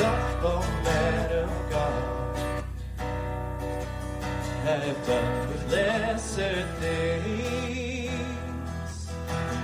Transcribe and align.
up, 0.00 0.42
oh 0.42 0.60
man 0.84 1.32
of 1.32 1.70
God, 1.70 2.64
have 4.64 5.06
done 5.06 5.48
with 5.48 5.72
lesser 5.72 6.66
things. 6.80 8.16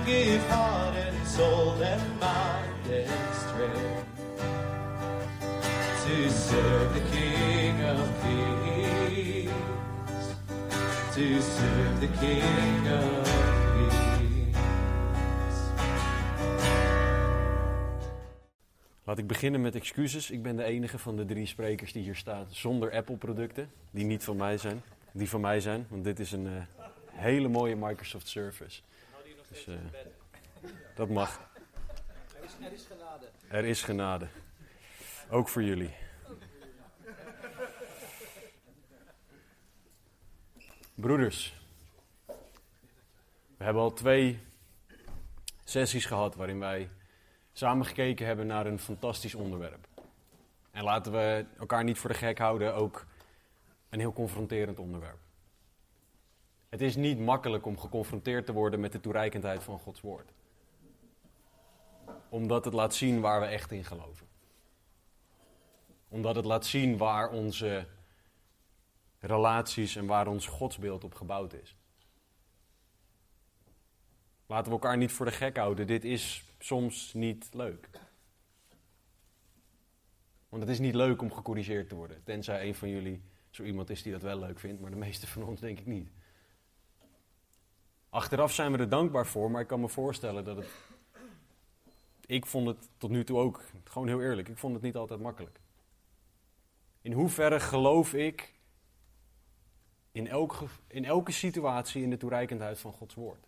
Give 0.05 0.45
heart 0.49 0.95
and 0.95 1.27
soul 1.27 1.81
and 1.81 2.19
mind 2.19 2.87
and 2.91 3.35
strength 3.35 4.05
to 6.05 6.29
serve 6.29 6.93
the 6.93 7.01
King 7.11 7.81
of 7.83 8.21
Kings, 8.21 9.51
to 11.15 11.41
serve 11.41 12.01
the 12.01 12.07
King 12.19 12.87
of 12.87 13.32
Laat 19.13 19.21
ik 19.21 19.27
beginnen 19.27 19.61
met 19.61 19.75
excuses. 19.75 20.31
Ik 20.31 20.43
ben 20.43 20.55
de 20.55 20.63
enige 20.63 20.97
van 20.97 21.15
de 21.15 21.25
drie 21.25 21.45
sprekers 21.45 21.91
die 21.91 22.03
hier 22.03 22.15
staat 22.15 22.47
zonder 22.53 22.91
Apple-producten. 22.91 23.71
Die 23.91 24.05
niet 24.05 24.23
van 24.23 24.37
mij 24.37 24.57
zijn. 24.57 24.81
Die 25.11 25.29
van 25.29 25.41
mij 25.41 25.59
zijn, 25.59 25.85
want 25.89 26.03
dit 26.03 26.19
is 26.19 26.31
een 26.31 26.47
eh, 26.47 26.63
hele 27.11 27.47
mooie 27.47 27.75
Microsoft 27.75 28.27
Service. 28.27 28.81
Dus, 29.49 29.67
eh, 29.67 29.75
dat 30.95 31.09
mag. 31.09 31.49
Er 32.37 32.43
is, 32.43 32.51
er 32.61 32.73
is 32.73 32.85
genade. 32.85 33.25
Er 33.47 33.65
is 33.65 33.81
genade. 33.81 34.27
Ook 35.29 35.49
voor 35.49 35.63
jullie. 35.63 35.93
Broeders, 40.95 41.55
we 43.57 43.63
hebben 43.63 43.81
al 43.83 43.93
twee 43.93 44.39
sessies 45.63 46.05
gehad 46.05 46.35
waarin 46.35 46.59
wij 46.59 46.89
samen 47.53 47.85
gekeken 47.85 48.25
hebben 48.25 48.47
naar 48.47 48.65
een 48.65 48.79
fantastisch 48.79 49.35
onderwerp. 49.35 49.87
En 50.71 50.83
laten 50.83 51.11
we 51.11 51.45
elkaar 51.59 51.83
niet 51.83 51.97
voor 51.97 52.09
de 52.09 52.15
gek 52.15 52.37
houden, 52.37 52.75
ook 52.75 53.05
een 53.89 53.99
heel 53.99 54.13
confronterend 54.13 54.79
onderwerp. 54.79 55.19
Het 56.69 56.81
is 56.81 56.95
niet 56.95 57.19
makkelijk 57.19 57.65
om 57.65 57.79
geconfronteerd 57.79 58.45
te 58.45 58.53
worden 58.53 58.79
met 58.79 58.91
de 58.91 58.99
toereikendheid 58.99 59.63
van 59.63 59.79
Gods 59.79 60.01
woord. 60.01 60.31
Omdat 62.29 62.65
het 62.65 62.73
laat 62.73 62.95
zien 62.95 63.21
waar 63.21 63.39
we 63.39 63.45
echt 63.45 63.71
in 63.71 63.83
geloven. 63.83 64.27
Omdat 66.07 66.35
het 66.35 66.45
laat 66.45 66.65
zien 66.65 66.97
waar 66.97 67.29
onze 67.29 67.87
relaties 69.19 69.95
en 69.95 70.05
waar 70.05 70.27
ons 70.27 70.47
godsbeeld 70.47 71.03
op 71.03 71.15
gebouwd 71.15 71.53
is. 71.53 71.75
Laten 74.45 74.65
we 74.65 74.71
elkaar 74.71 74.97
niet 74.97 75.11
voor 75.11 75.25
de 75.25 75.31
gek 75.31 75.57
houden. 75.57 75.87
Dit 75.87 76.03
is 76.03 76.43
soms 76.63 77.13
niet 77.13 77.49
leuk. 77.53 77.89
Want 80.49 80.61
het 80.61 80.71
is 80.71 80.79
niet 80.79 80.95
leuk 80.95 81.21
om 81.21 81.33
gecorrigeerd 81.33 81.89
te 81.89 81.95
worden. 81.95 82.23
Tenzij 82.23 82.67
een 82.67 82.75
van 82.75 82.89
jullie 82.89 83.21
zo 83.49 83.63
iemand 83.63 83.89
is 83.89 84.03
die 84.03 84.11
dat 84.11 84.21
wel 84.21 84.39
leuk 84.39 84.59
vindt, 84.59 84.81
maar 84.81 84.91
de 84.91 84.97
meeste 84.97 85.27
van 85.27 85.43
ons 85.43 85.59
denk 85.59 85.79
ik 85.79 85.85
niet. 85.85 86.09
Achteraf 88.09 88.53
zijn 88.53 88.71
we 88.71 88.77
er 88.77 88.89
dankbaar 88.89 89.27
voor, 89.27 89.51
maar 89.51 89.61
ik 89.61 89.67
kan 89.67 89.79
me 89.79 89.89
voorstellen 89.89 90.43
dat 90.43 90.57
het. 90.57 90.67
Ik 92.25 92.45
vond 92.45 92.67
het 92.67 92.89
tot 92.97 93.09
nu 93.09 93.23
toe 93.23 93.37
ook, 93.37 93.63
gewoon 93.83 94.07
heel 94.07 94.21
eerlijk, 94.21 94.49
ik 94.49 94.57
vond 94.57 94.73
het 94.73 94.83
niet 94.83 94.95
altijd 94.95 95.19
makkelijk. 95.19 95.59
In 97.01 97.11
hoeverre 97.11 97.59
geloof 97.59 98.13
ik 98.13 98.53
in 100.11 100.27
elke, 100.27 100.65
in 100.87 101.05
elke 101.05 101.31
situatie 101.31 102.03
in 102.03 102.09
de 102.09 102.17
toereikendheid 102.17 102.79
van 102.79 102.93
Gods 102.93 103.15
woord? 103.15 103.47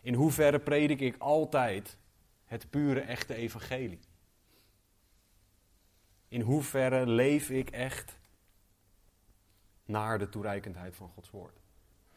In 0.00 0.14
hoeverre 0.14 0.58
predik 0.58 1.00
ik 1.00 1.14
altijd 1.18 1.96
het 2.44 2.70
pure, 2.70 3.00
echte 3.00 3.34
evangelie? 3.34 4.00
In 6.28 6.40
hoeverre 6.40 7.06
leef 7.06 7.50
ik 7.50 7.70
echt 7.70 8.18
naar 9.84 10.18
de 10.18 10.28
toereikendheid 10.28 10.96
van 10.96 11.08
Gods 11.08 11.30
woord? 11.30 11.60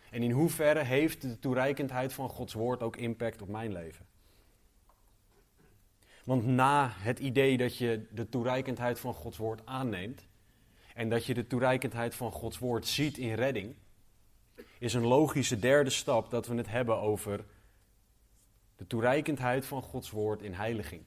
En 0.09 0.23
in 0.23 0.31
hoeverre 0.31 0.83
heeft 0.83 1.21
de 1.21 1.39
toereikendheid 1.39 2.13
van 2.13 2.29
Gods 2.29 2.53
woord 2.53 2.81
ook 2.81 2.95
impact 2.95 3.41
op 3.41 3.47
mijn 3.47 3.71
leven? 3.71 4.05
Want 6.23 6.45
na 6.45 6.91
het 6.95 7.19
idee 7.19 7.57
dat 7.57 7.77
je 7.77 8.05
de 8.11 8.29
toereikendheid 8.29 8.99
van 8.99 9.13
Gods 9.13 9.37
woord 9.37 9.65
aanneemt 9.65 10.27
en 10.93 11.09
dat 11.09 11.25
je 11.25 11.33
de 11.33 11.47
toereikendheid 11.47 12.15
van 12.15 12.31
Gods 12.31 12.59
woord 12.59 12.87
ziet 12.87 13.17
in 13.17 13.33
redding, 13.33 13.75
is 14.79 14.93
een 14.93 15.05
logische 15.05 15.59
derde 15.59 15.89
stap 15.89 16.29
dat 16.29 16.47
we 16.47 16.55
het 16.55 16.69
hebben 16.69 16.97
over 16.97 17.45
de 18.75 18.87
toereikendheid 18.87 19.65
van 19.65 19.81
Gods 19.81 20.11
woord 20.11 20.41
in 20.41 20.53
heiliging. 20.53 21.03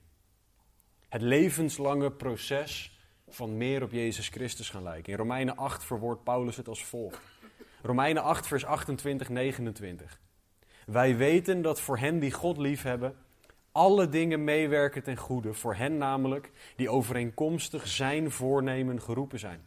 Het 1.09 1.23
levenslange 1.23 2.13
proces 2.13 2.99
van 3.29 3.57
meer 3.57 3.83
op 3.83 3.93
Jezus 3.93 4.29
Christus 4.29 4.71
gaan 4.71 4.83
lijken. 4.83 5.13
In 5.13 5.19
Romeinen 5.19 5.57
8 5.57 5.85
verwoordt 5.85 6.25
Paulus 6.25 6.57
het 6.57 6.69
als 6.69 6.85
volgt. 6.85 7.21
Romeinen 7.83 8.23
8, 8.23 8.47
vers 8.47 8.65
28, 8.65 9.29
29. 9.29 10.21
Wij 10.87 11.17
weten 11.17 11.63
dat 11.63 11.81
voor 11.81 11.99
hen 11.99 12.19
die 12.19 12.33
God 12.33 12.57
liefhebben, 12.57 13.17
alle 13.73 14.09
dingen 14.09 14.45
meewerken 14.45 15.03
ten 15.03 15.17
goede. 15.17 15.55
Voor 15.55 15.75
hen 15.75 15.99
namelijk, 15.99 16.51
die 16.77 16.89
overeenkomstig 16.89 17.87
zijn 17.87 18.31
voornemen 18.31 19.03
geroepen 19.03 19.39
zijn. 19.39 19.67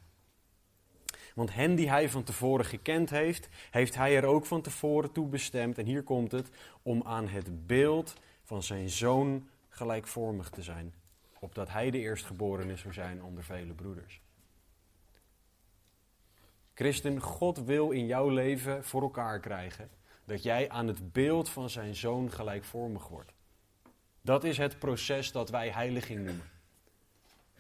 Want 1.40 1.54
hen 1.54 1.76
die 1.76 1.90
hij 1.90 2.10
van 2.10 2.24
tevoren 2.24 2.66
gekend 2.66 3.10
heeft, 3.10 3.50
heeft 3.72 3.96
hij 3.96 4.16
er 4.16 4.26
ook 4.26 4.46
van 4.46 4.62
tevoren 4.62 5.12
toe 5.12 5.28
bestemd. 5.28 5.78
En 5.78 5.86
hier 5.86 6.04
komt 6.04 6.32
het, 6.32 6.50
om 6.82 7.04
aan 7.04 7.28
het 7.28 7.68
beeld 7.68 8.14
van 8.44 8.64
zijn 8.64 8.90
zoon 8.90 9.50
gelijkvormig 9.70 10.50
te 10.50 10.64
zijn. 10.64 10.94
Opdat 11.40 11.70
hij 11.70 11.92
de 11.92 11.98
eerstgeborene 11.98 12.76
zou 12.76 12.94
zijn 12.94 13.24
onder 13.24 13.44
vele 13.44 13.74
broeders. 13.74 14.22
Christen, 16.74 17.20
God 17.20 17.58
wil 17.58 17.92
in 17.92 18.06
jouw 18.06 18.30
leven 18.30 18.84
voor 18.84 19.02
elkaar 19.02 19.40
krijgen 19.40 19.90
dat 20.26 20.44
jij 20.44 20.70
aan 20.70 20.88
het 20.88 21.12
beeld 21.12 21.50
van 21.50 21.70
zijn 21.70 21.96
zoon 21.96 22.32
gelijkvormig 22.32 23.08
wordt. 23.08 23.34
Dat 24.22 24.44
is 24.44 24.58
het 24.58 24.80
proces 24.80 25.32
dat 25.32 25.50
wij 25.50 25.70
heiliging 25.70 26.26
noemen. 26.26 26.50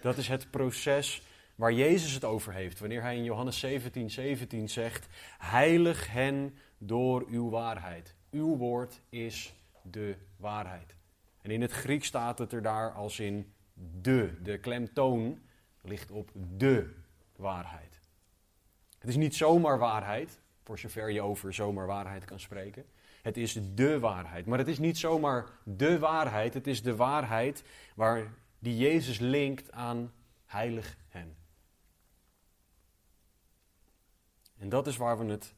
Dat 0.01 0.18
is 0.18 0.28
het 0.28 0.51
proces 0.51 1.22
waar 1.59 1.74
Jezus 1.74 2.14
het 2.14 2.24
over 2.24 2.53
heeft, 2.53 2.80
wanneer 2.80 3.02
hij 3.02 3.16
in 3.16 3.24
Johannes 3.24 3.59
17, 3.59 4.09
17 4.09 4.70
zegt, 4.70 5.08
heilig 5.38 6.12
hen 6.12 6.56
door 6.78 7.25
uw 7.30 7.50
waarheid. 7.50 8.16
Uw 8.31 8.58
woord 8.58 9.02
is 9.09 9.53
de 9.81 10.16
waarheid. 10.38 10.96
En 11.42 11.52
in 11.52 11.62
het 11.62 11.72
Grieks 11.72 12.08
staat 12.08 12.40
het 12.40 12.53
er 12.53 12.62
daar 12.62 12.92
als 12.92 13.19
in 13.19 13.53
de. 14.02 14.34
De 14.44 14.58
klemtoon 14.58 15.40
ligt 15.81 16.12
op 16.12 16.31
de 16.58 16.94
waarheid. 17.36 18.00
Het 19.00 19.09
is 19.09 19.16
niet 19.16 19.36
zomaar 19.36 19.78
waarheid, 19.78 20.40
voor 20.64 20.80
zover 20.80 21.12
je 21.12 21.22
over 21.22 21.53
zomaar 21.53 21.88
waarheid 21.88 22.25
kan 22.25 22.40
spreken. 22.40 22.86
Het 23.22 23.38
is 23.38 23.59
de 23.74 24.00
waarheid. 24.00 24.46
Maar 24.46 24.58
het 24.58 24.68
is 24.68 24.80
niet 24.80 24.98
zomaar 24.98 25.46
de 25.64 26.00
waarheid, 26.00 26.53
het 26.53 26.68
is 26.68 26.81
de 26.81 26.96
waarheid 26.96 27.64
waar 27.96 28.34
die 28.59 28.78
Jezus 28.78 29.19
linkt 29.19 29.72
aan 29.72 30.12
heilig 30.46 30.98
hen. 31.09 31.38
En 34.59 34.70
dat 34.70 34.88
is 34.88 34.97
waar 34.97 35.18
we 35.18 35.25
het 35.25 35.56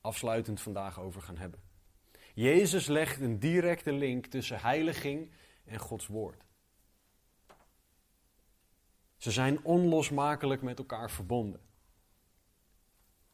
afsluitend 0.00 0.60
vandaag 0.60 1.00
over 1.00 1.22
gaan 1.22 1.36
hebben. 1.36 1.60
Jezus 2.34 2.86
legt 2.86 3.20
een 3.20 3.38
directe 3.38 3.92
link 3.92 4.26
tussen 4.26 4.60
heiliging 4.60 5.30
en 5.64 5.78
Gods 5.78 6.06
woord. 6.06 6.44
Ze 9.16 9.30
zijn 9.30 9.64
onlosmakelijk 9.64 10.62
met 10.62 10.78
elkaar 10.78 11.10
verbonden. 11.10 11.60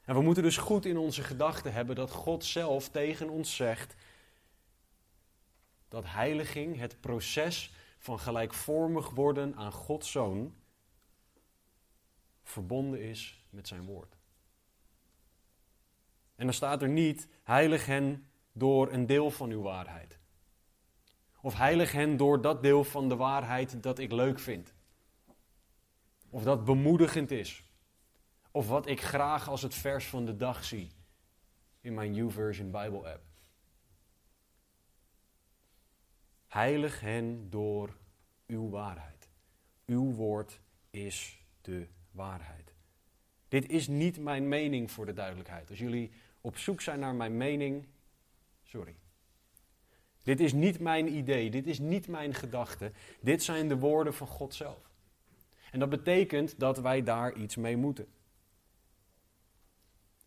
En 0.04 0.14
we 0.14 0.22
moeten 0.22 0.42
dus 0.42 0.56
goed 0.56 0.84
in 0.84 0.96
onze 0.96 1.22
gedachten 1.22 1.72
hebben 1.72 1.96
dat 1.96 2.10
God 2.10 2.44
zelf 2.44 2.88
tegen 2.88 3.28
ons 3.28 3.56
zegt 3.56 3.94
dat 5.88 6.04
heiliging, 6.06 6.78
het 6.78 7.00
proces 7.00 7.72
van 7.98 8.18
gelijkvormig 8.18 9.10
worden 9.10 9.56
aan 9.56 9.72
Gods 9.72 10.10
zoon, 10.10 10.54
verbonden 12.42 13.00
is 13.00 13.44
met 13.50 13.68
zijn 13.68 13.84
woord. 13.84 14.19
En 16.40 16.46
dan 16.46 16.54
staat 16.54 16.82
er 16.82 16.88
niet, 16.88 17.28
heilig 17.42 17.86
hen 17.86 18.30
door 18.52 18.92
een 18.92 19.06
deel 19.06 19.30
van 19.30 19.50
uw 19.50 19.62
waarheid. 19.62 20.18
Of 21.40 21.54
heilig 21.54 21.92
hen 21.92 22.16
door 22.16 22.40
dat 22.40 22.62
deel 22.62 22.84
van 22.84 23.08
de 23.08 23.16
waarheid 23.16 23.82
dat 23.82 23.98
ik 23.98 24.12
leuk 24.12 24.38
vind. 24.38 24.74
Of 26.30 26.42
dat 26.42 26.64
bemoedigend 26.64 27.30
is. 27.30 27.64
Of 28.50 28.68
wat 28.68 28.86
ik 28.86 29.00
graag 29.00 29.48
als 29.48 29.62
het 29.62 29.74
vers 29.74 30.06
van 30.06 30.24
de 30.24 30.36
dag 30.36 30.64
zie 30.64 30.90
in 31.80 31.94
mijn 31.94 32.12
New 32.12 32.30
Version 32.30 32.70
Bible 32.70 33.12
app. 33.12 33.22
Heilig 36.46 37.00
hen 37.00 37.50
door 37.50 37.96
uw 38.46 38.68
waarheid. 38.68 39.28
Uw 39.86 40.12
woord 40.12 40.60
is 40.90 41.44
de 41.60 41.88
waarheid. 42.10 42.74
Dit 43.48 43.68
is 43.68 43.88
niet 43.88 44.18
mijn 44.18 44.48
mening 44.48 44.90
voor 44.90 45.06
de 45.06 45.12
duidelijkheid. 45.12 45.70
Als 45.70 45.78
jullie 45.78 46.10
op 46.40 46.56
zoek 46.56 46.80
zijn 46.80 47.00
naar 47.00 47.14
mijn 47.14 47.36
mening, 47.36 47.86
sorry. 48.62 48.96
Dit 50.22 50.40
is 50.40 50.52
niet 50.52 50.80
mijn 50.80 51.16
idee, 51.16 51.50
dit 51.50 51.66
is 51.66 51.78
niet 51.78 52.08
mijn 52.08 52.34
gedachte. 52.34 52.92
Dit 53.20 53.42
zijn 53.42 53.68
de 53.68 53.78
woorden 53.78 54.14
van 54.14 54.26
God 54.26 54.54
zelf. 54.54 54.90
En 55.70 55.78
dat 55.78 55.88
betekent 55.88 56.58
dat 56.58 56.78
wij 56.78 57.02
daar 57.02 57.34
iets 57.34 57.56
mee 57.56 57.76
moeten. 57.76 58.06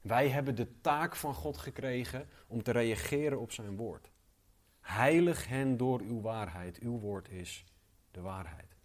Wij 0.01 0.29
hebben 0.29 0.55
de 0.55 0.81
taak 0.81 1.15
van 1.15 1.33
God 1.33 1.57
gekregen 1.57 2.29
om 2.47 2.63
te 2.63 2.71
reageren 2.71 3.39
op 3.39 3.51
zijn 3.51 3.75
woord. 3.75 4.11
Heilig 4.79 5.47
hen 5.47 5.77
door 5.77 6.01
uw 6.01 6.21
waarheid. 6.21 6.79
Uw 6.79 6.99
woord 6.99 7.29
is 7.29 7.65
de 8.11 8.21
waarheid. 8.21 8.75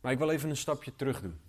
Maar 0.00 0.12
ik 0.12 0.18
wil 0.18 0.30
even 0.30 0.50
een 0.50 0.56
stapje 0.56 0.96
terug 0.96 1.20
doen. 1.20 1.40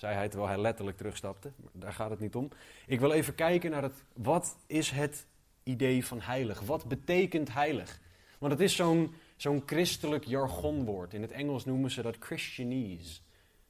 Zei 0.00 0.14
hij 0.14 0.28
terwijl 0.28 0.50
hij 0.50 0.60
letterlijk 0.60 0.96
terugstapte. 0.96 1.52
Maar 1.56 1.70
daar 1.72 1.92
gaat 1.92 2.10
het 2.10 2.20
niet 2.20 2.34
om. 2.34 2.48
Ik 2.86 3.00
wil 3.00 3.12
even 3.12 3.34
kijken 3.34 3.70
naar 3.70 3.82
het. 3.82 4.04
Wat 4.12 4.56
is 4.66 4.90
het 4.90 5.26
idee 5.62 6.06
van 6.06 6.20
heilig? 6.20 6.60
Wat 6.60 6.88
betekent 6.88 7.52
heilig? 7.52 8.00
Want 8.38 8.52
het 8.52 8.60
is 8.60 8.76
zo'n 8.76 9.14
zo'n 9.36 9.62
christelijk 9.66 10.24
jargonwoord. 10.24 11.14
In 11.14 11.22
het 11.22 11.30
Engels 11.30 11.64
noemen 11.64 11.90
ze 11.90 12.02
dat 12.02 12.16
Christianese. 12.18 13.20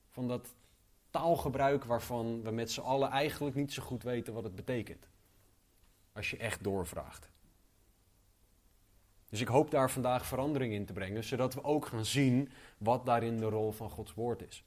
Van 0.09 0.29
dat 0.29 0.55
taalgebruik 1.11 1.85
waarvan 1.85 2.43
we 2.43 2.51
met 2.51 2.71
z'n 2.71 2.81
allen 2.81 3.11
eigenlijk 3.11 3.57
niet 3.57 3.73
zo 3.73 3.83
goed 3.83 4.03
weten 4.03 4.35
wat 4.35 4.45
het 4.45 4.55
betekent. 4.55 5.09
Als 6.13 6.31
je 6.31 6.37
echt 6.37 6.65
doorvraagt. 6.65 7.31
Dus 9.29 9.41
ik 9.41 9.49
hoop 9.49 9.71
daar 9.71 9.91
vandaag 9.91 10.27
verandering 10.27 10.73
in 10.73 10.87
te 10.87 10.93
brengen, 10.93 11.25
zodat 11.25 11.55
we 11.55 11.65
ook 11.65 11.87
gaan 11.87 12.05
zien 12.05 12.51
wat 12.79 13.07
daarin 13.07 13.37
de 13.37 13.49
rol 13.49 13.73
van 13.73 13.91
Gods 13.91 14.15
woord 14.15 14.43
is. 14.49 14.65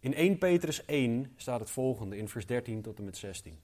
In 0.00 0.14
1 0.14 0.38
Petrus 0.38 0.84
1 0.84 1.32
staat 1.36 1.60
het 1.60 1.70
volgende 1.70 2.16
in 2.16 2.28
vers 2.28 2.46
13 2.46 2.82
tot 2.82 2.98
en 2.98 3.04
met 3.04 3.16
16. 3.16 3.58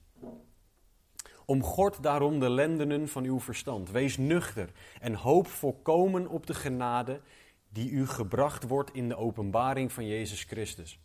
Omgord 1.45 2.03
daarom 2.03 2.41
de 2.41 2.51
lendenen 2.51 3.09
van 3.09 3.25
uw 3.25 3.41
verstand. 3.41 3.91
Wees 3.91 4.17
nuchter 4.17 4.71
en 5.01 5.15
hoop 5.15 5.47
volkomen 5.47 6.29
op 6.29 6.47
de 6.47 6.55
genade 6.55 7.21
die 7.69 7.91
u 7.91 8.07
gebracht 8.07 8.69
wordt 8.69 8.91
in 8.93 9.09
de 9.09 9.17
openbaring 9.17 9.93
van 9.93 10.07
Jezus 10.07 10.43
Christus. 10.43 10.99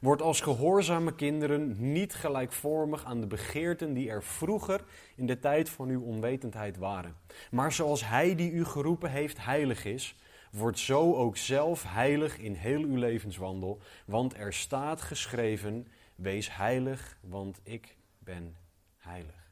Word 0.00 0.22
als 0.22 0.40
gehoorzame 0.40 1.14
kinderen 1.14 1.92
niet 1.92 2.14
gelijkvormig 2.14 3.04
aan 3.04 3.20
de 3.20 3.26
begeerten 3.26 3.94
die 3.94 4.10
er 4.10 4.24
vroeger 4.24 4.84
in 5.16 5.26
de 5.26 5.38
tijd 5.38 5.68
van 5.68 5.88
uw 5.88 6.02
onwetendheid 6.02 6.76
waren. 6.76 7.16
Maar 7.50 7.72
zoals 7.72 8.08
Hij 8.08 8.34
die 8.34 8.50
u 8.50 8.64
geroepen 8.64 9.10
heeft 9.10 9.44
heilig 9.44 9.84
is, 9.84 10.16
word 10.50 10.78
zo 10.78 11.14
ook 11.14 11.36
zelf 11.36 11.82
heilig 11.82 12.38
in 12.38 12.54
heel 12.54 12.82
uw 12.82 12.96
levenswandel. 12.96 13.80
Want 14.06 14.34
er 14.34 14.52
staat 14.52 15.02
geschreven, 15.02 15.86
wees 16.14 16.56
heilig, 16.56 17.18
want 17.20 17.60
ik 17.62 17.96
ben 18.18 18.56
heilig. 18.96 19.50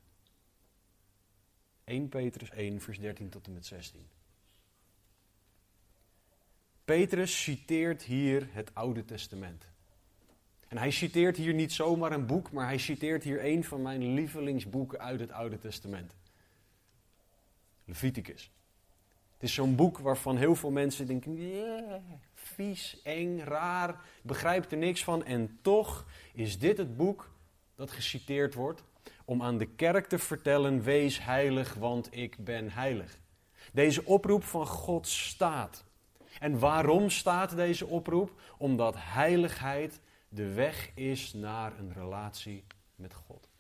1 1.85 2.09
Petrus 2.09 2.51
1, 2.51 2.81
vers 2.81 2.99
13 2.99 3.29
tot 3.29 3.47
en 3.47 3.53
met 3.53 3.67
16. 3.67 4.09
Petrus 6.85 7.43
citeert 7.43 8.03
hier 8.03 8.49
het 8.51 8.75
Oude 8.75 9.05
Testament. 9.05 9.67
En 10.69 10.79
hij 10.79 10.91
citeert 10.91 11.37
hier 11.37 11.55
niet 11.55 11.73
zomaar 11.73 12.13
een 12.13 12.27
boek, 12.27 12.53
maar 12.53 12.67
hij 12.67 12.79
citeert 12.79 13.23
hier 13.23 13.45
een 13.45 13.65
van 13.65 13.83
mijn 13.83 14.15
lievelingsboeken 14.15 14.99
uit 15.01 15.21
het 15.21 15.33
Oude 15.33 15.59
Testament. 15.59 16.17
Leviticus. 17.85 18.51
Is 19.45 19.55
zo'n 19.55 19.75
boek 19.75 19.99
waarvan 19.99 20.37
heel 20.37 20.55
veel 20.55 20.71
mensen 20.71 21.07
denken, 21.07 21.35
yeah, 21.35 22.03
vies, 22.35 23.01
eng, 23.03 23.41
raar, 23.41 24.01
begrijpt 24.23 24.73
er 24.73 24.79
niks 24.79 25.05
van. 25.05 25.25
En 25.25 25.59
toch 25.63 26.07
is 26.33 26.59
dit 26.59 26.79
het 26.79 26.97
boek 26.97 27.31
dat 27.75 27.91
geciteerd 27.91 28.55
wordt 28.55 28.85
om 29.25 29.43
aan 29.43 29.59
de 29.59 29.67
kerk 29.67 30.07
te 30.07 30.19
vertellen, 30.19 30.83
wees 30.83 31.25
heilig, 31.25 31.75
want 31.75 32.09
ik 32.11 32.45
ben 32.45 32.71
heilig. 32.71 33.19
Deze 33.73 34.05
oproep 34.05 34.45
van 34.45 34.67
God 34.67 35.09
staat. 35.09 35.85
En 36.39 36.59
waarom 36.59 37.11
staat 37.11 37.57
deze 37.57 37.87
oproep? 37.87 38.41
Omdat 38.59 38.95
heiligheid 38.99 40.01
de 40.29 40.53
weg 40.53 40.91
is 40.95 41.33
naar 41.33 41.79
een 41.79 41.93
relatie 41.93 42.65
met 42.95 43.15
God. 43.15 43.54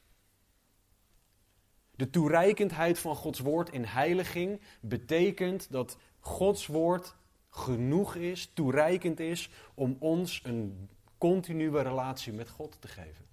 De 1.97 2.11
toereikendheid 2.11 2.99
van 2.99 3.17
Gods 3.17 3.39
woord 3.39 3.71
in 3.71 3.85
heiliging 3.85 4.61
betekent 4.81 5.73
dat 5.73 5.99
Gods 6.21 6.67
woord 6.67 7.15
genoeg 7.51 8.15
is, 8.15 8.51
toereikend 8.55 9.21
is 9.21 9.51
om 9.75 9.97
ons 9.99 10.41
een 10.45 10.89
continue 11.19 11.83
relatie 11.83 12.33
met 12.33 12.49
God 12.49 12.77
te 12.81 12.89
geven. 12.89 13.25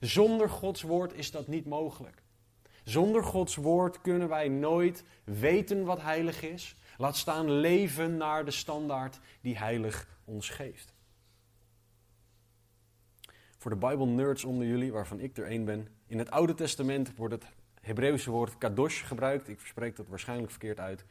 Zonder 0.00 0.48
Gods 0.48 0.82
woord 0.82 1.12
is 1.12 1.30
dat 1.30 1.48
niet 1.48 1.66
mogelijk. 1.66 2.22
Zonder 2.84 3.22
Gods 3.22 3.56
woord 3.56 4.00
kunnen 4.00 4.28
wij 4.28 4.48
nooit 4.48 5.04
weten 5.24 5.84
wat 5.84 6.00
heilig 6.00 6.42
is, 6.42 6.76
laat 6.98 7.16
staan 7.16 7.50
leven 7.50 8.16
naar 8.16 8.44
de 8.44 8.50
standaard 8.50 9.20
die 9.40 9.58
heilig 9.58 10.08
ons 10.24 10.48
geeft. 10.48 10.94
Voor 13.58 13.70
de 13.70 13.76
Bijbel-nerds 13.76 14.44
onder 14.44 14.66
jullie, 14.66 14.92
waarvan 14.92 15.20
ik 15.20 15.36
er 15.36 15.46
één 15.46 15.64
ben. 15.64 15.88
In 16.06 16.18
het 16.18 16.30
Oude 16.30 16.54
Testament 16.54 17.16
wordt 17.16 17.34
het 17.34 17.44
Hebreeuwse 17.84 18.30
woord 18.30 18.58
kadosh 18.58 19.06
gebruikt. 19.06 19.48
Ik 19.48 19.60
spreek 19.60 19.96
dat 19.96 20.08
waarschijnlijk 20.08 20.50
verkeerd 20.50 20.80
uit. 20.80 21.04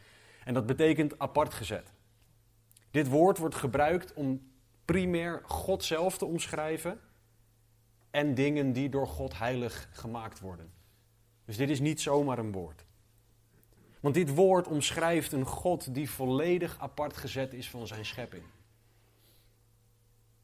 En 0.44 0.54
dat 0.54 0.66
betekent 0.66 1.20
apart 1.20 1.54
gezet. 1.54 1.94
Dit 2.92 3.08
woord 3.08 3.38
wordt 3.38 3.56
gebruikt 3.56 4.14
om 4.14 4.52
primair 4.86 5.42
God 5.46 5.84
zelf 5.84 6.18
te 6.18 6.25
omschrijven 6.25 7.00
en 8.12 8.34
dingen 8.34 8.74
die 8.74 8.90
door 8.90 9.08
God 9.08 9.38
heilig 9.38 9.90
gemaakt 9.92 10.40
worden. 10.40 10.72
Dus 11.46 11.58
dit 11.58 11.70
is 11.70 11.80
niet 11.80 12.02
zomaar 12.02 12.38
een 12.38 12.52
woord. 12.52 12.86
Want 14.00 14.16
dit 14.16 14.36
woord 14.36 14.68
omschrijft 14.68 15.31
een 15.31 15.46
God 15.46 15.94
die 15.94 16.10
volledig 16.10 16.80
apart 16.80 17.18
gezet 17.18 17.54
is 17.54 17.70
van 17.70 17.88
zijn 17.88 18.06
schepping. 18.06 18.44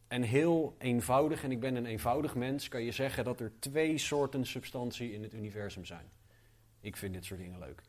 En 0.07 0.21
heel 0.21 0.75
eenvoudig, 0.77 1.43
en 1.43 1.51
ik 1.51 1.59
ben 1.59 1.75
een 1.75 1.85
eenvoudig 1.85 2.35
mens, 2.35 2.67
kan 2.67 2.83
je 2.83 2.91
zeggen 2.91 3.23
dat 3.23 3.39
er 3.39 3.51
twee 3.59 3.97
soorten 3.97 4.45
substantie 4.45 5.13
in 5.13 5.23
het 5.23 5.33
universum 5.33 5.85
zijn. 5.85 6.09
Ik 6.81 6.97
vind 6.97 7.13
dit 7.13 7.25
soort 7.25 7.39
dingen 7.39 7.59
leuk. 7.59 7.81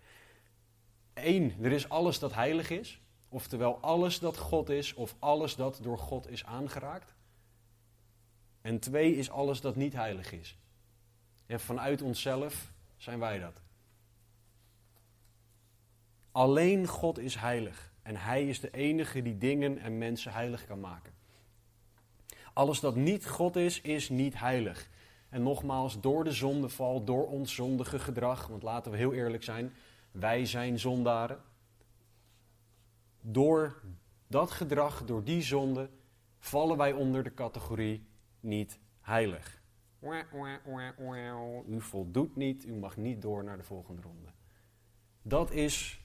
Eén, 1.15 1.55
er 1.63 1.73
is 1.73 1.89
alles 1.89 2.19
dat 2.19 2.35
heilig 2.35 2.71
is, 2.71 3.01
oftewel 3.29 3.81
alles 3.81 4.19
dat 4.19 4.37
God 4.37 4.69
is 4.69 4.95
of 4.95 5.17
alles 5.19 5.57
dat 5.57 5.79
door 5.83 5.99
God 5.99 6.29
is 6.29 6.45
aangeraakt. 6.45 7.15
En 8.61 8.79
twee 8.79 9.17
is 9.17 9.31
alles 9.31 9.61
dat 9.61 9.77
niet 9.77 9.93
heilig 9.93 10.33
is. 10.33 10.59
En 11.47 11.61
vanuit 11.61 12.03
onszelf 12.03 12.73
zijn 12.97 13.19
wij 13.19 13.39
dat. 13.39 13.61
Alleen 16.33 16.87
God 16.87 17.19
is 17.19 17.35
heilig 17.35 17.93
en 18.03 18.17
Hij 18.17 18.49
is 18.49 18.61
de 18.61 18.71
enige 18.71 19.23
die 19.23 19.39
dingen 19.39 19.79
en 19.79 19.99
mensen 19.99 20.32
heilig 20.32 20.67
kan 20.67 20.81
maken. 20.81 21.13
Alles 22.53 22.81
dat 22.81 22.97
niet 22.97 23.27
God 23.27 23.56
is, 23.56 23.81
is 23.81 24.09
niet 24.09 24.39
heilig. 24.39 24.89
En 25.31 25.43
nogmaals, 25.43 26.01
door 26.01 26.25
de 26.25 26.32
zondeval, 26.32 27.05
door 27.05 27.27
ons 27.29 27.55
zondige 27.55 27.99
gedrag, 27.99 28.46
want 28.46 28.63
laten 28.63 28.91
we 28.91 28.99
heel 28.99 29.13
eerlijk 29.13 29.43
zijn, 29.43 29.72
wij 30.10 30.46
zijn 30.46 30.79
zondaren. 30.79 31.41
Door 33.20 33.82
dat 34.27 34.51
gedrag, 34.51 35.05
door 35.05 35.25
die 35.25 35.43
zonde, 35.43 35.91
vallen 36.39 36.77
wij 36.77 36.93
onder 36.93 37.22
de 37.22 37.34
categorie 37.34 38.06
niet 38.41 38.79
heilig. 39.01 39.63
U 41.69 41.81
voldoet 41.81 42.37
niet, 42.37 42.65
u 42.65 42.72
mag 42.72 42.96
niet 42.96 43.22
door 43.22 43.44
naar 43.44 43.56
de 43.56 43.63
volgende 43.63 44.03
ronde. 44.03 44.29
Dat 45.22 45.51
is 45.51 46.01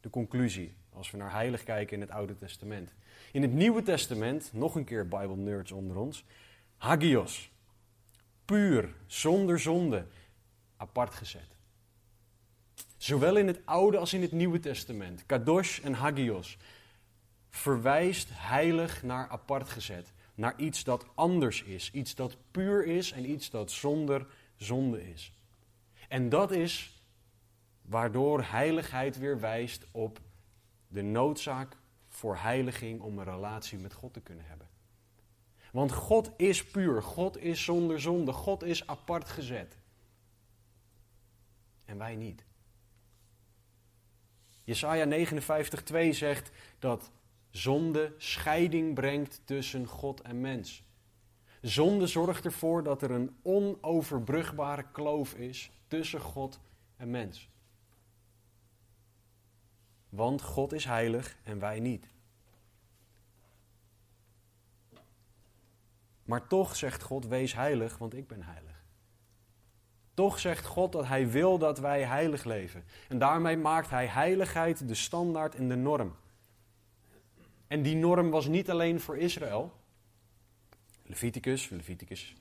de 0.00 0.10
conclusie 0.10 0.76
als 0.92 1.10
we 1.10 1.16
naar 1.16 1.32
heilig 1.32 1.62
kijken 1.62 1.94
in 1.94 2.00
het 2.00 2.10
Oude 2.10 2.36
Testament. 2.36 2.94
In 3.32 3.42
het 3.42 3.52
Nieuwe 3.52 3.82
Testament, 3.82 4.50
nog 4.52 4.74
een 4.74 4.84
keer 4.84 5.08
Bible 5.08 5.36
nerds 5.36 5.72
onder 5.72 5.96
ons, 5.96 6.24
hagios. 6.76 7.51
Puur, 8.52 8.94
zonder 9.06 9.60
zonde, 9.60 10.06
apart 10.76 11.14
gezet. 11.14 11.56
Zowel 12.96 13.36
in 13.36 13.46
het 13.46 13.60
Oude 13.64 13.98
als 13.98 14.12
in 14.12 14.22
het 14.22 14.32
Nieuwe 14.32 14.60
Testament, 14.60 15.26
kadosh 15.26 15.80
en 15.80 15.92
hagios, 15.92 16.58
verwijst 17.50 18.28
heilig 18.32 19.02
naar 19.02 19.28
apart 19.28 19.68
gezet. 19.68 20.12
Naar 20.34 20.54
iets 20.56 20.84
dat 20.84 21.06
anders 21.14 21.62
is, 21.62 21.90
iets 21.90 22.14
dat 22.14 22.36
puur 22.50 22.86
is 22.86 23.12
en 23.12 23.30
iets 23.30 23.50
dat 23.50 23.70
zonder 23.70 24.26
zonde 24.56 25.10
is. 25.10 25.32
En 26.08 26.28
dat 26.28 26.50
is 26.50 27.02
waardoor 27.82 28.42
heiligheid 28.42 29.18
weer 29.18 29.40
wijst 29.40 29.86
op 29.90 30.20
de 30.88 31.02
noodzaak 31.02 31.76
voor 32.08 32.36
heiliging 32.36 33.00
om 33.00 33.18
een 33.18 33.24
relatie 33.24 33.78
met 33.78 33.92
God 33.92 34.12
te 34.12 34.20
kunnen 34.20 34.44
hebben. 34.46 34.68
Want 35.72 35.92
God 35.92 36.30
is 36.36 36.64
puur, 36.64 37.02
God 37.02 37.38
is 37.38 37.64
zonder 37.64 38.00
zonde, 38.00 38.32
God 38.32 38.62
is 38.62 38.86
apart 38.86 39.28
gezet. 39.28 39.78
En 41.84 41.98
wij 41.98 42.16
niet. 42.16 42.44
Jesaja 44.64 45.04
59:2 45.04 46.12
zegt 46.12 46.50
dat 46.78 47.10
zonde 47.50 48.14
scheiding 48.18 48.94
brengt 48.94 49.40
tussen 49.44 49.86
God 49.86 50.20
en 50.20 50.40
mens. 50.40 50.82
Zonde 51.60 52.06
zorgt 52.06 52.44
ervoor 52.44 52.82
dat 52.82 53.02
er 53.02 53.10
een 53.10 53.36
onoverbrugbare 53.42 54.84
kloof 54.92 55.34
is 55.34 55.70
tussen 55.88 56.20
God 56.20 56.60
en 56.96 57.10
mens. 57.10 57.50
want 60.12 60.42
God 60.42 60.72
is 60.72 60.84
heilig 60.84 61.36
en 61.42 61.58
wij 61.58 61.80
niet. 61.80 62.06
Maar 66.32 66.46
toch 66.46 66.76
zegt 66.76 67.02
God, 67.02 67.26
wees 67.26 67.54
heilig, 67.54 67.98
want 67.98 68.14
ik 68.14 68.26
ben 68.26 68.42
heilig. 68.42 68.84
Toch 70.14 70.38
zegt 70.38 70.66
God 70.66 70.92
dat 70.92 71.06
Hij 71.06 71.30
wil 71.30 71.58
dat 71.58 71.78
wij 71.78 72.04
heilig 72.04 72.44
leven. 72.44 72.84
En 73.08 73.18
daarmee 73.18 73.56
maakt 73.56 73.90
Hij 73.90 74.06
heiligheid 74.06 74.88
de 74.88 74.94
standaard 74.94 75.54
en 75.54 75.68
de 75.68 75.76
norm. 75.76 76.16
En 77.66 77.82
die 77.82 77.96
norm 77.96 78.30
was 78.30 78.46
niet 78.46 78.70
alleen 78.70 79.00
voor 79.00 79.16
Israël. 79.16 79.72
Leviticus, 81.02 81.68
Leviticus 81.68 82.34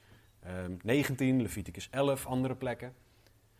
19, 0.81 1.29
ehm, 1.29 1.41
Leviticus 1.41 1.89
11, 1.89 2.25
andere 2.25 2.55
plekken. 2.55 2.93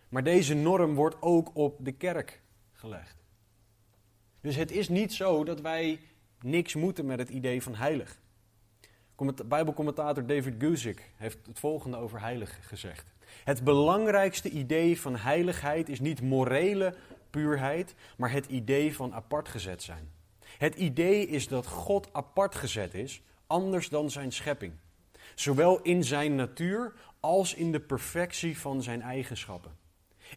Maar 0.10 0.24
deze 0.24 0.54
norm 0.54 0.96
wordt 0.96 1.22
ook 1.22 1.56
op 1.56 1.86
de 1.86 1.92
kerk 1.92 2.42
gelegd. 2.74 3.24
Dus 4.42 4.56
het 4.56 4.72
is 4.72 4.90
niet 4.90 5.14
zo 5.14 5.44
dat 5.44 5.62
wij 5.62 6.00
niks 6.42 6.76
moeten 6.76 7.06
met 7.06 7.20
het 7.20 7.30
idee 7.30 7.64
van 7.64 7.76
heilig. 7.76 8.21
Bijbelcommentator 9.46 10.26
David 10.26 10.56
Guzik 10.58 11.12
heeft 11.16 11.38
het 11.46 11.60
volgende 11.60 11.98
over 11.98 12.22
heilig 12.22 12.60
gezegd. 12.62 13.06
Het 13.44 13.64
belangrijkste 13.64 14.50
idee 14.50 15.02
van 15.02 15.16
heiligheid 15.16 15.90
is 15.90 16.00
niet 16.00 16.22
morele 16.22 16.96
puurheid, 17.30 17.96
maar 18.18 18.32
het 18.32 18.46
idee 18.46 18.96
van 18.96 19.14
apart 19.14 19.48
gezet 19.48 19.84
zijn. 19.84 20.12
Het 20.58 20.76
idee 20.76 21.28
is 21.28 21.48
dat 21.48 21.68
God 21.68 22.10
apart 22.14 22.56
gezet 22.56 22.94
is, 22.94 23.22
anders 23.48 23.90
dan 23.90 24.10
zijn 24.10 24.32
schepping. 24.32 24.74
Zowel 25.36 25.82
in 25.82 26.04
zijn 26.04 26.36
natuur 26.36 26.94
als 27.20 27.54
in 27.54 27.72
de 27.72 27.80
perfectie 27.80 28.60
van 28.60 28.84
zijn 28.84 29.02
eigenschappen. 29.02 29.72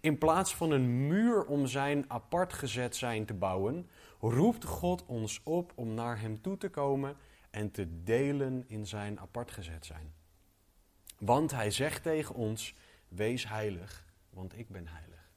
In 0.00 0.18
plaats 0.18 0.54
van 0.54 0.70
een 0.70 1.06
muur 1.06 1.44
om 1.44 1.66
zijn 1.66 2.04
apart 2.08 2.52
gezet 2.52 2.96
zijn 2.96 3.24
te 3.24 3.34
bouwen, 3.34 3.90
roept 4.20 4.64
God 4.64 5.04
ons 5.06 5.40
op 5.44 5.72
om 5.74 5.94
naar 5.94 6.20
hem 6.20 6.40
toe 6.40 6.56
te 6.56 6.68
komen 6.68 7.16
en 7.54 7.70
te 7.70 8.02
delen 8.02 8.64
in 8.66 8.86
zijn 8.86 9.20
apart 9.20 9.50
gezet 9.50 9.86
zijn. 9.86 10.12
Want 11.18 11.50
hij 11.50 11.70
zegt 11.70 12.02
tegen 12.02 12.34
ons: 12.34 12.74
Wees 13.08 13.48
heilig, 13.48 14.04
want 14.30 14.58
ik 14.58 14.68
ben 14.68 14.86
heilig. 14.86 15.30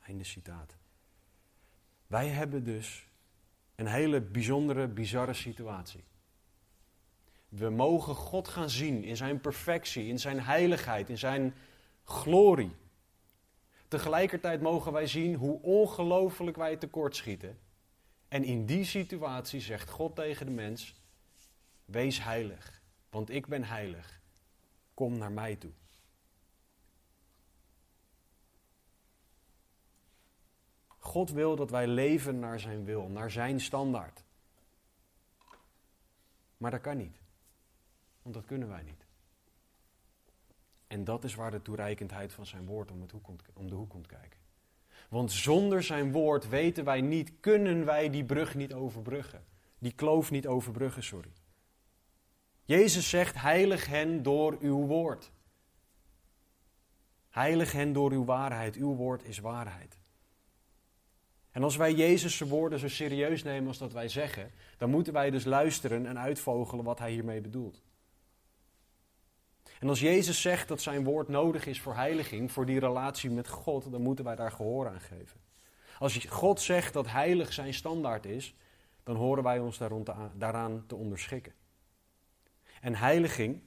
Einde 0.00 0.24
citaat. 0.24 0.76
Wij 2.06 2.28
hebben 2.28 2.64
dus 2.64 3.06
een 3.74 3.86
hele 3.86 4.20
bijzondere, 4.20 4.88
bizarre 4.88 5.34
situatie. 5.34 6.04
We 7.48 7.70
mogen 7.70 8.14
God 8.14 8.48
gaan 8.48 8.70
zien 8.70 9.04
in 9.04 9.16
zijn 9.16 9.40
perfectie, 9.40 10.06
in 10.06 10.18
zijn 10.18 10.40
heiligheid, 10.40 11.08
in 11.08 11.18
zijn 11.18 11.54
glorie. 12.04 12.76
Tegelijkertijd 13.88 14.60
mogen 14.60 14.92
wij 14.92 15.06
zien 15.06 15.34
hoe 15.34 15.62
ongelooflijk 15.62 16.56
wij 16.56 16.76
tekortschieten. 16.76 17.58
En 18.32 18.44
in 18.44 18.66
die 18.66 18.84
situatie 18.84 19.60
zegt 19.60 19.90
God 19.90 20.14
tegen 20.14 20.46
de 20.46 20.52
mens: 20.52 20.94
Wees 21.84 22.22
heilig, 22.22 22.82
want 23.10 23.30
ik 23.30 23.46
ben 23.46 23.64
heilig. 23.64 24.20
Kom 24.94 25.18
naar 25.18 25.32
mij 25.32 25.56
toe. 25.56 25.72
God 30.98 31.30
wil 31.30 31.56
dat 31.56 31.70
wij 31.70 31.86
leven 31.86 32.38
naar 32.38 32.60
zijn 32.60 32.84
wil, 32.84 33.08
naar 33.08 33.30
zijn 33.30 33.60
standaard. 33.60 34.24
Maar 36.56 36.70
dat 36.70 36.80
kan 36.80 36.96
niet. 36.96 37.20
Want 38.22 38.34
dat 38.34 38.44
kunnen 38.44 38.68
wij 38.68 38.82
niet. 38.82 39.04
En 40.86 41.04
dat 41.04 41.24
is 41.24 41.34
waar 41.34 41.50
de 41.50 41.62
toereikendheid 41.62 42.32
van 42.32 42.46
zijn 42.46 42.66
woord 42.66 42.90
om, 42.90 43.00
het 43.00 43.12
om 43.52 43.68
de 43.68 43.74
hoek 43.74 43.90
komt 43.90 44.06
kijken. 44.06 44.41
Want 45.12 45.32
zonder 45.32 45.82
zijn 45.82 46.12
woord 46.12 46.48
weten 46.48 46.84
wij 46.84 47.00
niet, 47.00 47.32
kunnen 47.40 47.84
wij 47.84 48.10
die 48.10 48.24
brug 48.24 48.54
niet 48.54 48.72
overbruggen. 48.74 49.44
Die 49.78 49.92
kloof 49.92 50.30
niet 50.30 50.46
overbruggen, 50.46 51.02
sorry. 51.02 51.32
Jezus 52.64 53.08
zegt, 53.08 53.40
heilig 53.40 53.86
hen 53.86 54.22
door 54.22 54.56
uw 54.60 54.86
woord. 54.86 55.32
Heilig 57.28 57.72
hen 57.72 57.92
door 57.92 58.12
uw 58.12 58.24
waarheid. 58.24 58.76
Uw 58.76 58.94
woord 58.94 59.24
is 59.24 59.38
waarheid. 59.38 59.98
En 61.50 61.62
als 61.62 61.76
wij 61.76 61.94
Jezus' 61.94 62.40
woorden 62.40 62.78
zo 62.78 62.88
serieus 62.88 63.42
nemen 63.42 63.68
als 63.68 63.78
dat 63.78 63.92
wij 63.92 64.08
zeggen, 64.08 64.50
dan 64.78 64.90
moeten 64.90 65.12
wij 65.12 65.30
dus 65.30 65.44
luisteren 65.44 66.06
en 66.06 66.18
uitvogelen 66.18 66.84
wat 66.84 66.98
hij 66.98 67.10
hiermee 67.10 67.40
bedoelt. 67.40 67.82
En 69.82 69.88
als 69.88 70.00
Jezus 70.00 70.40
zegt 70.40 70.68
dat 70.68 70.80
zijn 70.80 71.04
woord 71.04 71.28
nodig 71.28 71.66
is 71.66 71.80
voor 71.80 71.94
heiliging, 71.94 72.52
voor 72.52 72.66
die 72.66 72.78
relatie 72.78 73.30
met 73.30 73.48
God, 73.48 73.90
dan 73.90 74.02
moeten 74.02 74.24
wij 74.24 74.36
daar 74.36 74.52
gehoor 74.52 74.88
aan 74.88 75.00
geven. 75.00 75.40
Als 75.98 76.24
God 76.24 76.60
zegt 76.60 76.92
dat 76.92 77.10
heilig 77.10 77.52
zijn 77.52 77.74
standaard 77.74 78.24
is, 78.24 78.54
dan 79.02 79.16
horen 79.16 79.42
wij 79.42 79.58
ons 79.58 79.78
daaraan 80.34 80.84
te 80.86 80.94
onderschikken. 80.94 81.52
En 82.80 82.94
heiliging 82.94 83.60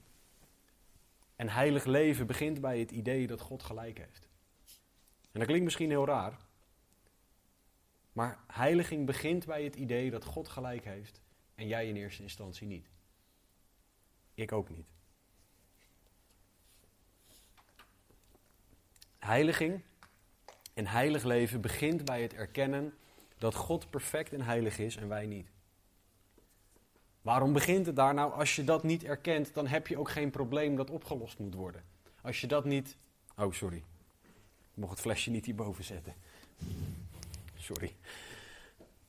en 1.35 1.49
heilig 1.49 1.85
leven 1.85 2.27
begint 2.27 2.61
bij 2.61 2.79
het 2.79 2.91
idee 2.91 3.27
dat 3.27 3.41
God 3.41 3.63
gelijk 3.63 3.97
heeft. 3.97 4.27
En 5.31 5.39
dat 5.39 5.45
klinkt 5.45 5.63
misschien 5.63 5.89
heel 5.89 6.05
raar, 6.05 6.37
maar 8.13 8.39
heiliging 8.47 9.05
begint 9.05 9.45
bij 9.45 9.63
het 9.63 9.75
idee 9.75 10.09
dat 10.09 10.23
God 10.23 10.47
gelijk 10.47 10.83
heeft 10.83 11.21
en 11.55 11.67
jij 11.67 11.87
in 11.87 11.95
eerste 11.95 12.21
instantie 12.21 12.67
niet. 12.67 12.89
Ik 14.33 14.51
ook 14.51 14.69
niet. 14.69 14.94
Heiliging 19.25 19.81
en 20.73 20.87
heilig 20.87 21.23
leven 21.23 21.61
begint 21.61 22.05
bij 22.05 22.21
het 22.21 22.33
erkennen 22.33 22.93
dat 23.37 23.55
God 23.55 23.89
perfect 23.89 24.33
en 24.33 24.41
heilig 24.41 24.77
is 24.79 24.95
en 24.95 25.07
wij 25.07 25.25
niet. 25.25 25.47
Waarom 27.21 27.53
begint 27.53 27.85
het 27.85 27.95
daar 27.95 28.13
nou? 28.13 28.33
Als 28.33 28.55
je 28.55 28.63
dat 28.63 28.83
niet 28.83 29.03
erkent, 29.03 29.53
dan 29.53 29.67
heb 29.67 29.87
je 29.87 29.97
ook 29.97 30.09
geen 30.09 30.29
probleem 30.29 30.75
dat 30.75 30.89
opgelost 30.89 31.39
moet 31.39 31.53
worden. 31.53 31.83
Als 32.21 32.41
je 32.41 32.47
dat 32.47 32.65
niet. 32.65 32.97
Oh, 33.37 33.51
sorry. 33.51 33.77
Ik 33.77 33.83
mocht 34.73 34.91
het 34.91 35.01
flesje 35.01 35.29
niet 35.29 35.45
hierboven 35.45 35.83
zetten. 35.83 36.13
Sorry. 37.55 37.95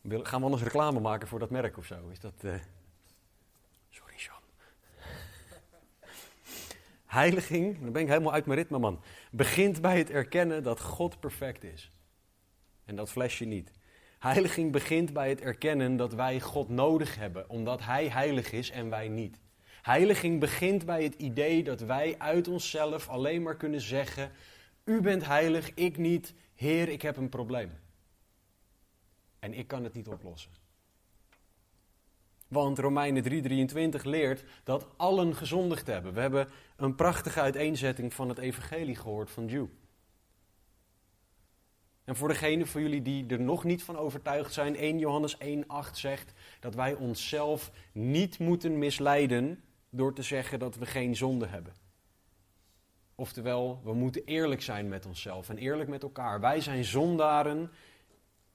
Gaan 0.08 0.38
we 0.40 0.44
anders 0.44 0.62
reclame 0.62 1.00
maken 1.00 1.28
voor 1.28 1.38
dat 1.38 1.50
merk 1.50 1.78
of 1.78 1.86
zo? 1.86 2.08
Is 2.08 2.20
dat. 2.20 2.34
Uh... 2.44 2.54
Heiliging, 7.16 7.80
dan 7.80 7.92
ben 7.92 8.02
ik 8.02 8.08
helemaal 8.08 8.32
uit 8.32 8.46
mijn 8.46 8.58
ritme, 8.58 8.78
man. 8.78 9.02
Begint 9.30 9.80
bij 9.80 9.98
het 9.98 10.10
erkennen 10.10 10.62
dat 10.62 10.80
God 10.80 11.20
perfect 11.20 11.64
is. 11.64 11.92
En 12.84 12.96
dat 12.96 13.10
flesje 13.10 13.44
niet. 13.44 13.70
Heiliging 14.18 14.72
begint 14.72 15.12
bij 15.12 15.28
het 15.28 15.40
erkennen 15.40 15.96
dat 15.96 16.14
wij 16.14 16.40
God 16.40 16.68
nodig 16.68 17.16
hebben, 17.16 17.50
omdat 17.50 17.84
Hij 17.84 18.08
heilig 18.08 18.52
is 18.52 18.70
en 18.70 18.90
wij 18.90 19.08
niet. 19.08 19.40
Heiliging 19.82 20.40
begint 20.40 20.84
bij 20.84 21.02
het 21.02 21.14
idee 21.14 21.62
dat 21.62 21.80
wij 21.80 22.14
uit 22.18 22.48
onszelf 22.48 23.08
alleen 23.08 23.42
maar 23.42 23.56
kunnen 23.56 23.80
zeggen: 23.80 24.30
U 24.84 25.00
bent 25.00 25.26
heilig, 25.26 25.74
ik 25.74 25.96
niet. 25.96 26.34
Heer, 26.54 26.88
ik 26.88 27.02
heb 27.02 27.16
een 27.16 27.28
probleem. 27.28 27.70
En 29.38 29.54
ik 29.54 29.66
kan 29.66 29.84
het 29.84 29.94
niet 29.94 30.08
oplossen. 30.08 30.65
Want 32.48 32.78
Romeinen 32.78 33.22
3:23 33.22 34.02
leert 34.02 34.44
dat 34.64 34.86
allen 34.96 35.34
gezondigd 35.34 35.86
hebben. 35.86 36.14
We 36.14 36.20
hebben 36.20 36.48
een 36.76 36.94
prachtige 36.94 37.40
uiteenzetting 37.40 38.14
van 38.14 38.28
het 38.28 38.38
evangelie 38.38 38.96
gehoord 38.96 39.30
van 39.30 39.46
Jew. 39.46 39.66
En 42.04 42.16
voor 42.16 42.28
degenen 42.28 42.66
van 42.66 42.82
jullie 42.82 43.02
die 43.02 43.26
er 43.26 43.40
nog 43.40 43.64
niet 43.64 43.82
van 43.82 43.96
overtuigd 43.96 44.52
zijn, 44.52 44.76
1 44.76 44.98
Johannes 44.98 45.36
1:8 45.38 45.96
zegt 45.98 46.32
dat 46.60 46.74
wij 46.74 46.94
onszelf 46.94 47.72
niet 47.92 48.38
moeten 48.38 48.78
misleiden 48.78 49.64
door 49.90 50.14
te 50.14 50.22
zeggen 50.22 50.58
dat 50.58 50.76
we 50.76 50.86
geen 50.86 51.16
zonde 51.16 51.46
hebben. 51.46 51.72
Oftewel, 53.14 53.80
we 53.84 53.94
moeten 53.94 54.24
eerlijk 54.24 54.62
zijn 54.62 54.88
met 54.88 55.06
onszelf 55.06 55.48
en 55.48 55.58
eerlijk 55.58 55.88
met 55.88 56.02
elkaar. 56.02 56.40
Wij 56.40 56.60
zijn 56.60 56.84
zondaren 56.84 57.70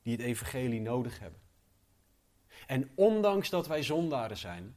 die 0.02 0.14
het 0.14 0.22
evangelie 0.22 0.82
nodig 0.82 1.20
hebben. 1.20 1.40
En 2.68 2.92
ondanks 2.96 3.50
dat 3.50 3.68
wij 3.68 3.84
zondaren 3.84 4.38
zijn, 4.38 4.76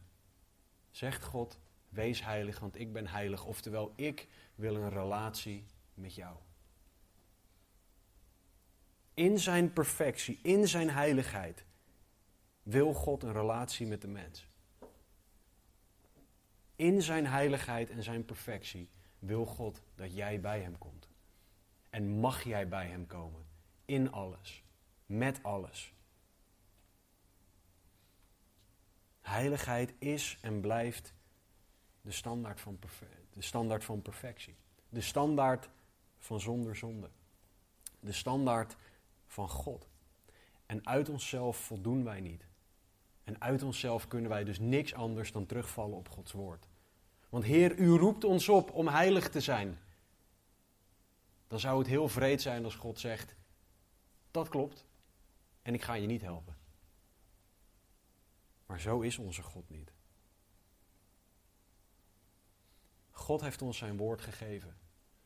zegt 0.90 1.22
God: 1.22 1.58
Wees 1.88 2.24
heilig, 2.24 2.58
want 2.58 2.78
ik 2.78 2.92
ben 2.92 3.06
heilig. 3.06 3.44
Oftewel, 3.44 3.92
ik 3.96 4.28
wil 4.54 4.74
een 4.76 4.90
relatie 4.90 5.66
met 5.94 6.14
jou. 6.14 6.36
In 9.14 9.38
zijn 9.38 9.72
perfectie, 9.72 10.38
in 10.42 10.68
zijn 10.68 10.90
heiligheid, 10.90 11.64
wil 12.62 12.94
God 12.94 13.22
een 13.22 13.32
relatie 13.32 13.86
met 13.86 14.00
de 14.00 14.08
mens. 14.08 14.46
In 16.76 17.02
zijn 17.02 17.26
heiligheid 17.26 17.90
en 17.90 18.02
zijn 18.02 18.24
perfectie 18.24 18.88
wil 19.18 19.46
God 19.46 19.82
dat 19.94 20.14
jij 20.14 20.40
bij 20.40 20.60
hem 20.60 20.78
komt. 20.78 21.08
En 21.90 22.08
mag 22.08 22.42
jij 22.42 22.68
bij 22.68 22.86
hem 22.86 23.06
komen. 23.06 23.46
In 23.84 24.12
alles. 24.12 24.62
Met 25.06 25.42
alles. 25.42 25.93
Heiligheid 29.24 29.94
is 29.98 30.38
en 30.40 30.60
blijft 30.60 31.14
de 32.00 32.10
standaard 32.10 32.60
van, 32.60 32.78
de 33.32 33.42
standaard 33.42 33.84
van 33.84 34.02
perfectie. 34.02 34.56
De 34.88 35.00
standaard 35.00 35.68
van 36.18 36.40
zonder 36.40 36.76
zonde. 36.76 37.10
de 38.00 38.12
standaard 38.12 38.76
van 39.26 39.48
God. 39.48 39.88
En 40.66 40.86
uit 40.86 41.08
onszelf 41.08 41.56
voldoen 41.56 42.04
wij 42.04 42.20
niet. 42.20 42.46
En 43.24 43.40
uit 43.40 43.62
onszelf 43.62 44.08
kunnen 44.08 44.30
wij 44.30 44.44
dus 44.44 44.58
niks 44.58 44.94
anders 44.94 45.32
dan 45.32 45.46
terugvallen 45.46 45.96
op 45.96 46.08
Gods 46.08 46.32
woord. 46.32 46.68
Want 47.28 47.44
Heer, 47.44 47.78
u 47.78 47.88
roept 47.88 48.24
ons 48.24 48.48
op 48.48 48.70
om 48.70 48.88
heilig 48.88 49.28
te 49.28 49.40
zijn. 49.40 49.78
Dan 51.46 51.60
zou 51.60 51.78
het 51.78 51.86
heel 51.86 52.08
vreed 52.08 52.42
zijn 52.42 52.64
als 52.64 52.74
God 52.74 53.00
zegt: 53.00 53.34
Dat 54.30 54.48
klopt, 54.48 54.84
en 55.62 55.74
ik 55.74 55.82
ga 55.82 55.94
je 55.94 56.06
niet 56.06 56.22
helpen. 56.22 56.56
Maar 58.74 58.82
zo 58.82 59.00
is 59.00 59.18
onze 59.18 59.42
God 59.42 59.70
niet. 59.70 59.92
God 63.10 63.40
heeft 63.40 63.62
ons 63.62 63.78
zijn 63.78 63.96
woord 63.96 64.20
gegeven, 64.20 64.76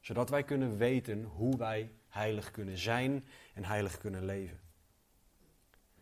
zodat 0.01 0.31
wij 0.31 0.43
kunnen 0.43 0.77
weten 0.77 1.25
hoe 1.25 1.57
wij 1.57 1.91
heilig 2.09 2.51
kunnen 2.51 2.79
zijn 2.79 3.25
en 3.55 3.65
heilig 3.65 3.99
kunnen 3.99 4.25
leven. 4.25 4.61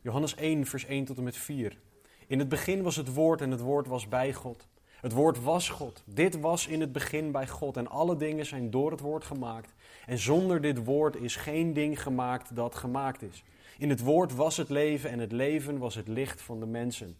Johannes 0.00 0.34
1, 0.34 0.66
vers 0.66 0.84
1 0.84 1.04
tot 1.04 1.16
en 1.16 1.22
met 1.22 1.36
4. 1.36 1.78
In 2.26 2.38
het 2.38 2.48
begin 2.48 2.82
was 2.82 2.96
het 2.96 3.14
woord 3.14 3.40
en 3.40 3.50
het 3.50 3.60
woord 3.60 3.86
was 3.86 4.08
bij 4.08 4.32
God. 4.32 4.68
Het 5.00 5.12
woord 5.12 5.42
was 5.42 5.68
God. 5.68 6.02
Dit 6.06 6.40
was 6.40 6.66
in 6.66 6.80
het 6.80 6.92
begin 6.92 7.30
bij 7.30 7.48
God 7.48 7.76
en 7.76 7.88
alle 7.88 8.16
dingen 8.16 8.46
zijn 8.46 8.70
door 8.70 8.90
het 8.90 9.00
woord 9.00 9.24
gemaakt. 9.24 9.74
En 10.06 10.18
zonder 10.18 10.60
dit 10.60 10.84
woord 10.84 11.16
is 11.16 11.36
geen 11.36 11.72
ding 11.72 12.02
gemaakt 12.02 12.56
dat 12.56 12.74
gemaakt 12.74 13.22
is. 13.22 13.44
In 13.78 13.90
het 13.90 14.00
woord 14.00 14.34
was 14.34 14.56
het 14.56 14.68
leven 14.68 15.10
en 15.10 15.18
het 15.18 15.32
leven 15.32 15.78
was 15.78 15.94
het 15.94 16.08
licht 16.08 16.42
van 16.42 16.60
de 16.60 16.66
mensen. 16.66 17.16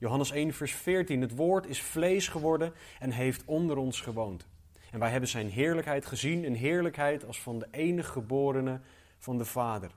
Johannes 0.00 0.30
1, 0.30 0.52
vers 0.52 0.72
14. 0.72 1.20
Het 1.20 1.36
woord 1.36 1.66
is 1.66 1.82
vlees 1.82 2.28
geworden 2.28 2.74
en 2.98 3.10
heeft 3.10 3.44
onder 3.44 3.76
ons 3.76 4.00
gewoond. 4.00 4.46
En 4.90 4.98
wij 4.98 5.10
hebben 5.10 5.28
zijn 5.28 5.48
heerlijkheid 5.48 6.06
gezien, 6.06 6.44
een 6.44 6.54
heerlijkheid 6.54 7.24
als 7.24 7.40
van 7.40 7.58
de 7.58 7.68
enige 7.70 8.10
geborene 8.10 8.80
van 9.18 9.38
de 9.38 9.44
Vader. 9.44 9.90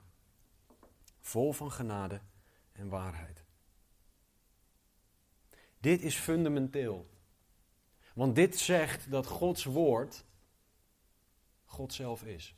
Vol 1.20 1.52
van 1.52 1.72
genade 1.72 2.20
en 2.72 2.88
waarheid. 2.88 3.44
Dit 5.80 6.02
is 6.02 6.16
fundamenteel. 6.16 7.10
Want 8.14 8.34
dit 8.34 8.58
zegt 8.58 9.10
dat 9.10 9.26
Gods 9.26 9.64
woord 9.64 10.24
God 11.64 11.92
zelf 11.92 12.24
is. 12.24 12.54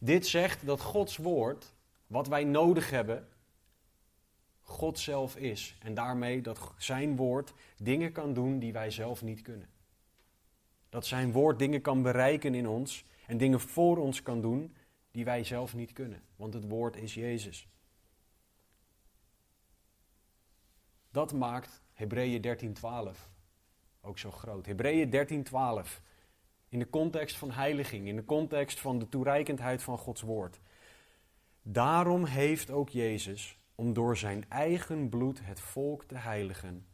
Dit 0.00 0.26
zegt 0.26 0.66
dat 0.66 0.80
Gods 0.80 1.16
woord, 1.16 1.74
wat 2.06 2.28
wij 2.28 2.44
nodig 2.44 2.90
hebben, 2.90 3.28
God 4.64 4.98
zelf 4.98 5.36
is. 5.36 5.76
En 5.80 5.94
daarmee 5.94 6.40
dat 6.40 6.72
zijn 6.76 7.16
woord 7.16 7.52
dingen 7.76 8.12
kan 8.12 8.34
doen 8.34 8.58
die 8.58 8.72
wij 8.72 8.90
zelf 8.90 9.22
niet 9.22 9.42
kunnen. 9.42 9.68
Dat 10.88 11.06
zijn 11.06 11.32
woord 11.32 11.58
dingen 11.58 11.80
kan 11.80 12.02
bereiken 12.02 12.54
in 12.54 12.68
ons 12.68 13.04
en 13.26 13.38
dingen 13.38 13.60
voor 13.60 13.96
ons 13.96 14.22
kan 14.22 14.40
doen 14.40 14.74
die 15.10 15.24
wij 15.24 15.44
zelf 15.44 15.74
niet 15.74 15.92
kunnen. 15.92 16.22
Want 16.36 16.54
het 16.54 16.68
woord 16.68 16.96
is 16.96 17.14
Jezus. 17.14 17.68
Dat 21.10 21.32
maakt 21.32 21.82
Hebreeën 21.92 22.40
13:12 22.40 23.28
ook 24.00 24.18
zo 24.18 24.30
groot. 24.30 24.66
Hebreeën 24.66 25.10
13:12 25.10 26.02
in 26.68 26.78
de 26.78 26.90
context 26.90 27.36
van 27.36 27.50
heiliging, 27.50 28.08
in 28.08 28.16
de 28.16 28.24
context 28.24 28.80
van 28.80 28.98
de 28.98 29.08
toereikendheid 29.08 29.82
van 29.82 29.98
Gods 29.98 30.22
woord. 30.22 30.60
Daarom 31.62 32.24
heeft 32.24 32.70
ook 32.70 32.88
Jezus, 32.88 33.58
om 33.74 33.92
door 33.92 34.16
zijn 34.16 34.50
eigen 34.50 35.08
bloed 35.08 35.40
het 35.42 35.60
volk 35.60 36.04
te 36.04 36.16
heiligen, 36.16 36.86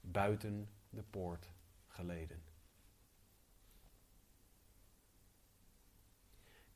buiten 0.00 0.68
de 0.90 1.02
poort 1.02 1.50
geleden. 1.86 2.42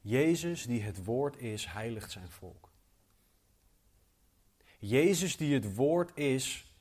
Jezus, 0.00 0.66
die 0.66 0.82
het 0.82 1.04
woord 1.04 1.36
is, 1.36 1.66
heiligt 1.66 2.10
zijn 2.10 2.30
volk. 2.30 2.70
Jezus, 4.78 5.36
die 5.36 5.54
het 5.54 5.74
woord 5.74 6.16
is, 6.16 6.74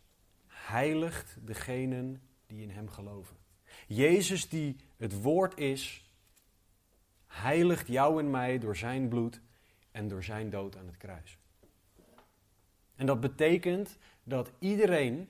heiligt 0.47 1.37
degenen 1.41 2.21
die 2.47 2.61
in 2.61 2.69
hem 2.69 2.89
geloven. 2.89 3.37
Jezus, 3.87 4.49
die 4.49 4.75
het 4.97 5.21
woord 5.21 5.57
is, 5.57 6.13
heiligt 7.27 7.87
jou 7.87 8.19
en 8.19 8.29
mij 8.29 8.59
door 8.59 8.75
zijn 8.75 9.07
bloed 9.07 9.41
en 9.91 10.07
door 10.07 10.23
zijn 10.23 10.49
dood 10.49 10.77
aan 10.77 10.85
het 10.85 10.97
kruis. 10.97 11.37
En 12.95 13.05
dat 13.05 13.19
betekent 13.19 13.97
dat 14.23 14.51
iedereen 14.59 15.29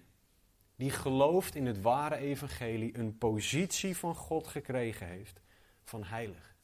die 0.75 0.91
gelooft 0.91 1.55
in 1.55 1.65
het 1.65 1.81
ware 1.81 2.15
evangelie 2.15 2.97
een 2.97 3.17
positie 3.17 3.97
van 3.97 4.15
God 4.15 4.47
gekregen 4.47 5.07
heeft 5.07 5.41
van 5.83 6.03
heilig. 6.03 6.55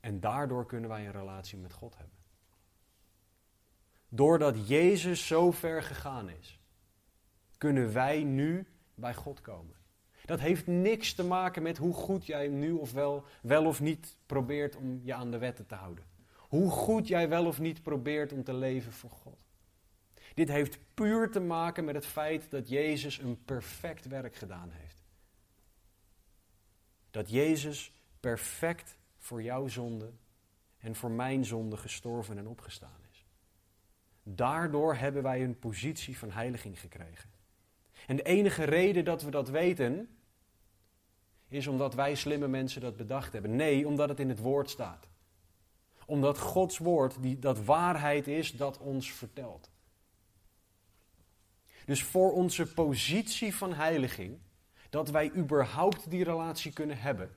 En 0.00 0.20
daardoor 0.20 0.66
kunnen 0.66 0.90
wij 0.90 1.06
een 1.06 1.12
relatie 1.12 1.58
met 1.58 1.72
God 1.72 1.96
hebben. 1.96 2.16
Doordat 4.08 4.68
Jezus 4.68 5.26
zo 5.26 5.50
ver 5.50 5.82
gegaan 5.82 6.28
is, 6.28 6.60
kunnen 7.58 7.92
wij 7.92 8.22
nu 8.22 8.66
bij 8.94 9.14
God 9.14 9.40
komen. 9.40 9.74
Dat 10.24 10.40
heeft 10.40 10.66
niks 10.66 11.14
te 11.14 11.24
maken 11.24 11.62
met 11.62 11.76
hoe 11.76 11.94
goed 11.94 12.26
jij 12.26 12.48
nu 12.48 12.72
of 12.72 12.92
wel, 12.92 13.24
wel 13.42 13.66
of 13.66 13.80
niet 13.80 14.16
probeert 14.26 14.76
om 14.76 15.00
je 15.02 15.14
aan 15.14 15.30
de 15.30 15.38
wetten 15.38 15.66
te 15.66 15.74
houden. 15.74 16.04
Hoe 16.36 16.70
goed 16.70 17.08
jij 17.08 17.28
wel 17.28 17.46
of 17.46 17.60
niet 17.60 17.82
probeert 17.82 18.32
om 18.32 18.44
te 18.44 18.54
leven 18.54 18.92
voor 18.92 19.10
God. 19.10 19.45
Dit 20.36 20.48
heeft 20.48 20.78
puur 20.94 21.30
te 21.30 21.40
maken 21.40 21.84
met 21.84 21.94
het 21.94 22.06
feit 22.06 22.50
dat 22.50 22.68
Jezus 22.68 23.18
een 23.18 23.44
perfect 23.44 24.06
werk 24.06 24.36
gedaan 24.36 24.70
heeft. 24.70 25.04
Dat 27.10 27.30
Jezus 27.30 27.92
perfect 28.20 28.96
voor 29.18 29.42
jouw 29.42 29.66
zonde 29.66 30.12
en 30.78 30.94
voor 30.94 31.10
mijn 31.10 31.44
zonde 31.44 31.76
gestorven 31.76 32.38
en 32.38 32.48
opgestaan 32.48 33.00
is. 33.10 33.26
Daardoor 34.22 34.94
hebben 34.94 35.22
wij 35.22 35.44
een 35.44 35.58
positie 35.58 36.18
van 36.18 36.30
heiliging 36.30 36.80
gekregen. 36.80 37.30
En 38.06 38.16
de 38.16 38.22
enige 38.22 38.64
reden 38.64 39.04
dat 39.04 39.22
we 39.22 39.30
dat 39.30 39.48
weten, 39.48 40.18
is 41.48 41.66
omdat 41.66 41.94
wij 41.94 42.14
slimme 42.14 42.48
mensen 42.48 42.80
dat 42.80 42.96
bedacht 42.96 43.32
hebben. 43.32 43.56
Nee, 43.56 43.86
omdat 43.86 44.08
het 44.08 44.20
in 44.20 44.28
het 44.28 44.38
woord 44.38 44.70
staat. 44.70 45.08
Omdat 46.06 46.38
Gods 46.38 46.78
woord, 46.78 47.22
die, 47.22 47.38
dat 47.38 47.64
waarheid 47.64 48.28
is, 48.28 48.52
dat 48.56 48.78
ons 48.78 49.12
vertelt. 49.12 49.74
Dus 51.86 52.02
voor 52.02 52.32
onze 52.32 52.72
positie 52.72 53.54
van 53.54 53.74
heiliging, 53.74 54.38
dat 54.90 55.10
wij 55.10 55.32
überhaupt 55.32 56.10
die 56.10 56.24
relatie 56.24 56.72
kunnen 56.72 56.98
hebben, 56.98 57.30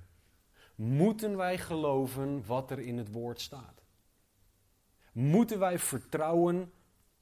moeten 0.76 1.38
wij 1.38 1.58
geloven 1.58 2.46
wat 2.46 2.72
er 2.72 2.80
in 2.80 2.98
het 2.98 3.12
woord 3.12 3.42
staat. 3.42 3.82
Moeten 5.12 5.60
wij 5.60 5.80
vertrouwen 5.80 6.72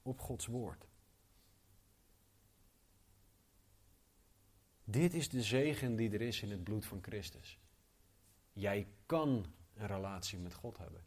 op 0.01 0.19
Gods 0.19 0.45
woord. 0.45 0.87
Dit 4.83 5.13
is 5.13 5.29
de 5.29 5.43
zegen 5.43 5.95
die 5.95 6.11
er 6.11 6.21
is 6.21 6.41
in 6.41 6.51
het 6.51 6.63
bloed 6.63 6.85
van 6.85 6.99
Christus. 7.01 7.59
Jij 8.53 8.87
kan 9.05 9.45
een 9.75 9.87
relatie 9.87 10.39
met 10.39 10.53
God 10.53 10.77
hebben. 10.77 11.03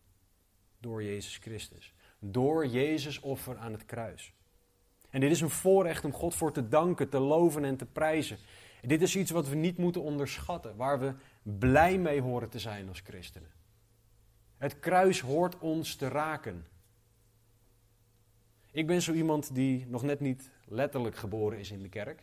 Door 0.78 1.02
Jezus 1.02 1.36
Christus. 1.36 1.94
Door 2.18 2.66
Jezus 2.66 3.20
offer 3.20 3.56
aan 3.56 3.72
het 3.72 3.84
kruis. 3.84 4.34
En 5.10 5.20
dit 5.20 5.30
is 5.30 5.40
een 5.40 5.50
voorrecht 5.50 6.04
om 6.04 6.12
God 6.12 6.34
voor 6.34 6.52
te 6.52 6.68
danken, 6.68 7.08
te 7.08 7.18
loven 7.18 7.64
en 7.64 7.76
te 7.76 7.86
prijzen. 7.86 8.38
dit 8.82 9.02
is 9.02 9.16
iets 9.16 9.30
wat 9.30 9.48
we 9.48 9.54
niet 9.54 9.76
moeten 9.76 10.02
onderschatten, 10.02 10.76
waar 10.76 11.00
we 11.00 11.14
blij 11.42 11.98
mee 11.98 12.20
horen 12.20 12.48
te 12.48 12.58
zijn 12.58 12.88
als 12.88 13.00
christenen. 13.00 13.50
Het 14.58 14.80
kruis 14.80 15.20
hoort 15.20 15.58
ons 15.58 15.94
te 15.94 16.08
raken. 16.08 16.66
Ik 18.72 18.86
ben 18.86 19.02
zo 19.02 19.12
iemand 19.12 19.54
die 19.54 19.86
nog 19.86 20.02
net 20.02 20.20
niet 20.20 20.50
letterlijk 20.64 21.16
geboren 21.16 21.58
is 21.58 21.70
in 21.70 21.82
de 21.82 21.88
kerk, 21.88 22.22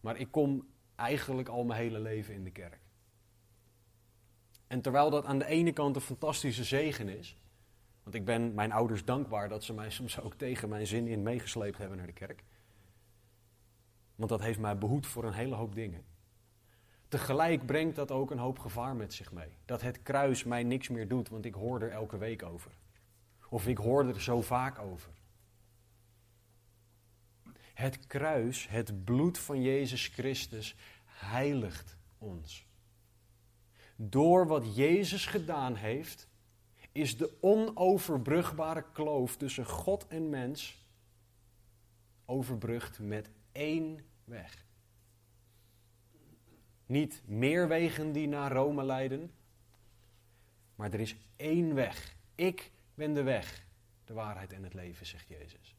maar 0.00 0.16
ik 0.16 0.30
kom 0.30 0.66
eigenlijk 0.94 1.48
al 1.48 1.64
mijn 1.64 1.80
hele 1.80 2.00
leven 2.00 2.34
in 2.34 2.44
de 2.44 2.50
kerk. 2.50 2.80
En 4.66 4.80
terwijl 4.80 5.10
dat 5.10 5.24
aan 5.24 5.38
de 5.38 5.46
ene 5.46 5.72
kant 5.72 5.96
een 5.96 6.02
fantastische 6.02 6.64
zegen 6.64 7.08
is, 7.08 7.36
want 8.08 8.20
ik 8.20 8.26
ben 8.26 8.54
mijn 8.54 8.72
ouders 8.72 9.04
dankbaar 9.04 9.48
dat 9.48 9.64
ze 9.64 9.74
mij 9.74 9.90
soms 9.90 10.20
ook 10.20 10.34
tegen 10.34 10.68
mijn 10.68 10.86
zin 10.86 11.06
in 11.06 11.22
meegesleept 11.22 11.78
hebben 11.78 11.96
naar 11.96 12.06
de 12.06 12.12
kerk. 12.12 12.44
Want 14.14 14.30
dat 14.30 14.40
heeft 14.40 14.58
mij 14.58 14.78
behoed 14.78 15.06
voor 15.06 15.24
een 15.24 15.32
hele 15.32 15.54
hoop 15.54 15.74
dingen. 15.74 16.04
Tegelijk 17.08 17.66
brengt 17.66 17.96
dat 17.96 18.10
ook 18.10 18.30
een 18.30 18.38
hoop 18.38 18.58
gevaar 18.58 18.96
met 18.96 19.14
zich 19.14 19.32
mee. 19.32 19.48
Dat 19.64 19.80
het 19.82 20.02
kruis 20.02 20.44
mij 20.44 20.62
niks 20.62 20.88
meer 20.88 21.08
doet, 21.08 21.28
want 21.28 21.44
ik 21.44 21.54
hoor 21.54 21.80
er 21.80 21.90
elke 21.90 22.18
week 22.18 22.42
over. 22.42 22.70
Of 23.48 23.66
ik 23.66 23.78
hoor 23.78 24.06
er 24.06 24.22
zo 24.22 24.42
vaak 24.42 24.78
over. 24.78 25.10
Het 27.74 28.06
kruis, 28.06 28.68
het 28.68 29.04
bloed 29.04 29.38
van 29.38 29.62
Jezus 29.62 30.06
Christus, 30.06 30.76
heiligt 31.04 31.96
ons. 32.18 32.66
Door 33.96 34.46
wat 34.46 34.76
Jezus 34.76 35.26
gedaan 35.26 35.74
heeft, 35.74 36.27
is 36.92 37.16
de 37.16 37.36
onoverbrugbare 37.40 38.84
kloof 38.92 39.36
tussen 39.36 39.66
God 39.66 40.06
en 40.06 40.28
mens 40.28 40.86
overbrugd 42.24 42.98
met 42.98 43.30
één 43.52 44.00
weg. 44.24 44.66
Niet 46.86 47.22
meer 47.26 47.68
wegen 47.68 48.12
die 48.12 48.28
naar 48.28 48.52
Rome 48.52 48.84
leiden, 48.84 49.32
maar 50.74 50.92
er 50.92 51.00
is 51.00 51.16
één 51.36 51.74
weg. 51.74 52.16
Ik 52.34 52.70
ben 52.94 53.14
de 53.14 53.22
weg, 53.22 53.66
de 54.04 54.12
waarheid 54.12 54.52
en 54.52 54.62
het 54.62 54.74
leven, 54.74 55.06
zegt 55.06 55.28
Jezus. 55.28 55.76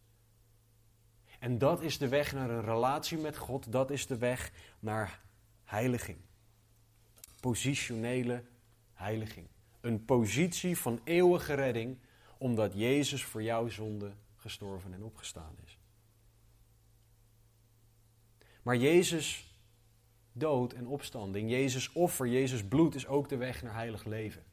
En 1.40 1.58
dat 1.58 1.82
is 1.82 1.98
de 1.98 2.08
weg 2.08 2.34
naar 2.34 2.50
een 2.50 2.64
relatie 2.64 3.18
met 3.18 3.38
God, 3.38 3.72
dat 3.72 3.92
is 3.92 4.08
de 4.08 4.18
weg 4.18 4.52
naar 4.80 5.22
heiliging. 5.64 6.18
Positionele 7.40 8.44
heiliging. 8.94 9.48
Een 9.82 10.06
positie 10.06 10.78
van 10.78 11.00
eeuwige 11.04 11.54
redding, 11.54 11.98
omdat 12.38 12.74
Jezus 12.74 13.24
voor 13.24 13.44
jouw 13.44 13.68
zonde 13.68 14.12
gestorven 14.36 14.94
en 14.94 15.04
opgestaan 15.04 15.56
is. 15.66 15.78
Maar 18.62 18.78
Jezus 18.78 19.58
dood 20.32 20.74
en 20.74 20.88
opstanding, 20.88 21.50
Jezus 21.50 21.92
offer, 21.92 22.28
Jezus 22.28 22.64
bloed 22.64 22.96
is 22.96 23.08
ook 23.08 23.30
de 23.30 23.38
weg 23.38 23.62
naar 23.62 23.74
heilig 23.74 24.04
leven. 24.04 24.44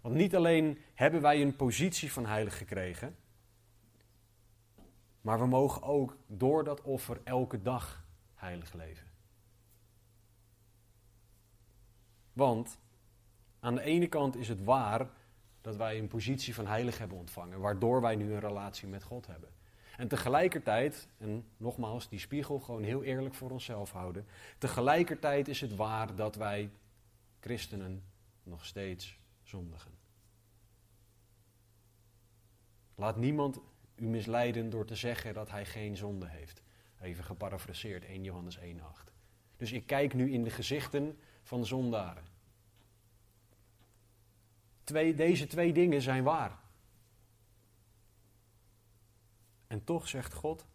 Want 0.00 0.14
niet 0.14 0.36
alleen 0.36 0.78
hebben 0.94 1.20
wij 1.20 1.42
een 1.42 1.56
positie 1.56 2.12
van 2.12 2.26
heilig 2.26 2.58
gekregen, 2.58 3.16
maar 5.20 5.38
we 5.38 5.46
mogen 5.46 5.82
ook 5.82 6.16
door 6.26 6.64
dat 6.64 6.82
offer 6.82 7.20
elke 7.24 7.62
dag 7.62 8.04
heilig 8.34 8.72
leven. 8.72 9.06
Want 12.32 12.78
aan 13.60 13.74
de 13.74 13.82
ene 13.82 14.06
kant 14.06 14.36
is 14.36 14.48
het 14.48 14.64
waar 14.64 15.10
dat 15.60 15.76
wij 15.76 15.98
een 15.98 16.08
positie 16.08 16.54
van 16.54 16.66
heilig 16.66 16.98
hebben 16.98 17.18
ontvangen, 17.18 17.60
waardoor 17.60 18.00
wij 18.00 18.16
nu 18.16 18.32
een 18.32 18.40
relatie 18.40 18.88
met 18.88 19.02
God 19.02 19.26
hebben. 19.26 19.48
En 19.96 20.08
tegelijkertijd, 20.08 21.08
en 21.18 21.44
nogmaals, 21.56 22.08
die 22.08 22.18
spiegel 22.18 22.60
gewoon 22.60 22.82
heel 22.82 23.02
eerlijk 23.02 23.34
voor 23.34 23.50
onszelf 23.50 23.90
houden. 23.90 24.26
Tegelijkertijd 24.58 25.48
is 25.48 25.60
het 25.60 25.76
waar 25.76 26.14
dat 26.14 26.34
wij 26.36 26.70
christenen 27.40 28.02
nog 28.42 28.64
steeds 28.64 29.18
zondigen. 29.42 29.90
Laat 32.94 33.16
niemand 33.16 33.60
u 33.96 34.06
misleiden 34.06 34.70
door 34.70 34.84
te 34.84 34.94
zeggen 34.94 35.34
dat 35.34 35.50
hij 35.50 35.66
geen 35.66 35.96
zonde 35.96 36.28
heeft. 36.28 36.62
Even 37.00 37.24
geparafraseerd 37.24 38.04
1 38.04 38.24
Johannes 38.24 38.58
1:8. 38.58 38.62
Dus 39.56 39.72
ik 39.72 39.86
kijk 39.86 40.14
nu 40.14 40.32
in 40.32 40.44
de 40.44 40.50
gezichten 40.50 41.18
van 41.42 41.66
zondaren. 41.66 42.24
Deze 44.92 45.46
twee 45.46 45.72
dingen 45.72 46.02
zijn 46.02 46.24
waar. 46.24 46.58
En 49.66 49.84
toch 49.84 50.08
zegt 50.08 50.32
God: 50.32 50.66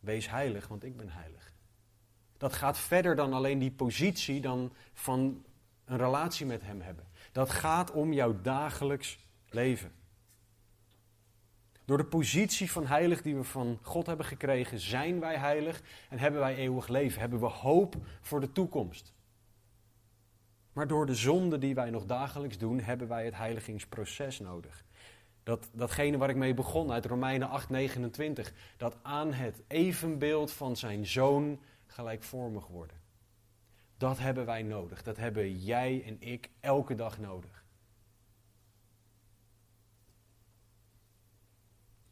Wees 0.00 0.30
heilig, 0.30 0.68
want 0.68 0.84
ik 0.84 0.96
ben 0.96 1.08
heilig. 1.08 1.52
Dat 2.36 2.52
gaat 2.52 2.78
verder 2.78 3.16
dan 3.16 3.32
alleen 3.32 3.58
die 3.58 3.70
positie 3.70 4.40
dan 4.40 4.72
van 4.92 5.44
een 5.84 5.96
relatie 5.96 6.46
met 6.46 6.62
Hem 6.62 6.80
hebben. 6.80 7.06
Dat 7.32 7.50
gaat 7.50 7.90
om 7.90 8.12
jouw 8.12 8.40
dagelijks 8.40 9.18
leven. 9.48 9.92
Door 11.84 11.98
de 11.98 12.04
positie 12.04 12.70
van 12.70 12.86
heilig 12.86 13.22
die 13.22 13.36
we 13.36 13.44
van 13.44 13.78
God 13.82 14.06
hebben 14.06 14.26
gekregen, 14.26 14.78
zijn 14.78 15.20
wij 15.20 15.36
heilig 15.36 15.82
en 16.08 16.18
hebben 16.18 16.40
wij 16.40 16.54
eeuwig 16.56 16.88
leven. 16.88 17.20
Hebben 17.20 17.40
we 17.40 17.46
hoop 17.46 17.96
voor 18.20 18.40
de 18.40 18.52
toekomst. 18.52 19.14
Maar 20.72 20.86
door 20.86 21.06
de 21.06 21.14
zonde 21.14 21.58
die 21.58 21.74
wij 21.74 21.90
nog 21.90 22.04
dagelijks 22.04 22.58
doen, 22.58 22.80
hebben 22.80 23.08
wij 23.08 23.24
het 23.24 23.34
heiligingsproces 23.34 24.38
nodig. 24.38 24.84
Dat, 25.42 25.68
datgene 25.72 26.18
waar 26.18 26.30
ik 26.30 26.36
mee 26.36 26.54
begon 26.54 26.92
uit 26.92 27.06
Romeinen 27.06 27.48
8:29, 27.48 28.52
dat 28.76 28.96
aan 29.02 29.32
het 29.32 29.62
evenbeeld 29.66 30.52
van 30.52 30.76
zijn 30.76 31.06
zoon 31.06 31.60
gelijkvormig 31.86 32.66
worden. 32.66 33.00
Dat 33.96 34.18
hebben 34.18 34.46
wij 34.46 34.62
nodig. 34.62 35.02
Dat 35.02 35.16
hebben 35.16 35.58
jij 35.58 36.02
en 36.04 36.16
ik 36.20 36.50
elke 36.60 36.94
dag 36.94 37.18
nodig. 37.18 37.64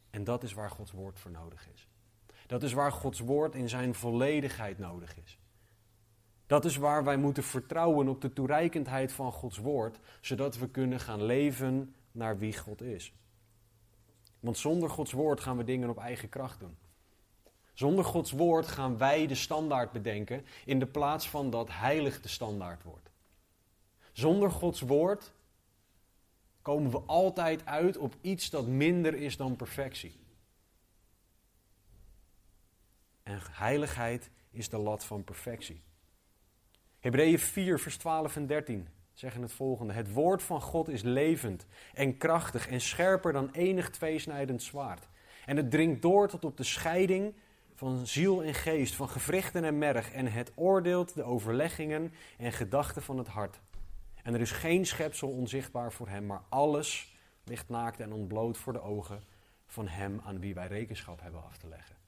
En 0.09 0.23
dat 0.23 0.43
is 0.43 0.53
waar 0.53 0.69
Gods 0.69 0.91
woord 0.91 1.19
voor 1.19 1.31
nodig 1.31 1.67
is. 1.73 1.87
Dat 2.47 2.63
is 2.63 2.73
waar 2.73 2.91
Gods 2.91 3.19
woord 3.19 3.55
in 3.55 3.69
zijn 3.69 3.95
volledigheid 3.95 4.77
nodig 4.77 5.17
is. 5.17 5.39
Dat 6.49 6.65
is 6.65 6.75
waar 6.75 7.03
wij 7.03 7.17
moeten 7.17 7.43
vertrouwen 7.43 8.07
op 8.07 8.21
de 8.21 8.33
toereikendheid 8.33 9.11
van 9.11 9.31
Gods 9.31 9.57
woord, 9.57 9.99
zodat 10.21 10.57
we 10.57 10.69
kunnen 10.69 10.99
gaan 10.99 11.23
leven 11.23 11.95
naar 12.11 12.37
wie 12.37 12.57
God 12.57 12.81
is. 12.81 13.13
Want 14.39 14.57
zonder 14.57 14.89
Gods 14.89 15.11
woord 15.11 15.39
gaan 15.39 15.57
we 15.57 15.63
dingen 15.63 15.89
op 15.89 15.97
eigen 15.97 16.29
kracht 16.29 16.59
doen. 16.59 16.77
Zonder 17.73 18.05
Gods 18.05 18.31
woord 18.31 18.67
gaan 18.67 18.97
wij 18.97 19.27
de 19.27 19.35
standaard 19.35 19.91
bedenken 19.91 20.45
in 20.65 20.79
de 20.79 20.85
plaats 20.85 21.29
van 21.29 21.49
dat 21.49 21.69
heilig 21.71 22.21
de 22.21 22.27
standaard 22.27 22.83
wordt. 22.83 23.09
Zonder 24.11 24.51
Gods 24.51 24.81
woord 24.81 25.31
komen 26.61 26.91
we 26.91 26.99
altijd 26.99 27.65
uit 27.65 27.97
op 27.97 28.15
iets 28.21 28.49
dat 28.49 28.67
minder 28.67 29.15
is 29.15 29.37
dan 29.37 29.55
perfectie. 29.55 30.19
En 33.23 33.39
heiligheid 33.51 34.29
is 34.51 34.69
de 34.69 34.77
lat 34.77 35.05
van 35.05 35.23
perfectie. 35.23 35.87
Hebreeën 36.99 37.39
4, 37.39 37.79
vers 37.79 37.97
12 37.97 38.35
en 38.35 38.47
13 38.47 38.87
zeggen 39.13 39.41
het 39.41 39.53
volgende. 39.53 39.93
Het 39.93 40.13
woord 40.13 40.43
van 40.43 40.61
God 40.61 40.89
is 40.89 41.01
levend 41.01 41.65
en 41.93 42.17
krachtig 42.17 42.67
en 42.67 42.81
scherper 42.81 43.33
dan 43.33 43.49
enig 43.51 43.89
tweesnijdend 43.89 44.63
zwaard. 44.63 45.07
En 45.45 45.57
het 45.57 45.71
dringt 45.71 46.01
door 46.01 46.27
tot 46.27 46.45
op 46.45 46.57
de 46.57 46.63
scheiding 46.63 47.33
van 47.75 48.07
ziel 48.07 48.43
en 48.43 48.53
geest, 48.53 48.95
van 48.95 49.09
gewrichten 49.09 49.63
en 49.63 49.77
merg. 49.77 50.11
En 50.11 50.31
het 50.31 50.51
oordeelt 50.55 51.15
de 51.15 51.23
overleggingen 51.23 52.13
en 52.37 52.51
gedachten 52.51 53.01
van 53.01 53.17
het 53.17 53.27
hart. 53.27 53.59
En 54.23 54.33
er 54.33 54.41
is 54.41 54.51
geen 54.51 54.85
schepsel 54.85 55.29
onzichtbaar 55.29 55.93
voor 55.93 56.07
hem, 56.07 56.25
maar 56.25 56.41
alles 56.49 57.15
ligt 57.43 57.69
naakt 57.69 57.99
en 57.99 58.13
ontbloot 58.13 58.57
voor 58.57 58.73
de 58.73 58.81
ogen 58.81 59.23
van 59.65 59.87
hem 59.87 60.21
aan 60.25 60.39
wie 60.39 60.53
wij 60.53 60.67
rekenschap 60.67 61.21
hebben 61.21 61.43
af 61.43 61.57
te 61.57 61.67
leggen. 61.67 61.98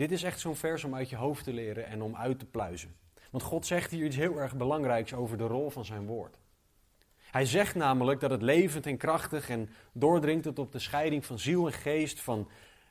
Dit 0.00 0.10
is 0.10 0.22
echt 0.22 0.40
zo'n 0.40 0.56
vers 0.56 0.84
om 0.84 0.94
uit 0.94 1.10
je 1.10 1.16
hoofd 1.16 1.44
te 1.44 1.52
leren 1.52 1.86
en 1.86 2.02
om 2.02 2.16
uit 2.16 2.38
te 2.38 2.46
pluizen. 2.46 2.96
Want 3.30 3.42
God 3.42 3.66
zegt 3.66 3.90
hier 3.90 4.04
iets 4.04 4.16
heel 4.16 4.40
erg 4.40 4.56
belangrijks 4.56 5.14
over 5.14 5.38
de 5.38 5.46
rol 5.46 5.70
van 5.70 5.84
zijn 5.84 6.06
woord. 6.06 6.38
Hij 7.16 7.46
zegt 7.46 7.74
namelijk 7.74 8.20
dat 8.20 8.30
het 8.30 8.42
levend 8.42 8.86
en 8.86 8.96
krachtig 8.96 9.48
en 9.48 9.70
doordringt 9.92 10.44
het 10.44 10.58
op 10.58 10.72
de 10.72 10.78
scheiding 10.78 11.26
van 11.26 11.38
ziel 11.38 11.66
en 11.66 11.72
geest, 11.72 12.20
van, 12.20 12.48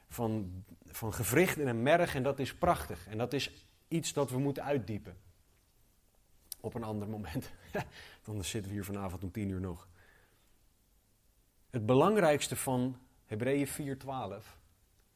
van, 0.10 0.64
van 0.86 1.14
gewrichten 1.14 1.68
en 1.68 1.82
merg. 1.82 2.16
En 2.16 2.24
dat 2.24 2.40
is 2.40 2.56
prachtig. 2.56 3.08
En 3.08 3.18
dat 3.18 3.34
is 3.34 3.66
iets 3.88 4.14
dat 4.14 4.30
we 4.30 4.40
moeten 4.40 4.64
uitdiepen. 4.64 5.18
Op 6.60 6.74
een 6.74 6.84
ander 6.84 7.08
moment. 7.08 7.52
Dan 8.26 8.44
zitten 8.44 8.72
we 8.72 8.78
hier 8.78 8.86
vanavond 8.86 9.24
om 9.24 9.32
tien 9.32 9.50
uur 9.50 9.62
nog. 9.62 9.88
Het 11.70 11.86
belangrijkste 11.86 12.56
van 12.56 13.00
Hebreeën 13.26 13.68
4:12 13.68 14.46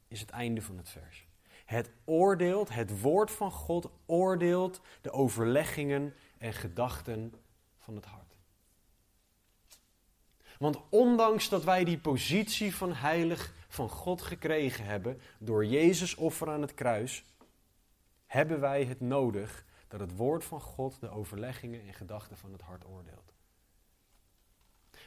is 0.07 0.19
het 0.19 0.29
einde 0.29 0.61
van 0.61 0.77
het 0.77 0.89
vers. 0.89 1.31
Het 1.65 1.89
oordeelt, 2.05 2.69
het 2.69 3.01
woord 3.01 3.31
van 3.31 3.51
God 3.51 3.89
oordeelt 4.05 4.81
de 5.01 5.11
overleggingen 5.11 6.13
en 6.37 6.53
gedachten 6.53 7.33
van 7.79 7.95
het 7.95 8.05
hart. 8.05 8.35
Want 10.57 10.77
ondanks 10.89 11.49
dat 11.49 11.63
wij 11.63 11.83
die 11.83 11.99
positie 11.99 12.75
van 12.75 12.93
heilig 12.93 13.53
van 13.67 13.89
God 13.89 14.21
gekregen 14.21 14.85
hebben 14.85 15.21
door 15.37 15.65
Jezus 15.65 16.15
offer 16.15 16.49
aan 16.49 16.61
het 16.61 16.73
kruis, 16.73 17.25
hebben 18.25 18.59
wij 18.59 18.85
het 18.85 18.99
nodig 18.99 19.65
dat 19.87 19.99
het 19.99 20.15
woord 20.15 20.43
van 20.43 20.61
God 20.61 20.99
de 20.99 21.09
overleggingen 21.09 21.87
en 21.87 21.93
gedachten 21.93 22.37
van 22.37 22.51
het 22.51 22.61
hart 22.61 22.85
oordeelt. 22.85 23.33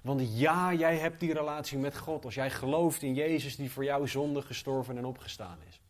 Want 0.02 0.38
ja, 0.38 0.74
jij 0.74 0.98
hebt 0.98 1.20
die 1.20 1.32
relatie 1.32 1.78
met 1.78 1.98
God 1.98 2.24
als 2.24 2.34
jij 2.34 2.50
gelooft 2.50 3.02
in 3.02 3.14
Jezus 3.14 3.56
die 3.56 3.70
voor 3.70 3.84
jou 3.84 4.08
zonde 4.08 4.42
gestorven 4.42 4.96
en 4.96 5.04
opgestaan 5.04 5.58
is. 5.68 5.80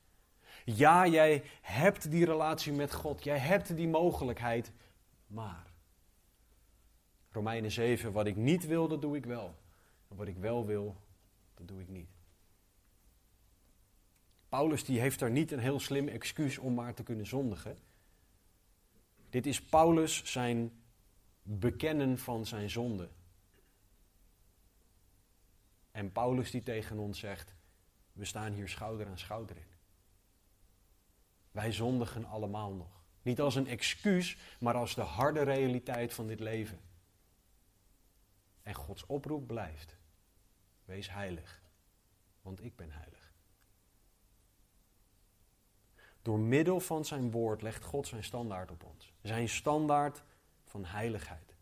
Ja, 0.75 1.07
jij 1.07 1.45
hebt 1.61 2.11
die 2.11 2.25
relatie 2.25 2.73
met 2.73 2.95
God. 2.95 3.25
Jij 3.25 3.39
hebt 3.39 3.77
die 3.77 3.89
mogelijkheid. 3.89 4.73
Maar. 5.27 5.73
Romeinen 7.31 7.71
7, 7.71 8.13
wat 8.13 8.27
ik 8.27 8.37
niet 8.37 8.67
wil, 8.67 8.89
dat 8.89 9.01
doe 9.01 9.17
ik 9.17 9.25
wel. 9.25 9.55
En 10.09 10.17
wat 10.17 10.29
ik 10.29 10.37
wel 10.37 10.67
wil, 10.67 10.97
dat 11.55 11.69
doe 11.69 11.81
ik 11.81 11.89
niet. 11.89 12.09
Paulus 14.49 14.85
die 14.85 15.01
heeft 15.01 15.19
daar 15.19 15.31
niet 15.31 15.53
een 15.53 15.59
heel 15.59 15.81
slim 15.81 16.09
excuus 16.09 16.59
om 16.59 16.75
maar 16.75 16.95
te 16.95 17.03
kunnen 17.03 17.27
zondigen. 17.27 17.79
Dit 19.31 19.47
is 19.47 19.63
Paulus 19.63 20.25
zijn 20.25 20.83
bekennen 21.43 22.19
van 22.19 22.47
zijn 22.47 22.71
zonde. 22.71 23.09
En 25.91 26.13
Paulus 26.13 26.51
die 26.51 26.63
tegen 26.63 26.99
ons 26.99 27.19
zegt, 27.19 27.55
we 28.13 28.25
staan 28.25 28.53
hier 28.53 28.69
schouder 28.69 29.07
aan 29.07 29.19
schouder 29.19 29.57
in. 29.57 29.76
Wij 31.57 31.73
zondigen 31.73 32.25
allemaal 32.25 32.73
nog. 32.73 33.05
Niet 33.23 33.41
als 33.41 33.55
een 33.55 33.67
excuus, 33.67 34.37
maar 34.59 34.75
als 34.75 34.95
de 34.95 35.01
harde 35.01 35.43
realiteit 35.43 36.15
van 36.15 36.27
dit 36.27 36.41
leven. 36.41 36.81
En 38.63 38.75
Gods 38.75 39.07
oproep 39.07 39.47
blijft. 39.47 39.97
Wees 40.85 41.11
heilig, 41.11 41.63
want 42.43 42.65
ik 42.65 42.77
ben 42.77 42.91
heilig. 42.91 43.33
Door 46.23 46.39
middel 46.39 46.81
van 46.81 47.05
zijn 47.05 47.31
woord 47.31 47.63
legt 47.63 47.85
God 47.85 48.07
zijn 48.07 48.25
standaard 48.25 48.71
op 48.71 48.85
ons. 48.85 49.13
Zijn 49.23 49.49
standaard 49.49 50.23
van 50.65 50.85
heiligheid. 50.85 51.55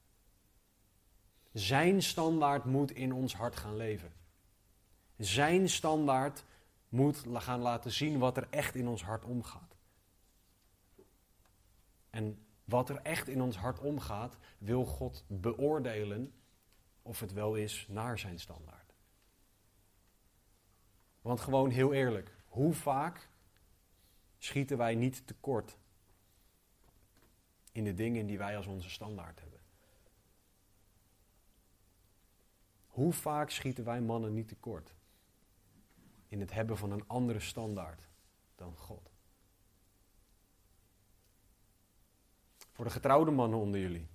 Zijn 1.52 2.02
standaard 2.02 2.64
moet 2.64 2.90
in 2.90 3.12
ons 3.12 3.34
hart 3.34 3.56
gaan 3.56 3.76
leven. 3.76 4.12
Zijn 5.16 5.68
standaard 5.68 6.44
moet 6.88 7.24
gaan 7.32 7.60
laten 7.60 7.90
zien 7.90 8.18
wat 8.18 8.36
er 8.36 8.46
echt 8.50 8.74
in 8.74 8.88
ons 8.88 9.02
hart 9.02 9.24
omgaat. 9.24 9.73
En 12.14 12.46
wat 12.64 12.88
er 12.88 13.00
echt 13.02 13.28
in 13.28 13.42
ons 13.42 13.56
hart 13.56 13.78
omgaat, 13.78 14.36
wil 14.58 14.84
God 14.84 15.24
beoordelen 15.26 16.34
of 17.02 17.20
het 17.20 17.32
wel 17.32 17.54
is 17.54 17.86
naar 17.88 18.18
zijn 18.18 18.38
standaard. 18.38 18.94
Want 21.20 21.40
gewoon 21.40 21.70
heel 21.70 21.92
eerlijk, 21.92 22.36
hoe 22.46 22.74
vaak 22.74 23.28
schieten 24.38 24.76
wij 24.76 24.94
niet 24.94 25.26
tekort 25.26 25.78
in 27.72 27.84
de 27.84 27.94
dingen 27.94 28.26
die 28.26 28.38
wij 28.38 28.56
als 28.56 28.66
onze 28.66 28.90
standaard 28.90 29.40
hebben? 29.40 29.60
Hoe 32.86 33.12
vaak 33.12 33.50
schieten 33.50 33.84
wij 33.84 34.00
mannen 34.00 34.34
niet 34.34 34.48
tekort 34.48 34.94
in 36.28 36.40
het 36.40 36.52
hebben 36.52 36.76
van 36.76 36.90
een 36.90 37.08
andere 37.08 37.40
standaard 37.40 38.08
dan 38.54 38.76
God? 38.76 39.13
Voor 42.74 42.84
de 42.84 42.90
getrouwde 42.90 43.30
mannen 43.30 43.58
onder 43.58 43.80
jullie. 43.80 44.08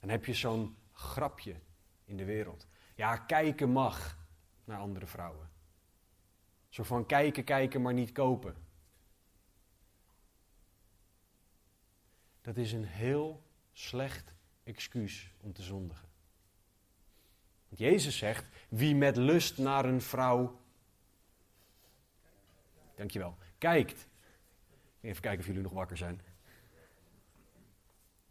Dan 0.00 0.08
heb 0.08 0.24
je 0.24 0.34
zo'n 0.34 0.76
grapje 0.92 1.54
in 2.04 2.16
de 2.16 2.24
wereld. 2.24 2.66
Ja, 2.94 3.16
kijken 3.16 3.70
mag 3.70 4.18
naar 4.64 4.78
andere 4.78 5.06
vrouwen. 5.06 5.50
Zo 6.68 6.82
van 6.82 7.06
kijken, 7.06 7.44
kijken, 7.44 7.82
maar 7.82 7.92
niet 7.92 8.12
kopen. 8.12 8.56
Dat 12.40 12.56
is 12.56 12.72
een 12.72 12.84
heel 12.84 13.42
slecht 13.72 14.34
excuus 14.64 15.34
om 15.40 15.52
te 15.52 15.62
zondigen. 15.62 16.08
Want 17.68 17.80
Jezus 17.80 18.16
zegt, 18.16 18.48
wie 18.68 18.94
met 18.94 19.16
lust 19.16 19.58
naar 19.58 19.84
een 19.84 20.00
vrouw, 20.00 20.60
dankjewel, 22.94 23.36
kijkt. 23.58 24.08
Even 25.00 25.22
kijken 25.22 25.40
of 25.40 25.46
jullie 25.46 25.62
nog 25.62 25.72
wakker 25.72 25.96
zijn. 25.96 26.20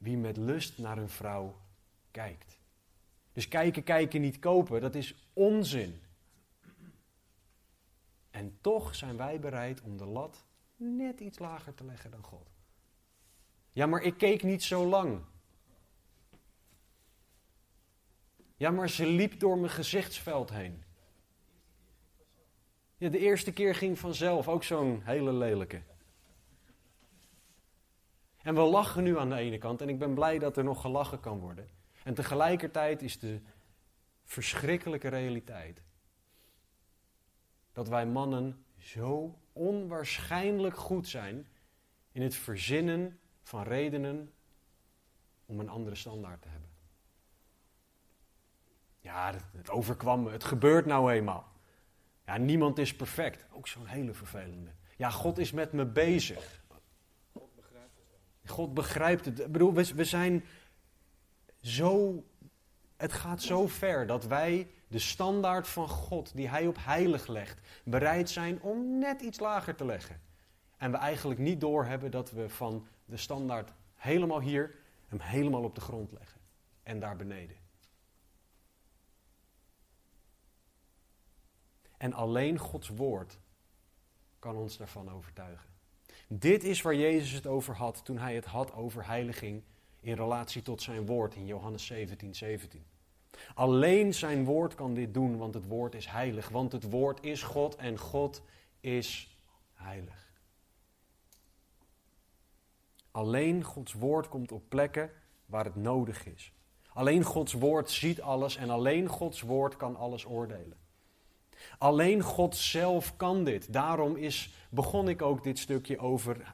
Wie 0.04 0.18
met 0.18 0.38
lust 0.38 0.78
naar 0.78 0.98
een 0.98 1.10
vrouw 1.10 1.62
kijkt. 2.12 2.60
Dus 3.32 3.48
kijken, 3.48 3.84
kijken, 3.84 4.22
niet 4.22 4.40
kopen, 4.40 4.82
dat 4.82 4.96
is 4.96 5.30
onzin. 5.34 6.02
En 8.32 8.58
toch 8.62 8.96
zijn 8.96 9.18
wij 9.18 9.40
bereid 9.40 9.82
om 9.82 9.98
de 9.98 10.06
lat 10.06 10.46
net 10.76 11.20
iets 11.20 11.40
lager 11.40 11.74
te 11.74 11.84
leggen 11.84 12.12
dan 12.12 12.24
God. 12.24 12.50
Ja, 13.72 13.86
maar 13.86 14.02
ik 14.02 14.18
keek 14.18 14.44
niet 14.44 14.64
zo 14.64 14.86
lang. 14.86 15.22
Ja, 18.56 18.72
maar 18.72 18.90
ze 18.90 19.06
liep 19.06 19.40
door 19.40 19.58
mijn 19.58 19.72
gezichtsveld 19.72 20.50
heen. 20.50 20.84
Ja, 22.98 23.10
de 23.10 23.20
eerste 23.20 23.54
keer 23.54 23.76
ging 23.76 24.00
vanzelf, 24.00 24.48
ook 24.48 24.64
zo'n 24.64 25.02
hele 25.04 25.34
lelijke. 25.34 25.82
En 28.44 28.56
we 28.56 28.62
lachen 28.62 29.04
nu 29.04 29.18
aan 29.20 29.30
de 29.30 29.36
ene 29.36 29.58
kant 29.58 29.82
en 29.82 29.90
ik 29.90 30.00
ben 30.00 30.14
blij 30.14 30.40
dat 30.40 30.58
er 30.58 30.64
nog 30.64 30.82
gelachen 30.82 31.20
kan 31.20 31.40
worden. 31.40 31.70
En 32.04 32.14
tegelijkertijd 32.14 33.02
is 33.02 33.20
de 33.20 33.42
verschrikkelijke 34.24 35.08
realiteit 35.08 35.82
dat 37.72 37.88
wij 37.88 38.06
mannen 38.06 38.66
zo 38.78 39.40
onwaarschijnlijk 39.54 40.78
goed 40.78 41.08
zijn 41.08 41.48
in 42.12 42.22
het 42.22 42.36
verzinnen 42.36 43.20
van 43.42 43.64
redenen 43.64 44.34
om 45.46 45.60
een 45.60 45.70
andere 45.70 45.96
standaard 45.96 46.42
te 46.42 46.48
hebben. 46.48 46.70
Ja, 49.00 49.34
het 49.58 49.70
overkwam 49.70 50.24
me. 50.24 50.32
Het 50.32 50.44
gebeurt 50.44 50.86
nou 50.86 51.12
eenmaal. 51.12 51.52
Ja, 52.26 52.38
niemand 52.38 52.78
is 52.78 52.96
perfect. 52.96 53.46
Ook 53.52 53.68
zo'n 53.68 53.86
hele 53.86 54.14
vervelende. 54.14 54.72
Ja, 54.98 55.10
God 55.10 55.38
is 55.38 55.52
met 55.52 55.72
me 55.72 55.86
bezig. 55.86 56.63
God 58.46 58.74
begrijpt 58.74 59.26
het. 59.26 59.40
Ik 59.40 59.52
bedoel, 59.52 59.74
we, 59.74 59.94
we 59.96 60.06
zijn 60.06 60.44
zo. 61.62 62.24
Het 62.98 63.14
gaat 63.14 63.42
zo 63.42 63.68
ver 63.68 64.08
dat 64.08 64.26
wij 64.26 64.68
de 64.88 65.00
standaard 65.00 65.68
van 65.68 65.90
God, 65.90 66.36
die 66.36 66.50
Hij 66.50 66.68
op 66.68 66.78
heilig 66.80 67.28
legt, 67.28 67.60
bereid 67.84 68.30
zijn 68.30 68.62
om 68.62 69.00
net 69.00 69.22
iets 69.22 69.40
lager 69.40 69.76
te 69.76 69.86
leggen. 69.86 70.22
En 70.78 70.92
we 70.92 70.98
eigenlijk 70.98 71.40
niet 71.40 71.62
doorhebben 71.62 72.12
dat 72.12 72.32
we 72.32 72.50
van 72.50 72.88
de 73.06 73.18
standaard 73.18 73.72
helemaal 73.96 74.42
hier 74.42 74.76
hem 75.08 75.20
helemaal 75.20 75.64
op 75.64 75.76
de 75.76 75.82
grond 75.82 76.12
leggen. 76.12 76.42
En 76.84 77.00
daar 77.00 77.16
beneden. 77.16 77.58
En 81.98 82.14
alleen 82.14 82.58
Gods 82.58 82.90
woord 82.90 83.40
kan 84.40 84.56
ons 84.56 84.78
daarvan 84.78 85.12
overtuigen. 85.12 85.73
Dit 86.40 86.64
is 86.64 86.82
waar 86.82 86.96
Jezus 86.96 87.32
het 87.32 87.48
over 87.48 87.76
had 87.76 88.06
toen 88.06 88.18
hij 88.18 88.36
het 88.36 88.46
had 88.46 88.74
over 88.74 89.08
heiliging 89.08 89.64
in 90.00 90.16
relatie 90.16 90.62
tot 90.62 90.82
zijn 90.82 91.06
woord 91.06 91.36
in 91.36 91.46
Johannes 91.46 91.86
17, 91.86 92.36
17. 92.36 92.84
Alleen 93.54 94.14
zijn 94.14 94.46
woord 94.46 94.76
kan 94.76 94.94
dit 94.94 95.14
doen, 95.14 95.38
want 95.38 95.54
het 95.54 95.68
woord 95.68 95.96
is 95.96 96.08
heilig. 96.08 96.50
Want 96.50 96.72
het 96.72 96.90
woord 96.90 97.24
is 97.24 97.44
God 97.44 97.76
en 97.76 97.98
God 97.98 98.42
is 98.80 99.38
heilig. 99.74 100.32
Alleen 103.12 103.64
Gods 103.64 103.94
woord 103.94 104.28
komt 104.28 104.52
op 104.52 104.64
plekken 104.70 105.12
waar 105.46 105.66
het 105.66 105.76
nodig 105.76 106.26
is. 106.26 106.54
Alleen 106.94 107.24
Gods 107.24 107.54
woord 107.54 107.92
ziet 107.92 108.22
alles 108.22 108.56
en 108.56 108.70
alleen 108.70 109.08
Gods 109.08 109.42
woord 109.42 109.76
kan 109.76 109.96
alles 109.96 110.26
oordelen. 110.26 110.83
Alleen 111.78 112.22
God 112.22 112.56
zelf 112.56 113.16
kan 113.16 113.44
dit. 113.44 113.74
Daarom 113.74 114.16
is, 114.16 114.54
begon 114.70 115.10
ik 115.10 115.22
ook 115.22 115.44
dit 115.44 115.60
stukje 115.60 116.00
over 116.00 116.54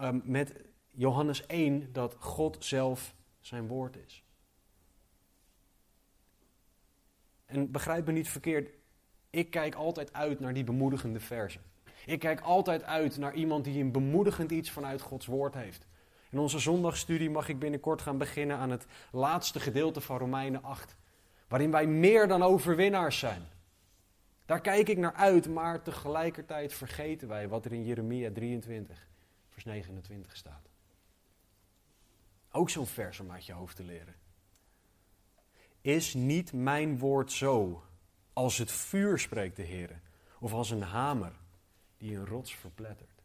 um, 0.00 0.22
met 0.24 0.54
Johannes 0.90 1.46
1 1.46 1.92
dat 1.92 2.16
God 2.18 2.56
zelf 2.64 3.14
zijn 3.40 3.66
woord 3.66 3.96
is. 4.06 4.22
En 7.46 7.70
begrijp 7.70 8.06
me 8.06 8.12
niet 8.12 8.28
verkeerd, 8.28 8.70
ik 9.30 9.50
kijk 9.50 9.74
altijd 9.74 10.12
uit 10.12 10.40
naar 10.40 10.54
die 10.54 10.64
bemoedigende 10.64 11.20
versen. 11.20 11.60
Ik 12.06 12.18
kijk 12.18 12.40
altijd 12.40 12.82
uit 12.82 13.16
naar 13.16 13.34
iemand 13.34 13.64
die 13.64 13.82
een 13.82 13.92
bemoedigend 13.92 14.50
iets 14.50 14.70
vanuit 14.70 15.00
Gods 15.00 15.26
woord 15.26 15.54
heeft. 15.54 15.86
In 16.30 16.38
onze 16.38 16.58
zondagstudie 16.58 17.30
mag 17.30 17.48
ik 17.48 17.58
binnenkort 17.58 18.02
gaan 18.02 18.18
beginnen 18.18 18.56
aan 18.56 18.70
het 18.70 18.86
laatste 19.12 19.60
gedeelte 19.60 20.00
van 20.00 20.18
Romeinen 20.18 20.62
8, 20.62 20.96
waarin 21.48 21.70
wij 21.70 21.86
meer 21.86 22.28
dan 22.28 22.42
overwinnaars 22.42 23.18
zijn. 23.18 23.42
Daar 24.48 24.60
kijk 24.60 24.88
ik 24.88 24.98
naar 24.98 25.14
uit, 25.14 25.48
maar 25.48 25.82
tegelijkertijd 25.82 26.72
vergeten 26.72 27.28
wij 27.28 27.48
wat 27.48 27.64
er 27.64 27.72
in 27.72 27.84
Jeremia 27.84 28.30
23, 28.32 29.08
vers 29.48 29.64
29 29.64 30.36
staat. 30.36 30.68
Ook 32.50 32.70
zo'n 32.70 32.86
vers 32.86 33.20
om 33.20 33.30
uit 33.30 33.46
je 33.46 33.52
hoofd 33.52 33.76
te 33.76 33.84
leren. 33.84 34.14
Is 35.80 36.14
niet 36.14 36.52
mijn 36.52 36.98
woord 36.98 37.32
zo, 37.32 37.84
als 38.32 38.58
het 38.58 38.70
vuur 38.70 39.18
spreekt 39.18 39.56
de 39.56 39.62
Heer, 39.62 40.00
of 40.40 40.52
als 40.52 40.70
een 40.70 40.82
hamer 40.82 41.32
die 41.96 42.16
een 42.16 42.26
rots 42.26 42.54
verplettert? 42.54 43.22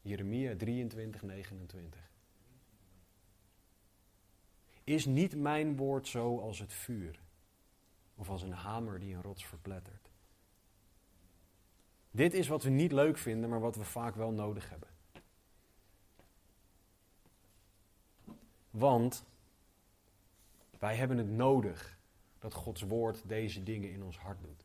Jeremia 0.00 0.56
23, 0.56 1.22
29. 1.22 2.00
Is 4.84 5.06
niet 5.06 5.36
mijn 5.36 5.76
woord 5.76 6.06
zo 6.06 6.40
als 6.40 6.58
het 6.58 6.72
vuur, 6.72 7.20
of 8.14 8.28
als 8.28 8.42
een 8.42 8.52
hamer 8.52 9.00
die 9.00 9.14
een 9.14 9.22
rots 9.22 9.46
verplettert? 9.46 10.07
Dit 12.18 12.34
is 12.34 12.48
wat 12.48 12.62
we 12.62 12.70
niet 12.70 12.92
leuk 12.92 13.18
vinden, 13.18 13.50
maar 13.50 13.60
wat 13.60 13.76
we 13.76 13.84
vaak 13.84 14.14
wel 14.14 14.30
nodig 14.30 14.70
hebben. 14.70 14.88
Want 18.70 19.24
wij 20.78 20.96
hebben 20.96 21.18
het 21.18 21.30
nodig 21.30 21.98
dat 22.38 22.54
Gods 22.54 22.82
woord 22.82 23.22
deze 23.28 23.62
dingen 23.62 23.90
in 23.90 24.02
ons 24.02 24.18
hart 24.18 24.42
doet. 24.42 24.64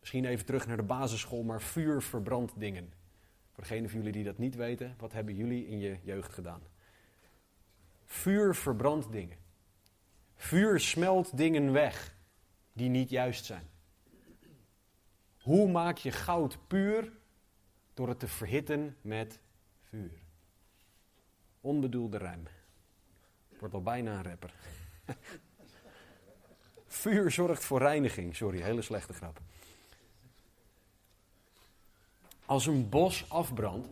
Misschien 0.00 0.24
even 0.24 0.46
terug 0.46 0.66
naar 0.66 0.76
de 0.76 0.82
basisschool, 0.82 1.42
maar 1.42 1.62
vuur 1.62 2.02
verbrandt 2.02 2.52
dingen. 2.60 2.92
Voor 3.52 3.62
degenen 3.62 3.90
van 3.90 3.98
jullie 3.98 4.12
die 4.12 4.24
dat 4.24 4.38
niet 4.38 4.54
weten, 4.54 4.94
wat 4.98 5.12
hebben 5.12 5.34
jullie 5.34 5.66
in 5.66 5.78
je 5.78 5.98
jeugd 6.02 6.32
gedaan? 6.32 6.62
Vuur 8.04 8.54
verbrandt 8.54 9.12
dingen. 9.12 9.38
Vuur 10.36 10.80
smelt 10.80 11.36
dingen 11.36 11.72
weg 11.72 12.16
die 12.72 12.88
niet 12.88 13.10
juist 13.10 13.44
zijn. 13.44 13.74
Hoe 15.46 15.68
maak 15.68 15.96
je 15.96 16.12
goud 16.12 16.58
puur? 16.66 17.12
Door 17.94 18.08
het 18.08 18.18
te 18.18 18.28
verhitten 18.28 18.96
met 19.00 19.38
vuur. 19.82 20.18
Onbedoelde 21.60 22.18
rijm. 22.18 22.48
Wordt 23.58 23.74
al 23.74 23.82
bijna 23.82 24.16
een 24.16 24.22
rapper. 24.22 24.54
Vuur 26.86 27.30
zorgt 27.30 27.64
voor 27.64 27.78
reiniging. 27.78 28.36
Sorry, 28.36 28.62
hele 28.62 28.82
slechte 28.82 29.12
grap. 29.12 29.40
Als 32.46 32.66
een 32.66 32.88
bos 32.88 33.30
afbrandt, 33.30 33.88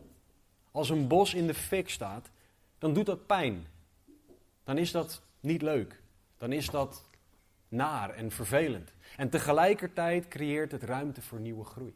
als 0.70 0.90
een 0.90 1.08
bos 1.08 1.34
in 1.34 1.46
de 1.46 1.54
fik 1.54 1.88
staat, 1.88 2.30
dan 2.78 2.94
doet 2.94 3.06
dat 3.06 3.26
pijn. 3.26 3.66
Dan 4.64 4.78
is 4.78 4.90
dat 4.90 5.22
niet 5.40 5.62
leuk. 5.62 6.02
dan 6.38 6.52
is 6.52 6.70
dat 6.70 7.04
naar 7.68 8.10
en 8.10 8.30
vervelend. 8.30 8.93
En 9.16 9.28
tegelijkertijd 9.28 10.28
creëert 10.28 10.72
het 10.72 10.82
ruimte 10.82 11.22
voor 11.22 11.40
nieuwe 11.40 11.64
groei. 11.64 11.94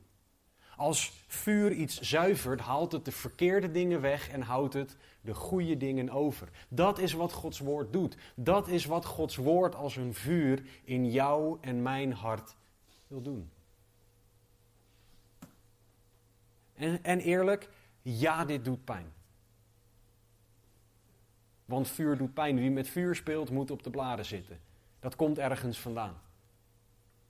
Als 0.77 1.25
vuur 1.27 1.73
iets 1.73 2.01
zuivert, 2.01 2.61
haalt 2.61 2.93
het 2.93 3.05
de 3.05 3.13
verkeerde 3.13 3.71
dingen 3.71 4.01
weg 4.01 4.29
en 4.29 4.41
houdt 4.41 4.75
het 4.75 4.97
de 5.21 5.35
goede 5.35 5.77
dingen 5.77 6.11
over. 6.11 6.49
Dat 6.69 6.99
is 6.99 7.13
wat 7.13 7.33
Gods 7.33 7.59
woord 7.59 7.93
doet. 7.93 8.17
Dat 8.35 8.69
is 8.69 8.85
wat 8.85 9.05
Gods 9.05 9.37
woord 9.37 9.75
als 9.75 9.97
een 9.97 10.15
vuur 10.15 10.63
in 10.85 11.11
jou 11.11 11.59
en 11.61 11.83
mijn 11.83 12.13
hart 12.13 12.57
wil 13.07 13.23
doen. 13.23 13.51
En, 16.75 17.05
en 17.05 17.21
eerlijk, 17.21 17.69
ja, 18.03 18.45
dit 18.45 18.65
doet 18.65 18.85
pijn. 18.85 19.13
Want 21.65 21.89
vuur 21.89 22.17
doet 22.17 22.35
pijn. 22.35 22.57
Wie 22.57 22.71
met 22.71 22.89
vuur 22.89 23.15
speelt, 23.15 23.51
moet 23.51 23.71
op 23.71 23.83
de 23.83 23.91
bladen 23.91 24.25
zitten. 24.25 24.61
Dat 25.01 25.17
komt 25.17 25.39
ergens 25.39 25.79
vandaan. 25.79 26.21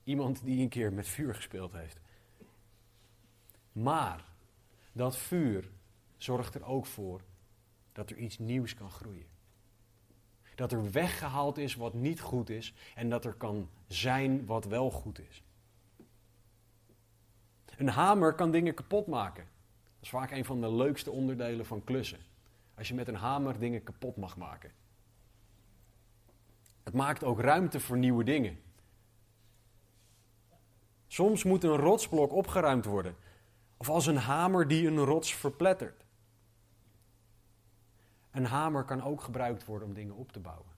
Iemand 0.09 0.43
die 0.43 0.61
een 0.61 0.69
keer 0.69 0.93
met 0.93 1.07
vuur 1.07 1.35
gespeeld 1.35 1.71
heeft. 1.71 1.99
Maar 3.71 4.23
dat 4.91 5.17
vuur 5.17 5.69
zorgt 6.17 6.55
er 6.55 6.63
ook 6.63 6.85
voor 6.85 7.21
dat 7.91 8.09
er 8.09 8.17
iets 8.17 8.37
nieuws 8.37 8.73
kan 8.73 8.89
groeien. 8.89 9.27
Dat 10.55 10.71
er 10.71 10.91
weggehaald 10.91 11.57
is 11.57 11.75
wat 11.75 11.93
niet 11.93 12.21
goed 12.21 12.49
is 12.49 12.73
en 12.95 13.09
dat 13.09 13.25
er 13.25 13.33
kan 13.33 13.69
zijn 13.87 14.45
wat 14.45 14.65
wel 14.65 14.91
goed 14.91 15.19
is. 15.19 15.43
Een 17.77 17.89
hamer 17.89 18.33
kan 18.33 18.51
dingen 18.51 18.73
kapot 18.73 19.07
maken. 19.07 19.43
Dat 19.43 20.01
is 20.01 20.09
vaak 20.09 20.31
een 20.31 20.45
van 20.45 20.61
de 20.61 20.71
leukste 20.71 21.11
onderdelen 21.11 21.65
van 21.65 21.83
klussen. 21.83 22.19
Als 22.75 22.87
je 22.87 22.93
met 22.93 23.07
een 23.07 23.15
hamer 23.15 23.59
dingen 23.59 23.83
kapot 23.83 24.17
mag 24.17 24.37
maken. 24.37 24.71
Het 26.83 26.93
maakt 26.93 27.23
ook 27.23 27.39
ruimte 27.39 27.79
voor 27.79 27.97
nieuwe 27.97 28.23
dingen. 28.23 28.59
Soms 31.11 31.43
moet 31.43 31.63
een 31.63 31.75
rotsblok 31.75 32.33
opgeruimd 32.33 32.85
worden. 32.85 33.15
Of 33.77 33.89
als 33.89 34.05
een 34.05 34.17
hamer 34.17 34.67
die 34.67 34.87
een 34.87 34.97
rots 34.97 35.33
verplettert. 35.33 36.05
Een 38.31 38.45
hamer 38.45 38.83
kan 38.83 39.03
ook 39.03 39.21
gebruikt 39.21 39.65
worden 39.65 39.87
om 39.87 39.93
dingen 39.93 40.15
op 40.15 40.31
te 40.31 40.39
bouwen. 40.39 40.71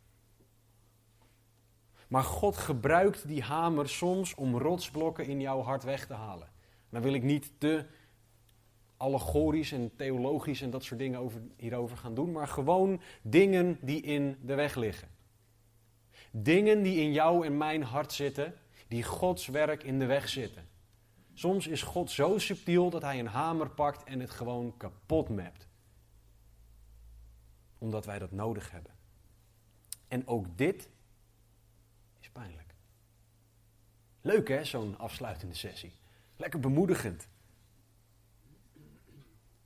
Maar 2.08 2.24
God 2.24 2.58
gebruikt 2.58 3.28
die 3.28 3.42
hamer 3.42 3.90
soms 3.90 4.36
om 4.36 4.58
rotsblokken 4.58 5.26
in 5.26 5.42
jouw 5.42 5.62
hart 5.62 5.84
weg 5.84 6.06
te 6.06 6.14
halen. 6.14 6.50
Dan 6.90 7.02
wil 7.02 7.14
ik 7.14 7.24
niet 7.24 7.52
te 7.58 7.86
allegorisch 8.98 9.72
en 9.72 9.92
theologisch 9.96 10.62
en 10.62 10.70
dat 10.70 10.84
soort 10.84 11.00
dingen 11.00 11.20
over, 11.20 11.42
hierover 11.58 11.98
gaan 11.98 12.14
doen, 12.14 12.32
maar 12.32 12.48
gewoon 12.48 13.02
dingen 13.22 13.78
die 13.82 14.02
in 14.02 14.38
de 14.42 14.56
weg 14.56 14.76
liggen. 14.76 15.08
Dingen 16.32 16.82
die 16.84 17.02
in 17.02 17.12
jou 17.12 17.46
en 17.46 17.58
mijn 17.58 17.84
hart 17.84 18.14
zitten, 18.14 18.54
die 18.92 19.04
Gods 19.04 19.48
werk 19.48 19.84
in 19.84 20.00
de 20.00 20.06
weg 20.06 20.30
zitten. 20.30 20.68
Soms 21.34 21.68
is 21.68 21.82
God 21.82 22.12
zo 22.12 22.38
subtiel 22.38 22.90
dat 22.90 23.02
hij 23.02 23.20
een 23.20 23.28
hamer 23.28 23.70
pakt 23.70 24.04
en 24.04 24.20
het 24.20 24.30
gewoon 24.30 24.78
kapot 24.78 25.30
mept. 25.30 25.68
Omdat 27.78 28.06
wij 28.06 28.20
dat 28.20 28.32
nodig 28.32 28.72
hebben. 28.72 28.92
En 30.08 30.28
ook 30.28 30.58
dit 30.58 30.90
is 32.20 32.30
pijnlijk. 32.30 32.74
Leuk 34.22 34.48
hè, 34.48 34.66
zo'n 34.66 34.98
afsluitende 34.98 35.56
sessie. 35.56 35.94
Lekker 36.36 36.60
bemoedigend. 36.60 37.28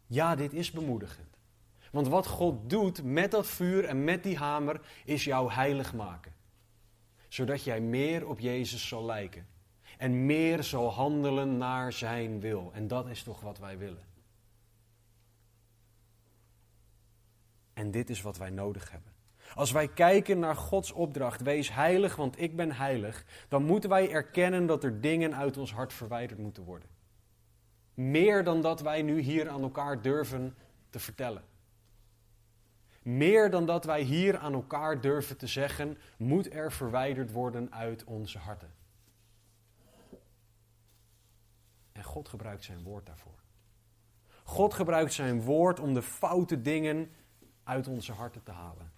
Ja, 0.08 0.36
dit 0.36 0.54
is 0.54 0.72
bemoedigend. 0.72 1.38
Want 1.92 2.08
wat 2.08 2.28
God 2.28 2.70
doet 2.70 3.04
met 3.04 3.32
dat 3.32 3.48
vuur 3.48 3.86
en 3.86 4.04
met 4.04 4.24
die 4.24 4.38
hamer 4.38 4.82
is 5.06 5.24
jou 5.24 5.52
heilig 5.52 5.94
maken. 5.94 6.35
Zodat 7.36 7.64
jij 7.64 7.82
meer 7.82 8.28
op 8.28 8.40
Jezus 8.40 8.88
zal 8.88 9.06
lijken. 9.06 9.48
En 9.98 10.26
meer 10.26 10.64
zal 10.64 10.92
handelen 10.92 11.58
naar 11.58 11.94
zijn 11.94 12.40
wil. 12.40 12.72
En 12.74 12.88
dat 12.88 13.08
is 13.08 13.24
toch 13.24 13.42
wat 13.42 13.58
wij 13.58 13.78
willen. 13.78 14.04
En 17.74 17.92
dit 17.92 18.10
is 18.10 18.22
wat 18.22 18.38
wij 18.38 18.50
nodig 18.50 18.92
hebben. 18.92 19.12
Als 19.56 19.72
wij 19.72 19.88
kijken 19.88 20.40
naar 20.40 20.56
Gods 20.56 20.92
opdracht, 20.92 21.42
wees 21.42 21.74
heilig, 21.74 22.16
want 22.16 22.40
ik 22.40 22.56
ben 22.56 22.72
heilig, 22.72 23.26
dan 23.48 23.64
moeten 23.64 23.90
wij 23.90 24.12
erkennen 24.12 24.66
dat 24.66 24.84
er 24.84 25.02
dingen 25.02 25.36
uit 25.36 25.58
ons 25.58 25.74
hart 25.74 25.94
verwijderd 25.94 26.40
moeten 26.40 26.64
worden. 26.64 26.90
Meer 27.94 28.44
dan 28.44 28.62
dat 28.62 28.82
wij 28.82 29.02
nu 29.02 29.20
hier 29.20 29.50
aan 29.50 29.62
elkaar 29.62 30.02
durven 30.02 30.56
te 30.90 31.00
vertellen. 31.00 31.44
Meer 33.06 33.50
dan 33.50 33.66
dat 33.66 33.86
wij 33.86 34.02
hier 34.02 34.38
aan 34.38 34.54
elkaar 34.54 35.02
durven 35.02 35.38
te 35.38 35.48
zeggen, 35.48 35.98
moet 36.18 36.54
er 36.54 36.72
verwijderd 36.72 37.32
worden 37.32 37.74
uit 37.74 38.04
onze 38.04 38.38
harten. 38.38 38.74
En 41.92 42.04
God 42.04 42.30
gebruikt 42.30 42.64
zijn 42.64 42.84
woord 42.84 43.06
daarvoor. 43.06 43.40
God 44.44 44.74
gebruikt 44.74 45.14
zijn 45.14 45.42
woord 45.42 45.80
om 45.80 45.94
de 45.94 46.02
foute 46.02 46.62
dingen 46.62 47.12
uit 47.64 47.88
onze 47.88 48.12
harten 48.12 48.44
te 48.44 48.52
halen. 48.52 48.92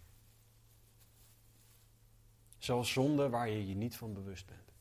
Zoals 2.57 2.91
zonde 2.91 3.29
waar 3.29 3.49
je 3.49 3.67
je 3.67 3.75
niet 3.75 3.95
van 3.95 4.13
bewust 4.13 4.45
bent. 4.45 4.71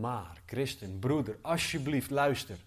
Maar, 0.00 0.42
christen, 0.46 0.98
broeder, 0.98 1.38
alsjeblieft 1.42 2.10
luister. 2.10 2.58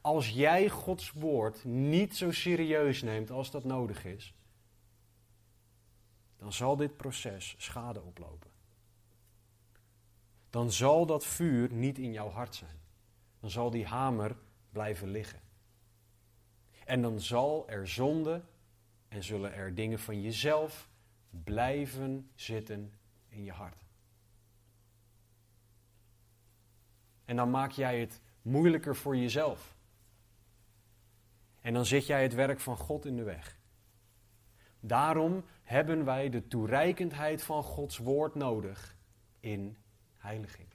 Als 0.00 0.30
jij 0.30 0.68
Gods 0.68 1.12
woord 1.12 1.64
niet 1.64 2.16
zo 2.16 2.32
serieus 2.32 3.02
neemt 3.02 3.30
als 3.30 3.50
dat 3.50 3.64
nodig 3.64 4.04
is, 4.04 4.34
dan 6.36 6.52
zal 6.52 6.76
dit 6.76 6.96
proces 6.96 7.54
schade 7.58 8.02
oplopen. 8.02 8.50
Dan 10.50 10.72
zal 10.72 11.06
dat 11.06 11.26
vuur 11.26 11.72
niet 11.72 11.98
in 11.98 12.12
jouw 12.12 12.30
hart 12.30 12.54
zijn. 12.54 12.80
Dan 13.40 13.50
zal 13.50 13.70
die 13.70 13.86
hamer 13.86 14.36
blijven 14.70 15.10
liggen. 15.10 15.40
En 16.84 17.02
dan 17.02 17.20
zal 17.20 17.68
er 17.68 17.88
zonde 17.88 18.42
en 19.08 19.24
zullen 19.24 19.54
er 19.54 19.74
dingen 19.74 19.98
van 19.98 20.20
jezelf 20.20 20.88
blijven 21.30 22.30
zitten 22.34 22.92
in 23.28 23.44
je 23.44 23.52
hart. 23.52 23.84
En 27.24 27.36
dan 27.36 27.50
maak 27.50 27.70
jij 27.70 28.00
het 28.00 28.20
moeilijker 28.42 28.96
voor 28.96 29.16
jezelf. 29.16 29.76
En 31.60 31.72
dan 31.74 31.86
zet 31.86 32.06
jij 32.06 32.22
het 32.22 32.34
werk 32.34 32.60
van 32.60 32.76
God 32.76 33.04
in 33.04 33.16
de 33.16 33.22
weg. 33.22 33.58
Daarom 34.80 35.44
hebben 35.62 36.04
wij 36.04 36.28
de 36.28 36.48
toereikendheid 36.48 37.42
van 37.42 37.62
Gods 37.62 37.98
woord 37.98 38.34
nodig 38.34 38.96
in 39.40 39.76
heiliging. 40.16 40.68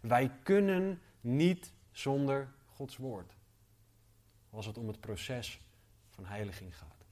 Wij 0.00 0.30
kunnen 0.42 1.00
niet 1.20 1.72
zonder 1.90 2.52
Gods 2.66 2.96
woord. 2.96 3.36
Als 4.50 4.66
het 4.66 4.78
om 4.78 4.88
het 4.88 5.00
proces 5.00 5.60
van 6.08 6.24
heiliging 6.24 6.76
gaat. 6.76 7.04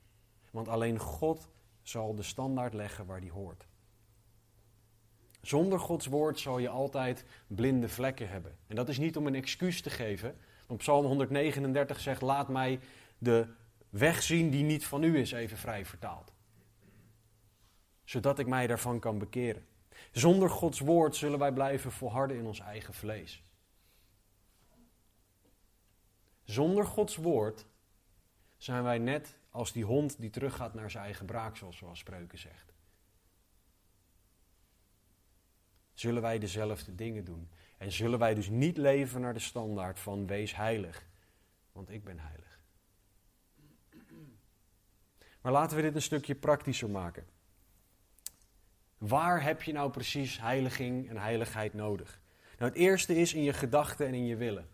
Want 0.50 0.68
alleen 0.68 0.98
God 0.98 1.48
zal 1.82 2.14
de 2.14 2.22
standaard 2.22 2.74
leggen 2.74 3.06
waar 3.06 3.20
die 3.20 3.30
hoort. 3.30 3.66
Zonder 5.42 5.80
Gods 5.80 6.06
woord 6.06 6.38
zal 6.38 6.58
je 6.58 6.68
altijd 6.68 7.24
blinde 7.46 7.88
vlekken 7.88 8.28
hebben. 8.28 8.56
En 8.66 8.76
dat 8.76 8.88
is 8.88 8.98
niet 8.98 9.16
om 9.16 9.26
een 9.26 9.34
excuus 9.34 9.82
te 9.82 9.90
geven. 9.90 10.38
Want 10.68 10.80
Psalm 10.80 11.04
139 11.06 12.00
zegt: 12.00 12.22
Laat 12.22 12.48
mij 12.48 12.80
de 13.18 13.46
weg 13.88 14.22
zien 14.22 14.50
die 14.50 14.64
niet 14.64 14.86
van 14.86 15.02
u 15.02 15.18
is, 15.18 15.32
even 15.32 15.56
vrij 15.56 15.86
vertaald. 15.86 16.32
Zodat 18.04 18.38
ik 18.38 18.46
mij 18.46 18.66
daarvan 18.66 18.98
kan 18.98 19.18
bekeren. 19.18 19.66
Zonder 20.12 20.50
Gods 20.50 20.80
woord 20.80 21.16
zullen 21.16 21.38
wij 21.38 21.52
blijven 21.52 21.92
volharden 21.92 22.36
in 22.36 22.46
ons 22.46 22.60
eigen 22.60 22.94
vlees. 22.94 23.42
Zonder 26.44 26.84
Gods 26.84 27.16
woord 27.16 27.66
zijn 28.56 28.82
wij 28.82 28.98
net 28.98 29.36
als 29.50 29.72
die 29.72 29.84
hond 29.84 30.20
die 30.20 30.30
teruggaat 30.30 30.74
naar 30.74 30.90
zijn 30.90 31.04
eigen 31.04 31.26
braaksel, 31.26 31.72
zoals 31.72 31.98
Spreuken 31.98 32.38
zegt. 32.38 32.68
zullen 36.00 36.22
wij 36.22 36.38
dezelfde 36.38 36.94
dingen 36.94 37.24
doen. 37.24 37.48
En 37.78 37.92
zullen 37.92 38.18
wij 38.18 38.34
dus 38.34 38.48
niet 38.48 38.76
leven 38.76 39.20
naar 39.20 39.34
de 39.34 39.40
standaard 39.40 39.98
van 39.98 40.26
wees 40.26 40.56
heilig, 40.56 41.06
want 41.72 41.90
ik 41.90 42.04
ben 42.04 42.18
heilig. 42.18 42.60
Maar 45.40 45.52
laten 45.52 45.76
we 45.76 45.82
dit 45.82 45.94
een 45.94 46.02
stukje 46.02 46.34
praktischer 46.34 46.90
maken. 46.90 47.26
Waar 48.98 49.42
heb 49.42 49.62
je 49.62 49.72
nou 49.72 49.90
precies 49.90 50.40
heiliging 50.40 51.08
en 51.08 51.16
heiligheid 51.16 51.74
nodig? 51.74 52.20
Nou, 52.58 52.70
het 52.70 52.80
eerste 52.80 53.16
is 53.16 53.34
in 53.34 53.42
je 53.42 53.52
gedachten 53.52 54.06
en 54.06 54.14
in 54.14 54.26
je 54.26 54.36
willen. 54.36 54.68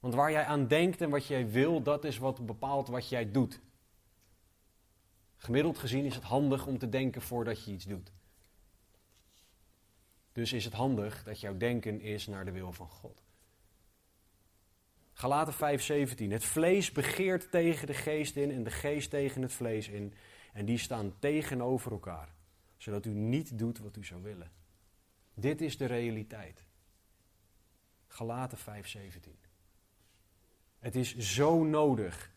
Want 0.00 0.14
waar 0.14 0.30
jij 0.30 0.44
aan 0.44 0.66
denkt 0.66 1.00
en 1.00 1.10
wat 1.10 1.26
jij 1.26 1.50
wil, 1.50 1.82
dat 1.82 2.04
is 2.04 2.18
wat 2.18 2.46
bepaalt 2.46 2.88
wat 2.88 3.08
jij 3.08 3.30
doet. 3.30 3.60
Gemiddeld 5.36 5.78
gezien 5.78 6.04
is 6.04 6.14
het 6.14 6.24
handig 6.24 6.66
om 6.66 6.78
te 6.78 6.88
denken 6.88 7.22
voordat 7.22 7.64
je 7.64 7.72
iets 7.72 7.84
doet. 7.84 8.12
Dus 10.40 10.52
is 10.52 10.64
het 10.64 10.74
handig 10.74 11.22
dat 11.22 11.40
jouw 11.40 11.56
denken 11.56 12.00
is 12.00 12.26
naar 12.26 12.44
de 12.44 12.50
wil 12.50 12.72
van 12.72 12.88
God. 12.88 13.22
Galaten 15.12 15.54
5:17. 15.54 16.30
Het 16.30 16.44
vlees 16.44 16.92
begeert 16.92 17.50
tegen 17.50 17.86
de 17.86 17.94
geest 17.94 18.36
in 18.36 18.50
en 18.50 18.62
de 18.62 18.70
geest 18.70 19.10
tegen 19.10 19.42
het 19.42 19.52
vlees 19.52 19.88
in. 19.88 20.14
En 20.52 20.64
die 20.64 20.78
staan 20.78 21.18
tegenover 21.18 21.92
elkaar. 21.92 22.28
zodat 22.76 23.06
u 23.06 23.10
niet 23.10 23.58
doet 23.58 23.78
wat 23.78 23.96
u 23.96 24.04
zou 24.04 24.22
willen. 24.22 24.50
Dit 25.34 25.60
is 25.60 25.76
de 25.76 25.84
realiteit. 25.84 26.64
Galaten 28.06 28.58
5:17. 28.58 29.38
Het 30.78 30.94
is 30.94 31.16
zo 31.16 31.64
nodig 31.64 32.32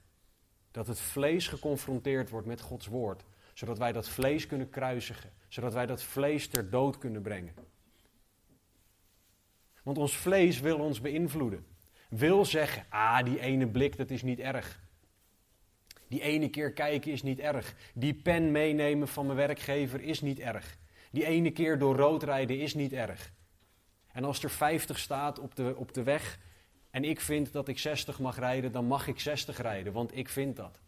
dat 0.71 0.87
het 0.87 0.99
vlees 0.99 1.47
geconfronteerd 1.47 2.29
wordt 2.29 2.47
met 2.47 2.61
Gods 2.61 2.87
woord, 2.87 3.23
zodat 3.53 3.77
wij 3.77 3.91
dat 3.91 4.09
vlees 4.09 4.47
kunnen 4.47 4.69
kruisigen, 4.69 5.31
zodat 5.47 5.73
wij 5.73 5.85
dat 5.85 6.03
vlees 6.03 6.47
ter 6.47 6.69
dood 6.69 6.97
kunnen 6.97 7.21
brengen. 7.21 7.71
Want 9.83 9.97
ons 9.97 10.15
vlees 10.17 10.59
wil 10.59 10.79
ons 10.79 11.01
beïnvloeden. 11.01 11.65
Wil 12.09 12.45
zeggen, 12.45 12.85
ah, 12.89 13.25
die 13.25 13.39
ene 13.39 13.67
blik, 13.67 13.97
dat 13.97 14.09
is 14.09 14.21
niet 14.21 14.39
erg. 14.39 14.81
Die 16.07 16.21
ene 16.21 16.49
keer 16.49 16.73
kijken 16.73 17.11
is 17.11 17.23
niet 17.23 17.39
erg. 17.39 17.75
Die 17.93 18.13
pen 18.13 18.51
meenemen 18.51 19.07
van 19.07 19.25
mijn 19.25 19.37
werkgever 19.37 20.01
is 20.01 20.21
niet 20.21 20.39
erg. 20.39 20.77
Die 21.11 21.25
ene 21.25 21.51
keer 21.51 21.77
door 21.77 21.95
rood 21.95 22.23
rijden 22.23 22.59
is 22.59 22.73
niet 22.73 22.93
erg. 22.93 23.31
En 24.11 24.23
als 24.23 24.43
er 24.43 24.49
50 24.49 24.99
staat 24.99 25.39
op 25.39 25.55
de, 25.55 25.73
op 25.77 25.93
de 25.93 26.03
weg 26.03 26.39
en 26.91 27.03
ik 27.03 27.19
vind 27.19 27.51
dat 27.51 27.67
ik 27.67 27.79
60 27.79 28.19
mag 28.19 28.39
rijden, 28.39 28.71
dan 28.71 28.85
mag 28.85 29.07
ik 29.07 29.19
60 29.19 29.61
rijden, 29.61 29.93
want 29.93 30.17
ik 30.17 30.29
vind 30.29 30.55
dat. 30.55 30.79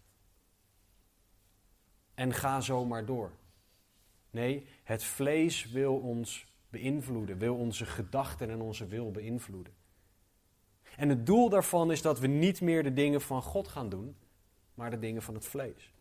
En 2.13 2.33
ga 2.33 2.61
zo 2.61 2.85
maar 2.85 3.05
door. 3.05 3.31
Nee, 4.29 4.67
het 4.83 5.03
vlees 5.03 5.71
wil 5.71 5.95
ons 5.95 6.45
beïnvloeden, 6.76 7.38
wil 7.38 7.55
onze 7.55 7.86
gedachten 7.86 8.49
en 8.49 8.61
onze 8.61 8.86
wil 8.86 9.11
beïnvloeden. 9.11 9.73
En 10.97 11.09
het 11.09 11.26
doel 11.26 11.49
daarvan 11.49 11.91
is 11.91 12.01
dat 12.01 12.19
we 12.19 12.28
niet 12.28 12.61
meer 12.61 12.84
de 12.84 12.93
dingen 12.93 13.21
van 13.21 13.41
God 13.41 13.67
gaan 13.67 13.89
doen, 13.89 14.15
maar 14.73 14.89
de 14.89 14.99
dingen 14.99 15.21
van 15.21 15.34
het 15.34 15.45
vlees. 15.45 15.93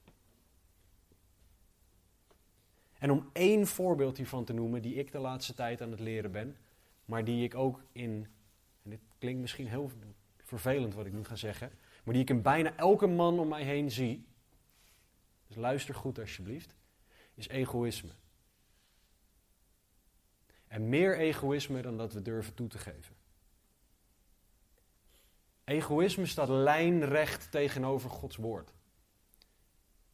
En 2.99 3.11
om 3.11 3.31
één 3.33 3.67
voorbeeld 3.67 4.17
hiervan 4.17 4.45
te 4.45 4.53
noemen, 4.53 4.83
die 4.83 4.95
ik 4.95 5.13
de 5.13 5.19
laatste 5.19 5.55
tijd 5.55 5.81
aan 5.81 5.91
het 5.91 6.01
leren 6.01 6.33
ben, 6.33 6.57
maar 7.05 7.25
die 7.25 7.45
ik 7.45 7.55
ook 7.55 7.83
in, 7.93 8.27
en 8.83 8.91
dit 8.91 9.01
klinkt 9.19 9.41
misschien 9.41 9.69
heel 9.69 9.91
vervelend 10.37 10.95
wat 10.95 11.07
ik 11.07 11.13
nu 11.13 11.25
ga 11.25 11.37
zeggen, 11.37 11.71
maar 12.05 12.15
die 12.15 12.23
ik 12.23 12.31
in 12.31 12.43
bijna 12.43 12.77
elke 12.77 13.07
man 13.07 13.39
om 13.39 13.49
mij 13.49 13.63
heen 13.63 13.91
zie, 13.91 14.27
dus 15.47 15.57
luister 15.57 15.95
goed 15.95 16.19
alsjeblieft, 16.19 16.77
is 17.35 17.49
egoïsme. 17.49 18.11
En 20.75 20.89
meer 20.89 21.19
egoïsme 21.19 21.83
dan 21.83 21.97
dat 21.97 22.13
we 22.13 22.23
durven 22.23 22.55
toe 22.55 22.69
te 22.69 22.79
geven. 22.79 23.15
Egoïsme 25.65 26.27
staat 26.27 26.49
lijnrecht 26.49 27.51
tegenover 27.51 28.11
Gods 28.11 28.37
woord. 28.37 28.73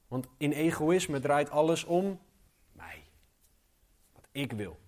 Want 0.08 0.26
in 0.36 0.52
egoïsme 0.52 1.20
draait 1.20 1.50
alles 1.50 1.84
om 1.84 2.20
mij. 2.72 3.04
Wat 4.12 4.28
ik 4.32 4.52
wil. 4.52 4.78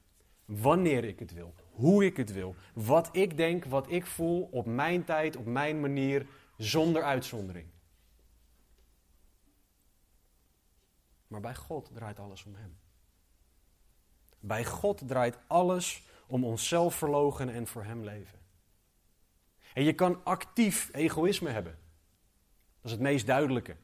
Wanneer 0.45 1.05
ik 1.05 1.19
het 1.19 1.33
wil. 1.33 1.55
Hoe 1.71 2.05
ik 2.05 2.17
het 2.17 2.33
wil. 2.33 2.55
Wat 2.75 3.17
ik 3.17 3.37
denk, 3.37 3.65
wat 3.65 3.91
ik 3.91 4.07
voel, 4.07 4.49
op 4.51 4.67
mijn 4.67 5.05
tijd, 5.05 5.37
op 5.37 5.47
mijn 5.47 5.81
manier, 5.81 6.27
zonder 6.57 7.03
uitzondering. 7.03 7.67
Maar 11.27 11.41
bij 11.41 11.55
God 11.55 11.91
draait 11.95 12.19
alles 12.19 12.45
om 12.45 12.55
Hem. 12.55 12.82
Bij 14.45 14.65
God 14.65 15.03
draait 15.07 15.39
alles 15.47 16.03
om 16.27 16.45
onszelf 16.45 16.95
verlogen 16.95 17.49
en 17.49 17.67
voor 17.67 17.85
Hem 17.85 18.05
leven. 18.05 18.39
En 19.75 19.85
je 19.85 19.93
kan 19.93 20.25
actief 20.25 20.89
egoïsme 20.93 21.51
hebben. 21.51 21.79
Dat 22.81 22.85
is 22.85 22.91
het 22.91 23.01
meest 23.01 23.27
duidelijke. 23.27 23.77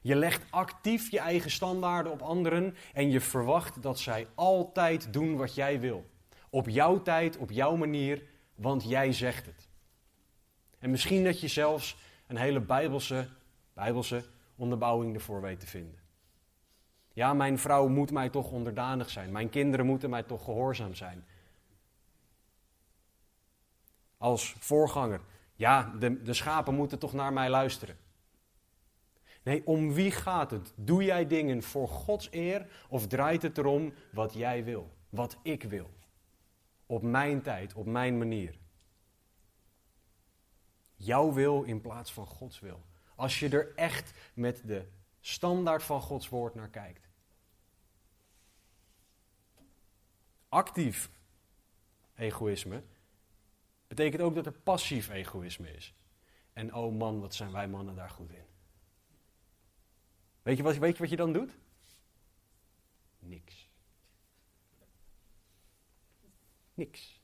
Je 0.00 0.16
legt 0.16 0.44
actief 0.50 1.10
je 1.10 1.18
eigen 1.18 1.50
standaarden 1.50 2.12
op 2.12 2.22
anderen 2.22 2.76
en 2.92 3.10
je 3.10 3.20
verwacht 3.20 3.82
dat 3.82 3.98
zij 3.98 4.26
altijd 4.34 5.12
doen 5.12 5.36
wat 5.36 5.54
jij 5.54 5.80
wil. 5.80 6.04
Op 6.50 6.68
jouw 6.68 7.02
tijd, 7.02 7.36
op 7.36 7.50
jouw 7.50 7.76
manier, 7.76 8.22
want 8.54 8.88
jij 8.88 9.12
zegt 9.12 9.46
het. 9.46 9.68
En 10.78 10.90
misschien 10.90 11.24
dat 11.24 11.40
je 11.40 11.48
zelfs 11.48 11.96
een 12.26 12.36
hele 12.36 12.60
bijbelse, 12.60 13.28
bijbelse 13.72 14.24
onderbouwing 14.56 15.14
ervoor 15.14 15.40
weet 15.40 15.60
te 15.60 15.66
vinden. 15.66 16.07
Ja, 17.18 17.34
mijn 17.34 17.58
vrouw 17.58 17.88
moet 17.88 18.10
mij 18.10 18.28
toch 18.28 18.50
onderdanig 18.50 19.10
zijn. 19.10 19.32
Mijn 19.32 19.48
kinderen 19.48 19.86
moeten 19.86 20.10
mij 20.10 20.22
toch 20.22 20.44
gehoorzaam 20.44 20.94
zijn. 20.94 21.24
Als 24.16 24.52
voorganger. 24.58 25.20
Ja, 25.54 25.94
de, 25.98 26.22
de 26.22 26.34
schapen 26.34 26.74
moeten 26.74 26.98
toch 26.98 27.12
naar 27.12 27.32
mij 27.32 27.50
luisteren. 27.50 27.96
Nee, 29.42 29.66
om 29.66 29.92
wie 29.92 30.10
gaat 30.10 30.50
het? 30.50 30.72
Doe 30.76 31.04
jij 31.04 31.26
dingen 31.26 31.62
voor 31.62 31.88
Gods 31.88 32.28
eer 32.30 32.66
of 32.88 33.06
draait 33.06 33.42
het 33.42 33.58
erom 33.58 33.92
wat 34.12 34.34
jij 34.34 34.64
wil? 34.64 34.90
Wat 35.08 35.36
ik 35.42 35.62
wil? 35.62 35.90
Op 36.86 37.02
mijn 37.02 37.42
tijd, 37.42 37.74
op 37.74 37.86
mijn 37.86 38.18
manier. 38.18 38.58
Jouw 40.94 41.32
wil 41.32 41.62
in 41.62 41.80
plaats 41.80 42.12
van 42.12 42.26
Gods 42.26 42.60
wil. 42.60 42.82
Als 43.16 43.38
je 43.38 43.48
er 43.48 43.72
echt 43.74 44.18
met 44.34 44.62
de 44.64 44.88
standaard 45.20 45.82
van 45.82 46.00
Gods 46.00 46.28
woord 46.28 46.54
naar 46.54 46.68
kijkt. 46.68 47.07
Actief 50.48 51.10
egoïsme 52.14 52.82
betekent 53.86 54.22
ook 54.22 54.34
dat 54.34 54.46
er 54.46 54.52
passief 54.52 55.08
egoïsme 55.08 55.70
is. 55.70 55.94
En 56.52 56.74
oh 56.74 56.98
man, 56.98 57.20
wat 57.20 57.34
zijn 57.34 57.52
wij 57.52 57.68
mannen 57.68 57.94
daar 57.94 58.10
goed 58.10 58.30
in. 58.30 58.44
Weet 60.42 60.56
je 60.56 60.62
wat, 60.62 60.76
weet 60.76 60.92
je, 60.96 61.02
wat 61.02 61.10
je 61.10 61.16
dan 61.16 61.32
doet? 61.32 61.58
Niks. 63.18 63.68
Niks. 66.74 67.20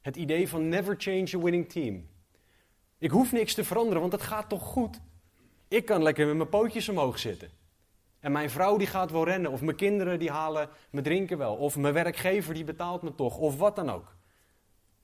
Het 0.00 0.16
idee 0.16 0.48
van 0.48 0.68
never 0.68 0.94
change 0.98 1.36
a 1.36 1.38
winning 1.38 1.68
team. 1.68 2.08
Ik 2.98 3.10
hoef 3.10 3.32
niks 3.32 3.54
te 3.54 3.64
veranderen, 3.64 4.00
want 4.00 4.12
het 4.12 4.22
gaat 4.22 4.48
toch 4.48 4.62
goed. 4.62 5.00
Ik 5.68 5.84
kan 5.84 6.02
lekker 6.02 6.26
met 6.26 6.36
mijn 6.36 6.48
pootjes 6.48 6.88
omhoog 6.88 7.18
zitten. 7.18 7.50
En 8.20 8.32
mijn 8.32 8.50
vrouw 8.50 8.76
die 8.76 8.86
gaat 8.86 9.10
wel 9.10 9.24
rennen, 9.24 9.50
of 9.50 9.60
mijn 9.60 9.76
kinderen 9.76 10.18
die 10.18 10.30
halen 10.30 10.68
me 10.90 11.00
drinken 11.00 11.38
wel, 11.38 11.56
of 11.56 11.76
mijn 11.76 11.94
werkgever 11.94 12.54
die 12.54 12.64
betaalt 12.64 13.02
me 13.02 13.14
toch, 13.14 13.38
of 13.38 13.56
wat 13.56 13.76
dan 13.76 13.90
ook. 13.90 14.16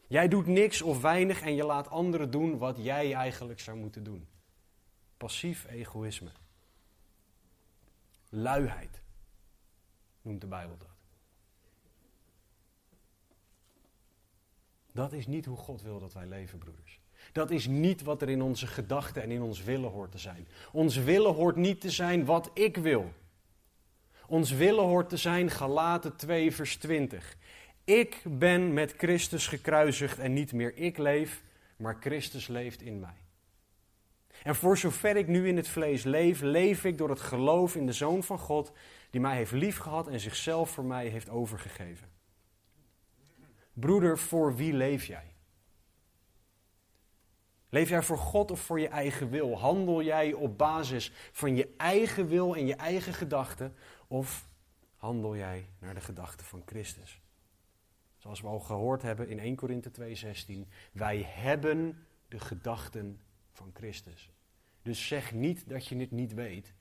Jij 0.06 0.28
doet 0.28 0.46
niks 0.46 0.82
of 0.82 1.00
weinig 1.00 1.40
en 1.40 1.54
je 1.54 1.64
laat 1.64 1.90
anderen 1.90 2.30
doen 2.30 2.58
wat 2.58 2.76
jij 2.78 3.12
eigenlijk 3.12 3.60
zou 3.60 3.76
moeten 3.76 4.04
doen. 4.04 4.28
Passief 5.16 5.66
egoïsme. 5.66 6.30
Luiheid 8.28 9.02
noemt 10.22 10.40
de 10.40 10.46
Bijbel 10.46 10.76
dat. 10.78 10.88
Dat 14.92 15.12
is 15.12 15.26
niet 15.26 15.44
hoe 15.44 15.56
God 15.56 15.82
wil 15.82 15.98
dat 15.98 16.12
wij 16.12 16.26
leven, 16.26 16.58
broeders. 16.58 17.00
Dat 17.34 17.50
is 17.50 17.66
niet 17.66 18.02
wat 18.02 18.22
er 18.22 18.28
in 18.28 18.42
onze 18.42 18.66
gedachten 18.66 19.22
en 19.22 19.30
in 19.30 19.42
ons 19.42 19.62
willen 19.62 19.90
hoort 19.90 20.10
te 20.12 20.18
zijn. 20.18 20.48
Ons 20.72 20.96
willen 20.96 21.34
hoort 21.34 21.56
niet 21.56 21.80
te 21.80 21.90
zijn 21.90 22.24
wat 22.24 22.50
ik 22.52 22.76
wil. 22.76 23.12
Ons 24.26 24.50
willen 24.50 24.84
hoort 24.84 25.08
te 25.08 25.16
zijn 25.16 25.50
Galaten 25.50 26.16
2 26.16 26.52
vers 26.52 26.76
20. 26.76 27.36
Ik 27.84 28.22
ben 28.24 28.72
met 28.72 28.94
Christus 28.96 29.46
gekruisigd 29.46 30.18
en 30.18 30.32
niet 30.32 30.52
meer 30.52 30.76
ik 30.76 30.98
leef, 30.98 31.42
maar 31.76 31.96
Christus 32.00 32.46
leeft 32.46 32.82
in 32.82 33.00
mij. 33.00 33.22
En 34.42 34.54
voor 34.54 34.78
zover 34.78 35.16
ik 35.16 35.26
nu 35.26 35.48
in 35.48 35.56
het 35.56 35.68
vlees 35.68 36.02
leef, 36.02 36.40
leef 36.40 36.84
ik 36.84 36.98
door 36.98 37.10
het 37.10 37.20
geloof 37.20 37.76
in 37.76 37.86
de 37.86 37.92
Zoon 37.92 38.22
van 38.22 38.38
God, 38.38 38.72
die 39.10 39.20
mij 39.20 39.36
heeft 39.36 39.52
liefgehad 39.52 40.08
en 40.08 40.20
zichzelf 40.20 40.70
voor 40.70 40.84
mij 40.84 41.06
heeft 41.06 41.30
overgegeven. 41.30 42.08
Broeder, 43.72 44.18
voor 44.18 44.56
wie 44.56 44.72
leef 44.72 45.04
jij? 45.04 45.33
Leef 47.74 47.88
jij 47.88 48.02
voor 48.02 48.18
God 48.18 48.50
of 48.50 48.60
voor 48.60 48.80
je 48.80 48.88
eigen 48.88 49.30
wil? 49.30 49.58
Handel 49.58 50.02
jij 50.02 50.32
op 50.32 50.58
basis 50.58 51.12
van 51.32 51.56
je 51.56 51.74
eigen 51.76 52.28
wil 52.28 52.56
en 52.56 52.66
je 52.66 52.74
eigen 52.74 53.14
gedachten? 53.14 53.74
Of 54.06 54.48
handel 54.96 55.36
jij 55.36 55.68
naar 55.78 55.94
de 55.94 56.00
gedachten 56.00 56.46
van 56.46 56.62
Christus? 56.66 57.20
Zoals 58.16 58.40
we 58.40 58.46
al 58.46 58.60
gehoord 58.60 59.02
hebben 59.02 59.28
in 59.28 59.38
1 59.38 59.56
Korinthe 59.56 59.90
2:16, 59.90 60.68
wij 60.92 61.22
hebben 61.26 62.06
de 62.28 62.40
gedachten 62.40 63.20
van 63.52 63.70
Christus. 63.72 64.30
Dus 64.82 65.06
zeg 65.06 65.32
niet 65.32 65.68
dat 65.68 65.86
je 65.86 65.96
het 65.96 66.10
niet 66.10 66.34
weet. 66.34 66.74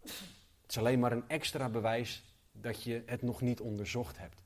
Het 0.00 0.68
is 0.68 0.78
alleen 0.78 1.00
maar 1.00 1.12
een 1.12 1.28
extra 1.28 1.68
bewijs 1.68 2.24
dat 2.52 2.82
je 2.82 3.02
het 3.06 3.22
nog 3.22 3.40
niet 3.40 3.60
onderzocht 3.60 4.18
hebt. 4.18 4.42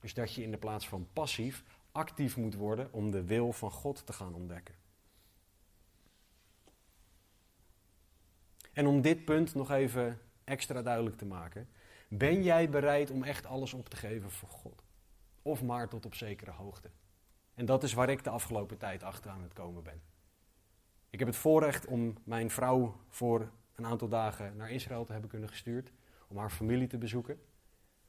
Dus 0.00 0.14
dat 0.14 0.34
je 0.34 0.42
in 0.42 0.50
de 0.50 0.58
plaats 0.58 0.88
van 0.88 1.08
passief 1.12 1.64
actief 1.92 2.36
moet 2.36 2.54
worden 2.54 2.92
om 2.92 3.10
de 3.10 3.24
wil 3.24 3.52
van 3.52 3.70
God 3.70 4.06
te 4.06 4.12
gaan 4.12 4.34
ontdekken. 4.34 4.74
En 8.72 8.86
om 8.86 9.00
dit 9.00 9.24
punt 9.24 9.54
nog 9.54 9.70
even 9.70 10.20
extra 10.44 10.82
duidelijk 10.82 11.16
te 11.16 11.24
maken. 11.24 11.68
Ben 12.08 12.42
jij 12.42 12.70
bereid 12.70 13.10
om 13.10 13.22
echt 13.22 13.46
alles 13.46 13.74
op 13.74 13.88
te 13.88 13.96
geven 13.96 14.30
voor 14.30 14.48
God? 14.48 14.84
Of 15.42 15.62
maar 15.62 15.88
tot 15.88 16.06
op 16.06 16.14
zekere 16.14 16.50
hoogte? 16.50 16.90
En 17.54 17.66
dat 17.66 17.82
is 17.82 17.92
waar 17.92 18.08
ik 18.08 18.24
de 18.24 18.30
afgelopen 18.30 18.78
tijd 18.78 19.02
achter 19.02 19.30
aan 19.30 19.42
het 19.42 19.52
komen 19.52 19.82
ben. 19.82 20.02
Ik 21.10 21.18
heb 21.18 21.28
het 21.28 21.36
voorrecht 21.36 21.86
om 21.86 22.14
mijn 22.24 22.50
vrouw 22.50 23.00
voor 23.08 23.50
een 23.74 23.86
aantal 23.86 24.08
dagen 24.08 24.56
naar 24.56 24.70
Israël 24.70 25.04
te 25.04 25.12
hebben 25.12 25.30
kunnen 25.30 25.48
gestuurd. 25.48 25.92
om 26.28 26.36
haar 26.36 26.50
familie 26.50 26.86
te 26.86 26.98
bezoeken. 26.98 27.40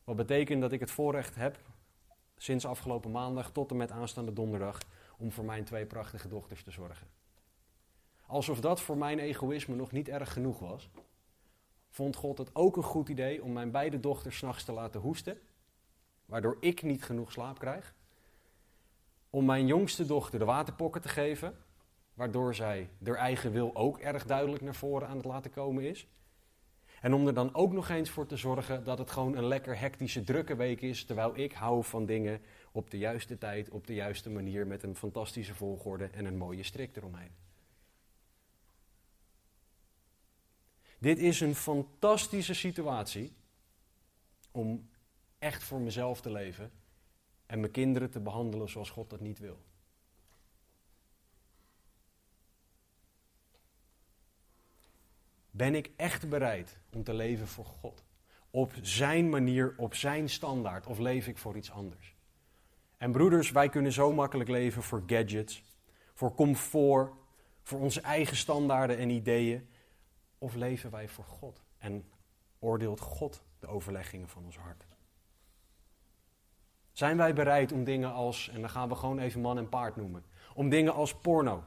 Wat 0.04 0.16
betekent 0.16 0.62
dat 0.62 0.72
ik 0.72 0.80
het 0.80 0.92
voorrecht 0.92 1.36
heb, 1.36 1.60
sinds 2.42 2.66
afgelopen 2.66 3.12
maandag 3.12 3.52
tot 3.52 3.72
en 3.72 3.78
met 3.78 3.92
aanstaande 3.92 4.34
donderdag, 4.34 4.78
om 5.18 5.32
voor 5.32 5.46
mijn 5.46 5.64
twee 5.64 5.86
prachtige 5.86 6.28
dochters 6.28 6.64
te 6.64 6.72
zorgen. 6.72 7.08
Alsof 8.26 8.60
dat 8.60 8.82
voor 8.82 8.98
mijn 8.98 9.20
egoïsme 9.20 9.76
nog 9.76 9.92
niet 9.92 10.10
erg 10.10 10.34
genoeg 10.34 10.60
was, 10.60 10.90
vond 11.90 12.16
God 12.16 12.38
het 12.38 12.56
ook 12.56 12.78
een 12.78 12.84
goed 12.84 13.10
idee 13.10 13.44
om 13.44 13.54
mijn 13.54 13.72
beide 13.72 14.00
dochters 14.00 14.38
s'nachts 14.38 14.64
te 14.64 14.72
laten 14.72 15.02
hoesten, 15.02 15.40
waardoor 16.26 16.58
ik 16.60 16.84
niet 16.84 17.04
genoeg 17.04 17.32
slaap 17.32 17.60
krijg. 17.60 17.96
Om 19.30 19.46
mijn 19.46 19.68
jongste 19.68 20.06
dochter 20.06 20.40
de 20.40 20.46
waterpokken 20.46 21.02
te 21.02 21.10
geven, 21.10 21.58
waardoor 22.14 22.56
zij 22.56 22.90
haar 23.04 23.16
eigen 23.16 23.52
wil 23.52 23.76
ook 23.76 24.00
erg 24.00 24.26
duidelijk 24.26 24.64
naar 24.64 24.76
voren 24.76 25.08
aan 25.08 25.18
het 25.18 25.26
laten 25.26 25.52
komen 25.52 25.84
is. 25.84 26.08
En 27.02 27.14
om 27.14 27.28
er 27.28 27.34
dan 27.34 27.56
ook 27.56 27.74
nog 27.74 27.90
eens 27.90 28.10
voor 28.10 28.26
te 28.26 28.38
zorgen 28.38 28.84
dat 28.84 28.98
het 28.98 29.12
gewoon 29.12 29.36
een 29.36 29.48
lekker 29.48 29.80
hectische, 29.80 30.24
drukke 30.24 30.56
week 30.56 30.82
is, 30.82 31.06
terwijl 31.06 31.38
ik 31.38 31.54
hou 31.54 31.84
van 31.84 32.06
dingen 32.06 32.42
op 32.72 32.90
de 32.92 32.98
juiste 32.98 33.38
tijd, 33.38 33.70
op 33.70 33.88
de 33.88 33.94
juiste 33.94 34.30
manier, 34.30 34.68
met 34.68 34.84
een 34.84 34.96
fantastische 34.96 35.56
volgorde 35.56 36.06
en 36.06 36.26
een 36.26 36.38
mooie 36.38 36.64
strik 36.64 36.96
eromheen. 36.96 37.32
Dit 40.98 41.20
is 41.20 41.40
een 41.40 41.56
fantastische 41.56 42.54
situatie 42.54 43.34
om 44.52 44.90
echt 45.40 45.64
voor 45.64 45.80
mezelf 45.80 46.22
te 46.22 46.32
leven 46.32 46.72
en 47.46 47.60
mijn 47.60 47.72
kinderen 47.72 48.10
te 48.10 48.20
behandelen 48.20 48.70
zoals 48.70 48.90
God 48.90 49.10
dat 49.10 49.20
niet 49.20 49.40
wil. 49.40 49.60
Ben 55.52 55.76
ik 55.76 55.92
echt 55.96 56.30
bereid 56.30 56.78
om 56.94 57.04
te 57.04 57.14
leven 57.14 57.48
voor 57.48 57.66
God? 57.66 58.04
Op 58.50 58.72
zijn 58.82 59.30
manier, 59.30 59.74
op 59.78 59.96
zijn 59.96 60.30
standaard, 60.30 60.88
of 60.88 61.00
leef 61.00 61.28
ik 61.28 61.38
voor 61.38 61.58
iets 61.58 61.72
anders? 61.72 62.16
En 62.98 63.12
broeders, 63.12 63.52
wij 63.52 63.70
kunnen 63.70 63.92
zo 63.92 64.14
makkelijk 64.14 64.50
leven 64.50 64.84
voor 64.84 65.04
gadgets, 65.06 65.64
voor 66.14 66.36
comfort, 66.36 67.14
voor 67.62 67.80
onze 67.80 68.02
eigen 68.02 68.38
standaarden 68.38 68.98
en 68.98 69.10
ideeën. 69.10 69.70
Of 70.38 70.56
leven 70.56 70.92
wij 70.92 71.08
voor 71.08 71.24
God 71.24 71.64
en 71.78 72.12
oordeelt 72.60 73.00
God 73.00 73.44
de 73.60 73.68
overleggingen 73.68 74.30
van 74.30 74.46
ons 74.46 74.58
hart? 74.58 74.86
Zijn 76.92 77.18
wij 77.18 77.34
bereid 77.34 77.72
om 77.72 77.84
dingen 77.84 78.14
als, 78.14 78.50
en 78.50 78.62
dan 78.62 78.70
gaan 78.70 78.90
we 78.90 78.96
gewoon 78.96 79.20
even 79.20 79.42
man 79.42 79.58
en 79.58 79.70
paard 79.70 79.96
noemen, 79.96 80.26
om 80.54 80.70
dingen 80.70 80.94
als 80.94 81.16
porno, 81.16 81.64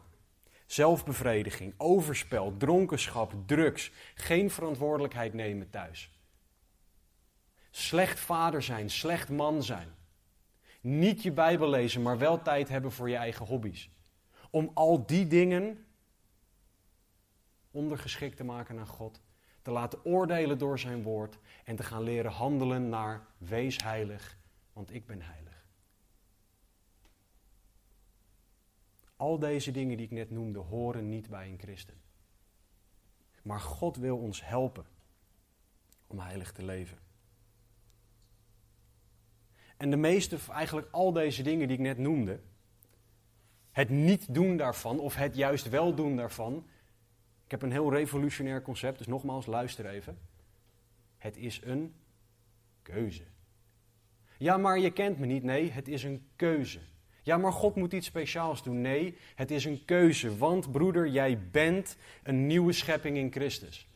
zelfbevrediging, 0.66 1.74
overspel, 1.76 2.56
dronkenschap, 2.56 3.32
drugs, 3.46 3.90
geen 4.14 4.50
verantwoordelijkheid 4.50 5.34
nemen 5.34 5.70
thuis. 5.70 6.10
Slecht 7.70 8.20
vader 8.20 8.62
zijn, 8.62 8.90
slecht 8.90 9.28
man 9.28 9.62
zijn. 9.62 9.88
Niet 10.80 11.22
je 11.22 11.32
Bijbel 11.32 11.68
lezen, 11.68 12.02
maar 12.02 12.18
wel 12.18 12.42
tijd 12.42 12.68
hebben 12.68 12.92
voor 12.92 13.08
je 13.08 13.16
eigen 13.16 13.46
hobby's. 13.46 13.90
Om 14.50 14.70
al 14.74 15.06
die 15.06 15.26
dingen 15.26 15.86
ondergeschikt 17.70 18.36
te 18.36 18.44
maken 18.44 18.78
aan 18.78 18.86
God, 18.86 19.20
te 19.62 19.70
laten 19.70 20.04
oordelen 20.04 20.58
door 20.58 20.78
zijn 20.78 21.02
woord 21.02 21.38
en 21.64 21.76
te 21.76 21.82
gaan 21.82 22.02
leren 22.02 22.30
handelen 22.30 22.88
naar 22.88 23.26
wees 23.38 23.82
heilig, 23.82 24.38
want 24.72 24.94
ik 24.94 25.06
ben 25.06 25.22
heilig. 25.22 25.43
Al 29.25 29.39
deze 29.39 29.70
dingen 29.70 29.97
die 29.97 30.07
ik 30.07 30.12
net 30.12 30.31
noemde 30.31 30.59
horen 30.59 31.09
niet 31.09 31.29
bij 31.29 31.49
een 31.49 31.59
christen. 31.59 31.95
Maar 33.43 33.61
God 33.61 33.97
wil 33.97 34.16
ons 34.16 34.47
helpen 34.47 34.85
om 36.07 36.18
heilig 36.18 36.53
te 36.53 36.64
leven. 36.64 36.99
En 39.77 39.91
de 39.91 39.97
meeste, 39.97 40.39
eigenlijk 40.51 40.89
al 40.91 41.12
deze 41.12 41.43
dingen 41.43 41.68
die 41.68 41.77
ik 41.77 41.83
net 41.83 41.99
noemde, 41.99 42.41
het 43.70 43.89
niet 43.89 44.35
doen 44.35 44.57
daarvan 44.57 44.99
of 44.99 45.14
het 45.14 45.37
juist 45.37 45.68
wel 45.68 45.95
doen 45.95 46.16
daarvan, 46.16 46.66
ik 47.45 47.51
heb 47.51 47.62
een 47.62 47.72
heel 47.72 47.93
revolutionair 47.93 48.62
concept, 48.62 48.99
dus 48.99 49.07
nogmaals, 49.07 49.47
luister 49.47 49.87
even. 49.87 50.18
Het 51.18 51.37
is 51.37 51.61
een 51.62 51.95
keuze. 52.83 53.25
Ja, 54.39 54.57
maar 54.57 54.79
je 54.79 54.93
kent 54.93 55.18
me 55.18 55.27
niet. 55.27 55.43
Nee, 55.43 55.70
het 55.70 55.89
is 55.89 56.03
een 56.03 56.27
keuze. 56.37 56.81
Ja, 57.25 57.37
maar 57.37 57.53
God 57.53 57.75
moet 57.75 57.93
iets 57.93 58.07
speciaals 58.07 58.62
doen. 58.62 58.81
Nee, 58.81 59.16
het 59.35 59.51
is 59.51 59.64
een 59.64 59.85
keuze. 59.85 60.37
Want 60.37 60.72
broeder, 60.72 61.09
jij 61.09 61.49
bent 61.51 61.97
een 62.22 62.47
nieuwe 62.47 62.72
schepping 62.72 63.16
in 63.16 63.33
Christus. 63.33 63.89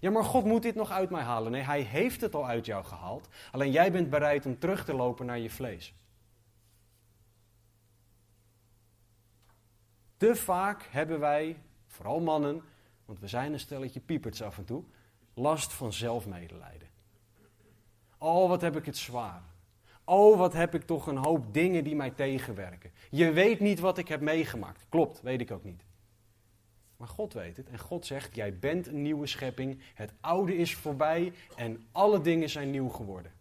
Ja, 0.00 0.10
maar 0.10 0.24
God 0.24 0.44
moet 0.44 0.62
dit 0.62 0.74
nog 0.74 0.90
uit 0.90 1.10
mij 1.10 1.22
halen. 1.22 1.52
Nee, 1.52 1.62
Hij 1.62 1.80
heeft 1.80 2.20
het 2.20 2.34
al 2.34 2.46
uit 2.46 2.66
jou 2.66 2.84
gehaald. 2.84 3.28
Alleen 3.52 3.70
jij 3.70 3.92
bent 3.92 4.10
bereid 4.10 4.46
om 4.46 4.58
terug 4.58 4.84
te 4.84 4.94
lopen 4.94 5.26
naar 5.26 5.38
je 5.38 5.50
vlees. 5.50 5.94
Te 10.16 10.34
vaak 10.34 10.88
hebben 10.90 11.20
wij, 11.20 11.56
vooral 11.86 12.20
mannen, 12.20 12.62
want 13.04 13.20
we 13.20 13.28
zijn 13.28 13.52
een 13.52 13.60
stelletje 13.60 14.00
pieperts 14.00 14.42
af 14.42 14.58
en 14.58 14.64
toe, 14.64 14.84
last 15.34 15.72
van 15.72 15.92
zelfmedelijden. 15.92 16.88
Oh, 18.18 18.48
wat 18.48 18.60
heb 18.60 18.76
ik 18.76 18.86
het 18.86 18.96
zwaar. 18.96 19.42
Oh, 20.08 20.38
wat 20.38 20.52
heb 20.52 20.74
ik 20.74 20.82
toch 20.82 21.06
een 21.06 21.16
hoop 21.16 21.54
dingen 21.54 21.84
die 21.84 21.96
mij 21.96 22.10
tegenwerken. 22.10 22.90
Je 23.10 23.32
weet 23.32 23.60
niet 23.60 23.78
wat 23.80 23.98
ik 23.98 24.08
heb 24.08 24.20
meegemaakt. 24.20 24.86
Klopt, 24.88 25.20
weet 25.20 25.40
ik 25.40 25.50
ook 25.50 25.64
niet. 25.64 25.84
Maar 26.96 27.08
God 27.08 27.32
weet 27.32 27.56
het 27.56 27.68
en 27.68 27.78
God 27.78 28.06
zegt, 28.06 28.34
jij 28.34 28.58
bent 28.58 28.86
een 28.86 29.02
nieuwe 29.02 29.26
schepping, 29.26 29.80
het 29.94 30.12
oude 30.20 30.56
is 30.56 30.74
voorbij 30.74 31.32
en 31.56 31.86
alle 31.92 32.20
dingen 32.20 32.48
zijn 32.48 32.70
nieuw 32.70 32.88
geworden. 32.88 33.32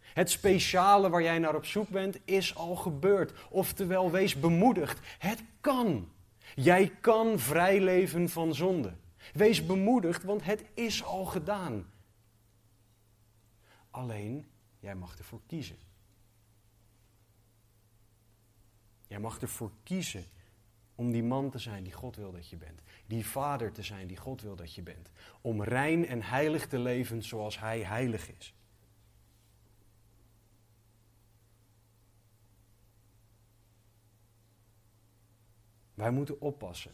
Het 0.00 0.30
speciale 0.30 1.10
waar 1.10 1.22
jij 1.22 1.38
naar 1.38 1.54
op 1.54 1.64
zoek 1.64 1.88
bent 1.88 2.18
is 2.24 2.54
al 2.54 2.76
gebeurd. 2.76 3.32
Oftewel, 3.50 4.10
wees 4.10 4.40
bemoedigd. 4.40 5.00
Het 5.18 5.42
kan. 5.60 6.08
Jij 6.54 6.92
kan 7.00 7.38
vrij 7.38 7.80
leven 7.80 8.28
van 8.28 8.54
zonde. 8.54 8.92
Wees 9.32 9.66
bemoedigd, 9.66 10.22
want 10.22 10.44
het 10.44 10.64
is 10.74 11.04
al 11.04 11.24
gedaan. 11.24 11.86
Alleen, 13.90 14.46
jij 14.80 14.94
mag 14.94 15.18
ervoor 15.18 15.40
kiezen. 15.46 15.76
Jij 19.06 19.18
mag 19.18 19.40
ervoor 19.40 19.70
kiezen 19.82 20.24
om 20.94 21.10
die 21.10 21.22
man 21.22 21.50
te 21.50 21.58
zijn 21.58 21.82
die 21.84 21.92
God 21.92 22.16
wil 22.16 22.32
dat 22.32 22.48
je 22.48 22.56
bent. 22.56 22.82
Die 23.06 23.26
vader 23.26 23.72
te 23.72 23.82
zijn 23.82 24.06
die 24.06 24.16
God 24.16 24.42
wil 24.42 24.56
dat 24.56 24.74
je 24.74 24.82
bent. 24.82 25.10
Om 25.40 25.62
rein 25.62 26.06
en 26.06 26.22
heilig 26.22 26.66
te 26.66 26.78
leven 26.78 27.22
zoals 27.22 27.58
Hij 27.58 27.80
heilig 27.80 28.30
is. 28.38 28.54
Wij 35.94 36.10
moeten 36.10 36.40
oppassen 36.40 36.92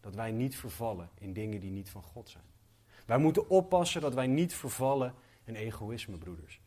dat 0.00 0.14
wij 0.14 0.30
niet 0.30 0.56
vervallen 0.56 1.10
in 1.14 1.32
dingen 1.32 1.60
die 1.60 1.70
niet 1.70 1.90
van 1.90 2.02
God 2.02 2.28
zijn. 2.28 2.44
Wij 3.06 3.18
moeten 3.18 3.48
oppassen 3.48 4.00
dat 4.00 4.14
wij 4.14 4.26
niet 4.26 4.54
vervallen 4.54 5.14
in 5.44 5.54
egoïsme, 5.54 6.18
broeders. 6.18 6.60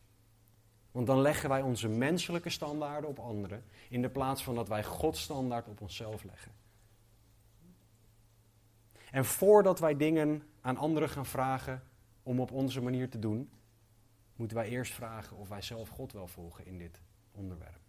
Want 0.92 1.06
dan 1.06 1.20
leggen 1.20 1.48
wij 1.48 1.62
onze 1.62 1.88
menselijke 1.88 2.50
standaarden 2.50 3.10
op 3.10 3.18
anderen 3.18 3.64
in 3.88 4.02
de 4.02 4.10
plaats 4.10 4.42
van 4.42 4.54
dat 4.54 4.68
wij 4.68 4.84
Gods 4.84 5.20
standaard 5.20 5.68
op 5.68 5.80
onszelf 5.80 6.24
leggen. 6.24 6.52
En 9.10 9.24
voordat 9.24 9.78
wij 9.78 9.96
dingen 9.96 10.42
aan 10.60 10.76
anderen 10.76 11.08
gaan 11.08 11.26
vragen 11.26 11.82
om 12.22 12.40
op 12.40 12.52
onze 12.52 12.80
manier 12.80 13.08
te 13.08 13.18
doen, 13.18 13.50
moeten 14.36 14.56
wij 14.56 14.68
eerst 14.68 14.92
vragen 14.92 15.36
of 15.36 15.48
wij 15.48 15.62
zelf 15.62 15.88
God 15.88 16.12
wel 16.12 16.26
volgen 16.26 16.66
in 16.66 16.78
dit 16.78 17.00
onderwerp. 17.32 17.80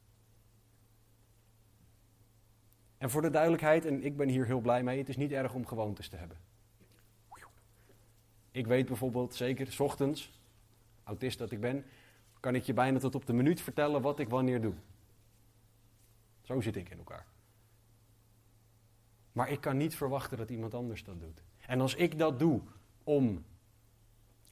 En 2.98 3.10
voor 3.10 3.22
de 3.22 3.30
duidelijkheid, 3.30 3.86
en 3.86 4.04
ik 4.04 4.18
ben 4.18 4.30
hier 4.30 4.46
heel 4.46 4.60
blij 4.60 4.84
mee, 4.84 4.98
het 4.98 5.10
is 5.10 5.18
niet 5.18 5.32
erg 5.32 5.54
om 5.54 5.66
gewoontes 5.66 6.08
te 6.08 6.16
hebben. 6.16 6.38
Ik 8.52 8.68
weet 8.68 8.86
bijvoorbeeld 8.86 9.36
zeker, 9.36 9.72
s 9.72 9.80
ochtends, 9.80 10.40
autist 11.04 11.38
dat 11.38 11.52
ik 11.52 11.60
ben, 11.60 11.86
kan 12.42 12.56
ik 12.56 12.64
je 12.64 12.74
bijna 12.74 13.00
tot 13.00 13.16
op 13.16 13.26
de 13.26 13.34
minuut 13.34 13.62
vertellen 13.62 14.02
wat 14.02 14.20
ik 14.20 14.30
wanneer 14.30 14.62
doe. 14.62 14.74
Zo 16.42 16.62
zit 16.62 16.76
ik 16.76 16.90
in 16.90 16.98
elkaar. 16.98 17.26
Maar 19.32 19.50
ik 19.50 19.62
kan 19.62 19.78
niet 19.78 19.96
verwachten 19.96 20.38
dat 20.38 20.50
iemand 20.50 20.74
anders 20.74 21.04
dat 21.04 21.20
doet. 21.20 21.44
En 21.68 21.82
als 21.82 21.96
ik 21.96 22.18
dat 22.20 22.40
doe 22.40 22.62
om 23.04 23.46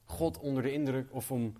God 0.03 0.37
onder 0.37 0.63
de 0.63 0.71
indruk, 0.71 1.13
of 1.13 1.31
om, 1.31 1.53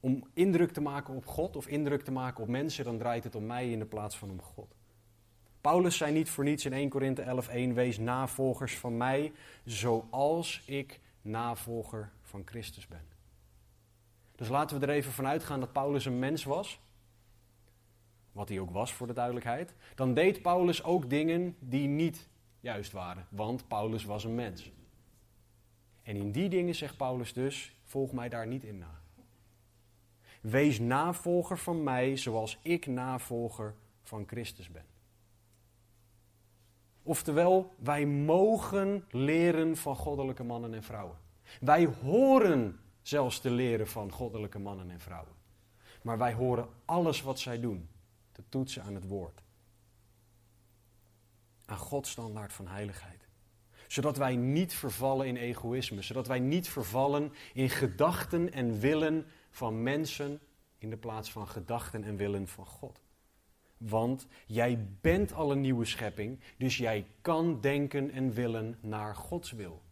om 0.00 0.24
indruk 0.32 0.72
te 0.72 0.80
maken 0.80 1.14
op 1.14 1.26
God 1.26 1.56
of 1.56 1.66
indruk 1.66 2.02
te 2.02 2.10
maken 2.10 2.42
op 2.42 2.48
mensen, 2.48 2.84
dan 2.84 2.98
draait 2.98 3.24
het 3.24 3.34
om 3.34 3.46
mij 3.46 3.70
in 3.70 3.78
de 3.78 3.86
plaats 3.86 4.18
van 4.18 4.30
om 4.30 4.42
God. 4.42 4.76
Paulus 5.60 5.96
zei 5.96 6.12
niet 6.12 6.30
voor 6.30 6.44
niets 6.44 6.64
in 6.64 6.72
1 6.72 6.88
Korinthe 6.88 7.42
11:1: 7.70 7.74
Wees 7.74 7.98
navolgers 7.98 8.78
van 8.78 8.96
mij, 8.96 9.32
zoals 9.64 10.62
ik 10.66 11.00
navolger 11.22 12.12
van 12.22 12.42
Christus 12.44 12.86
ben. 12.86 13.17
Dus 14.38 14.48
laten 14.48 14.80
we 14.80 14.86
er 14.86 14.92
even 14.92 15.12
vanuit 15.12 15.44
gaan 15.44 15.60
dat 15.60 15.72
Paulus 15.72 16.04
een 16.04 16.18
mens 16.18 16.44
was. 16.44 16.80
Wat 18.32 18.48
hij 18.48 18.60
ook 18.60 18.70
was 18.70 18.92
voor 18.92 19.06
de 19.06 19.12
duidelijkheid. 19.12 19.74
Dan 19.94 20.14
deed 20.14 20.42
Paulus 20.42 20.82
ook 20.82 21.10
dingen 21.10 21.56
die 21.58 21.88
niet 21.88 22.28
juist 22.60 22.92
waren, 22.92 23.26
want 23.30 23.68
Paulus 23.68 24.04
was 24.04 24.24
een 24.24 24.34
mens. 24.34 24.72
En 26.02 26.16
in 26.16 26.32
die 26.32 26.48
dingen 26.48 26.74
zegt 26.74 26.96
Paulus 26.96 27.32
dus, 27.32 27.76
volg 27.84 28.12
mij 28.12 28.28
daar 28.28 28.46
niet 28.46 28.64
in 28.64 28.78
na. 28.78 29.00
Wees 30.40 30.78
navolger 30.78 31.58
van 31.58 31.82
mij 31.82 32.16
zoals 32.16 32.58
ik 32.62 32.86
navolger 32.86 33.74
van 34.02 34.24
Christus 34.26 34.70
ben. 34.70 34.84
Oftewel, 37.02 37.74
wij 37.78 38.06
mogen 38.06 39.04
leren 39.10 39.76
van 39.76 39.96
goddelijke 39.96 40.44
mannen 40.44 40.74
en 40.74 40.82
vrouwen. 40.82 41.16
Wij 41.60 41.84
horen 41.84 42.80
zelfs 43.08 43.40
te 43.40 43.50
leren 43.50 43.88
van 43.88 44.12
goddelijke 44.12 44.58
mannen 44.58 44.90
en 44.90 45.00
vrouwen. 45.00 45.34
Maar 46.02 46.18
wij 46.18 46.32
horen 46.32 46.68
alles 46.84 47.22
wat 47.22 47.38
zij 47.38 47.60
doen 47.60 47.88
te 48.32 48.42
toetsen 48.48 48.82
aan 48.82 48.94
het 48.94 49.08
woord. 49.08 49.42
Aan 51.64 51.78
Gods 51.78 52.10
standaard 52.10 52.52
van 52.52 52.66
heiligheid. 52.66 53.28
Zodat 53.86 54.16
wij 54.16 54.36
niet 54.36 54.74
vervallen 54.74 55.26
in 55.26 55.36
egoïsme. 55.36 56.02
Zodat 56.02 56.26
wij 56.26 56.38
niet 56.38 56.68
vervallen 56.68 57.32
in 57.52 57.70
gedachten 57.70 58.52
en 58.52 58.78
willen 58.78 59.26
van 59.50 59.82
mensen 59.82 60.40
in 60.78 60.90
de 60.90 60.96
plaats 60.96 61.32
van 61.32 61.48
gedachten 61.48 62.04
en 62.04 62.16
willen 62.16 62.48
van 62.48 62.66
God. 62.66 63.00
Want 63.76 64.26
jij 64.46 64.88
bent 65.00 65.32
al 65.32 65.52
een 65.52 65.60
nieuwe 65.60 65.84
schepping, 65.84 66.40
dus 66.58 66.76
jij 66.76 67.06
kan 67.20 67.60
denken 67.60 68.10
en 68.10 68.32
willen 68.32 68.78
naar 68.80 69.16
Gods 69.16 69.52
wil. 69.52 69.82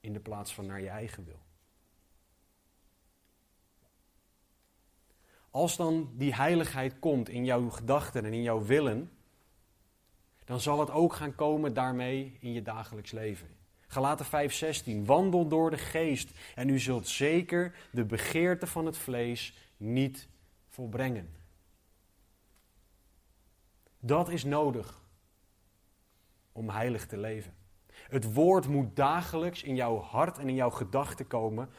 In 0.00 0.12
de 0.12 0.20
plaats 0.20 0.54
van 0.54 0.66
naar 0.66 0.80
je 0.80 0.88
eigen 0.88 1.24
wil. 1.24 1.45
Als 5.56 5.76
dan 5.76 6.10
die 6.12 6.34
heiligheid 6.34 6.98
komt 6.98 7.28
in 7.28 7.44
jouw 7.44 7.70
gedachten 7.70 8.24
en 8.24 8.32
in 8.32 8.42
jouw 8.42 8.64
willen, 8.64 9.10
dan 10.44 10.60
zal 10.60 10.80
het 10.80 10.90
ook 10.90 11.12
gaan 11.12 11.34
komen 11.34 11.74
daarmee 11.74 12.36
in 12.40 12.52
je 12.52 12.62
dagelijks 12.62 13.10
leven. 13.10 13.48
Galaten 13.86 14.26
5:16 14.26 15.04
Wandel 15.04 15.48
door 15.48 15.70
de 15.70 15.78
geest 15.78 16.30
en 16.54 16.68
u 16.68 16.78
zult 16.78 17.08
zeker 17.08 17.74
de 17.90 18.04
begeerte 18.04 18.66
van 18.66 18.86
het 18.86 18.98
vlees 18.98 19.54
niet 19.76 20.28
volbrengen. 20.68 21.34
Dat 23.98 24.28
is 24.28 24.44
nodig 24.44 25.02
om 26.52 26.68
heilig 26.68 27.06
te 27.06 27.16
leven. 27.16 27.54
Het 27.92 28.32
woord 28.32 28.68
moet 28.68 28.96
dagelijks 28.96 29.62
in 29.62 29.74
jouw 29.74 30.00
hart 30.00 30.38
en 30.38 30.48
in 30.48 30.54
jouw 30.54 30.70
gedachten 30.70 31.26
komen 31.26 31.70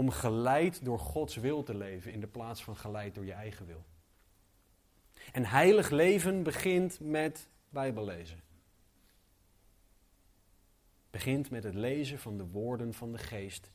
om 0.00 0.10
geleid 0.10 0.84
door 0.84 0.98
Gods 0.98 1.36
wil 1.36 1.62
te 1.62 1.74
leven 1.74 2.12
in 2.12 2.20
de 2.20 2.26
plaats 2.26 2.64
van 2.64 2.76
geleid 2.76 3.14
door 3.14 3.24
je 3.24 3.32
eigen 3.32 3.66
wil. 3.66 3.84
En 5.32 5.44
heilig 5.44 5.90
leven 5.90 6.42
begint 6.42 7.00
met 7.00 7.48
Bijbellezen. 7.68 8.42
Begint 11.10 11.50
met 11.50 11.64
het 11.64 11.74
lezen 11.74 12.18
van 12.18 12.36
de 12.36 12.46
woorden 12.46 12.94
van 12.94 13.12
de 13.12 13.18
geest, 13.18 13.70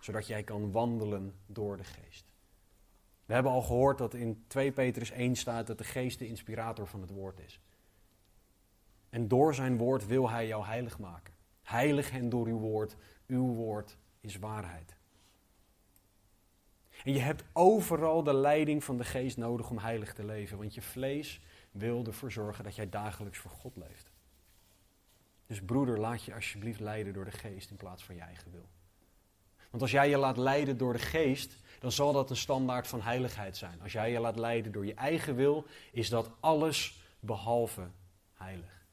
zodat 0.00 0.26
jij 0.26 0.42
kan 0.42 0.72
wandelen 0.72 1.34
door 1.46 1.76
de 1.76 1.84
geest. 1.84 2.32
We 3.26 3.34
hebben 3.34 3.52
al 3.52 3.62
gehoord 3.62 3.98
dat 3.98 4.14
in 4.14 4.44
2 4.46 4.72
Petrus 4.72 5.10
1 5.10 5.36
staat 5.36 5.66
dat 5.66 5.78
de 5.78 5.84
geest 5.84 6.18
de 6.18 6.26
inspirator 6.26 6.86
van 6.86 7.00
het 7.00 7.10
woord 7.10 7.40
is. 7.40 7.60
En 9.10 9.28
door 9.28 9.54
zijn 9.54 9.76
woord 9.76 10.06
wil 10.06 10.30
hij 10.30 10.46
jou 10.46 10.64
heilig 10.64 10.98
maken. 10.98 11.34
Heilig 11.62 12.10
hen 12.10 12.28
door 12.28 12.46
uw 12.46 12.58
woord. 12.58 12.96
Uw 13.26 13.54
woord 13.54 13.96
is 14.20 14.38
waarheid. 14.38 14.96
En 17.04 17.12
je 17.12 17.18
hebt 17.18 17.44
overal 17.52 18.22
de 18.22 18.34
leiding 18.34 18.84
van 18.84 18.96
de 18.96 19.04
geest 19.04 19.36
nodig 19.36 19.70
om 19.70 19.78
heilig 19.78 20.14
te 20.14 20.24
leven. 20.24 20.58
Want 20.58 20.74
je 20.74 20.82
vlees 20.82 21.40
wil 21.70 22.04
ervoor 22.06 22.32
zorgen 22.32 22.64
dat 22.64 22.74
jij 22.74 22.88
dagelijks 22.88 23.38
voor 23.38 23.50
God 23.50 23.76
leeft. 23.76 24.12
Dus 25.46 25.62
broeder, 25.62 25.98
laat 25.98 26.24
je 26.24 26.34
alsjeblieft 26.34 26.80
leiden 26.80 27.12
door 27.12 27.24
de 27.24 27.30
geest 27.30 27.70
in 27.70 27.76
plaats 27.76 28.04
van 28.04 28.14
je 28.14 28.20
eigen 28.20 28.50
wil. 28.50 28.68
Want 29.70 29.82
als 29.82 29.90
jij 29.90 30.08
je 30.08 30.16
laat 30.16 30.36
leiden 30.36 30.76
door 30.76 30.92
de 30.92 30.98
geest, 30.98 31.56
dan 31.78 31.92
zal 31.92 32.12
dat 32.12 32.30
een 32.30 32.36
standaard 32.36 32.86
van 32.86 33.00
heiligheid 33.00 33.56
zijn. 33.56 33.82
Als 33.82 33.92
jij 33.92 34.10
je 34.10 34.20
laat 34.20 34.38
leiden 34.38 34.72
door 34.72 34.86
je 34.86 34.94
eigen 34.94 35.34
wil, 35.34 35.66
is 35.92 36.08
dat 36.08 36.30
alles 36.40 37.04
behalve 37.20 37.90
heilig. 38.34 38.86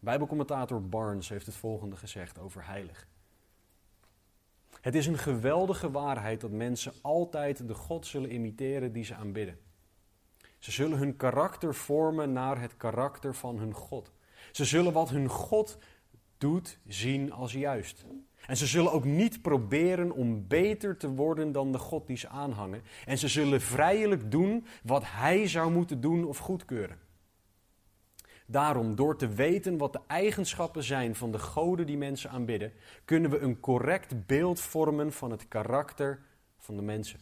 Bijbelcommentator 0.00 0.88
Barnes 0.88 1.28
heeft 1.28 1.46
het 1.46 1.54
volgende 1.54 1.96
gezegd 1.96 2.38
over 2.38 2.66
heilig. 2.66 3.06
Het 4.82 4.94
is 4.94 5.06
een 5.06 5.18
geweldige 5.18 5.90
waarheid 5.90 6.40
dat 6.40 6.50
mensen 6.50 6.92
altijd 7.02 7.68
de 7.68 7.74
God 7.74 8.06
zullen 8.06 8.32
imiteren 8.32 8.92
die 8.92 9.04
ze 9.04 9.14
aanbidden. 9.14 9.58
Ze 10.58 10.70
zullen 10.70 10.98
hun 10.98 11.16
karakter 11.16 11.74
vormen 11.74 12.32
naar 12.32 12.60
het 12.60 12.76
karakter 12.76 13.34
van 13.34 13.58
hun 13.58 13.72
God. 13.72 14.12
Ze 14.52 14.64
zullen 14.64 14.92
wat 14.92 15.10
hun 15.10 15.28
God 15.28 15.78
doet 16.38 16.78
zien 16.86 17.32
als 17.32 17.52
juist. 17.52 18.04
En 18.46 18.56
ze 18.56 18.66
zullen 18.66 18.92
ook 18.92 19.04
niet 19.04 19.42
proberen 19.42 20.12
om 20.12 20.46
beter 20.46 20.96
te 20.96 21.08
worden 21.08 21.52
dan 21.52 21.72
de 21.72 21.78
God 21.78 22.06
die 22.06 22.16
ze 22.16 22.28
aanhangen. 22.28 22.82
En 23.06 23.18
ze 23.18 23.28
zullen 23.28 23.60
vrijelijk 23.60 24.30
doen 24.30 24.66
wat 24.82 25.02
hij 25.06 25.48
zou 25.48 25.72
moeten 25.72 26.00
doen 26.00 26.24
of 26.24 26.38
goedkeuren. 26.38 26.98
Daarom, 28.52 28.94
door 28.94 29.16
te 29.16 29.28
weten 29.28 29.78
wat 29.78 29.92
de 29.92 30.00
eigenschappen 30.06 30.82
zijn 30.82 31.14
van 31.14 31.32
de 31.32 31.38
goden 31.38 31.86
die 31.86 31.96
mensen 31.96 32.30
aanbidden, 32.30 32.72
kunnen 33.04 33.30
we 33.30 33.38
een 33.38 33.60
correct 33.60 34.26
beeld 34.26 34.60
vormen 34.60 35.12
van 35.12 35.30
het 35.30 35.48
karakter 35.48 36.22
van 36.58 36.76
de 36.76 36.82
mensen. 36.82 37.20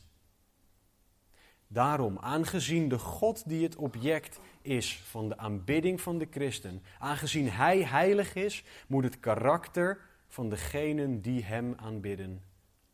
Daarom, 1.67 2.19
aangezien 2.19 2.89
de 2.89 2.99
God 2.99 3.49
die 3.49 3.63
het 3.63 3.77
object 3.77 4.41
is 4.63 5.01
van 5.01 5.29
de 5.29 5.39
aanbidding 5.39 6.01
van 6.01 6.19
de 6.19 6.27
christen, 6.31 6.83
aangezien 6.99 7.51
hij 7.51 7.85
heilig 7.85 8.35
is, 8.35 8.65
moet 8.87 9.05
het 9.05 9.21
karakter 9.21 10.01
van 10.29 10.49
degenen 10.49 11.21
die 11.21 11.45
hem 11.45 11.75
aanbidden 11.77 12.43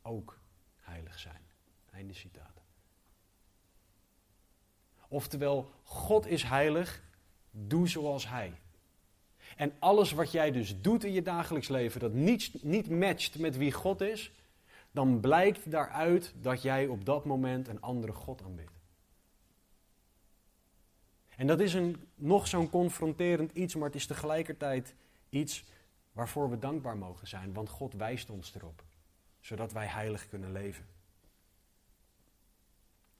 ook 0.02 0.38
heilig 0.80 1.18
zijn. 1.18 1.40
Einde 1.92 2.14
citaat. 2.14 2.62
Oftewel, 5.08 5.70
God 5.82 6.26
is 6.26 6.42
heilig, 6.42 7.04
doe 7.56 7.88
zoals 7.88 8.28
hij. 8.28 8.52
En 9.56 9.72
alles 9.78 10.12
wat 10.12 10.32
jij 10.32 10.50
dus 10.50 10.80
doet 10.80 11.04
in 11.04 11.12
je 11.12 11.22
dagelijks 11.22 11.68
leven, 11.68 12.00
dat 12.00 12.12
niet, 12.12 12.62
niet 12.62 12.90
matcht 12.90 13.38
met 13.38 13.56
wie 13.56 13.72
God 13.72 14.00
is, 14.00 14.32
dan 14.90 15.20
blijkt 15.20 15.70
daaruit 15.70 16.34
dat 16.40 16.62
jij 16.62 16.86
op 16.86 17.04
dat 17.04 17.24
moment 17.24 17.68
een 17.68 17.80
andere 17.80 18.12
God 18.12 18.42
aanbidt. 18.42 18.70
En 21.36 21.46
dat 21.46 21.60
is 21.60 21.74
een, 21.74 21.96
nog 22.14 22.46
zo'n 22.46 22.70
confronterend 22.70 23.52
iets, 23.52 23.74
maar 23.74 23.86
het 23.86 23.94
is 23.94 24.06
tegelijkertijd 24.06 24.94
iets 25.28 25.64
waarvoor 26.12 26.50
we 26.50 26.58
dankbaar 26.58 26.96
mogen 26.96 27.28
zijn, 27.28 27.52
want 27.52 27.68
God 27.68 27.94
wijst 27.94 28.30
ons 28.30 28.54
erop, 28.54 28.84
zodat 29.40 29.72
wij 29.72 29.86
heilig 29.86 30.28
kunnen 30.28 30.52
leven. 30.52 30.86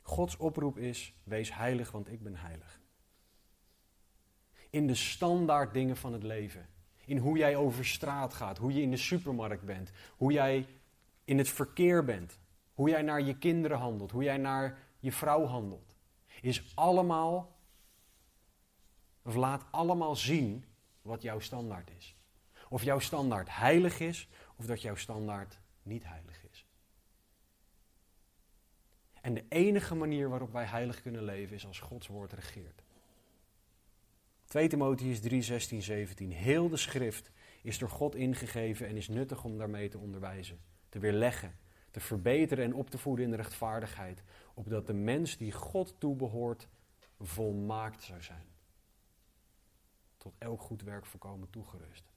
Gods 0.03 0.37
oproep 0.37 0.79
is: 0.79 1.15
wees 1.25 1.55
heilig, 1.55 1.91
want 1.91 2.13
ik 2.13 2.23
ben 2.23 2.37
heilig. 2.37 2.81
In 4.71 4.87
de 4.87 4.95
standaard 4.95 5.73
dingen 5.73 5.97
van 5.97 6.13
het 6.13 6.23
leven, 6.23 6.69
in 7.05 7.19
hoe 7.19 7.39
jij 7.39 7.57
over 7.57 7.85
straat 7.85 8.35
gaat, 8.35 8.59
hoe 8.59 8.75
je 8.75 8.83
in 8.83 8.91
de 8.91 8.97
supermarkt 8.97 9.65
bent, 9.65 9.91
hoe 10.17 10.33
jij 10.33 10.67
in 11.25 11.39
het 11.39 11.49
verkeer 11.49 12.05
bent, 12.05 12.39
hoe 12.75 12.89
jij 12.89 13.03
naar 13.03 13.23
je 13.23 13.39
kinderen 13.39 13.79
handelt, 13.79 14.11
hoe 14.11 14.23
jij 14.23 14.37
naar 14.37 14.79
je 14.99 15.13
vrouw 15.13 15.45
handelt, 15.45 15.97
is 16.41 16.73
allemaal, 16.75 17.57
of 19.23 19.35
laat 19.35 19.65
allemaal 19.71 20.17
zien 20.17 20.65
wat 21.03 21.23
jouw 21.23 21.39
standaard 21.39 21.91
is. 21.97 22.17
Of 22.69 22.83
jouw 22.83 22.99
standaard 22.99 23.57
heilig 23.57 24.01
is, 24.01 24.29
of 24.57 24.67
dat 24.67 24.83
jouw 24.83 24.95
standaard 24.95 25.59
niet 25.83 26.05
heilig 26.05 26.45
is. 26.51 26.67
En 29.21 29.35
de 29.35 29.45
enige 29.49 29.95
manier 29.95 30.29
waarop 30.29 30.53
wij 30.53 30.65
heilig 30.65 31.03
kunnen 31.03 31.23
leven 31.25 31.57
is 31.57 31.67
als 31.67 31.81
Gods 31.81 32.07
woord 32.07 32.33
regeert. 32.33 32.83
2 34.57 34.69
Timotheus 34.69 35.21
3, 35.21 35.43
16, 35.43 35.83
17. 35.83 36.31
Heel 36.31 36.69
de 36.69 36.77
schrift 36.77 37.31
is 37.63 37.79
door 37.79 37.91
God 37.91 38.15
ingegeven 38.15 38.87
en 38.87 38.97
is 38.97 39.09
nuttig 39.09 39.45
om 39.45 39.59
daarmee 39.59 39.89
te 39.89 39.99
onderwijzen, 39.99 40.61
te 40.89 40.99
weerleggen, 40.99 41.59
te 41.91 42.01
verbeteren 42.01 42.65
en 42.65 42.75
op 42.75 42.91
te 42.91 42.99
voeden 42.99 43.25
in 43.25 43.31
de 43.31 43.37
rechtvaardigheid, 43.37 44.23
opdat 44.55 44.87
de 44.87 44.93
mens 44.93 45.37
die 45.37 45.53
God 45.53 45.95
toebehoort 45.99 46.69
volmaakt 47.21 48.03
zou 48.03 48.23
zijn. 48.23 48.47
Tot 50.17 50.35
elk 50.39 50.61
goed 50.61 50.83
werk 50.83 51.07
voorkomen 51.07 51.51
toegerust. 51.51 52.13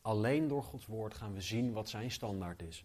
Alleen 0.00 0.48
door 0.48 0.62
Gods 0.62 0.86
woord 0.86 1.14
gaan 1.14 1.34
we 1.34 1.40
zien 1.40 1.72
wat 1.72 1.88
zijn 1.88 2.10
standaard 2.10 2.62
is. 2.62 2.84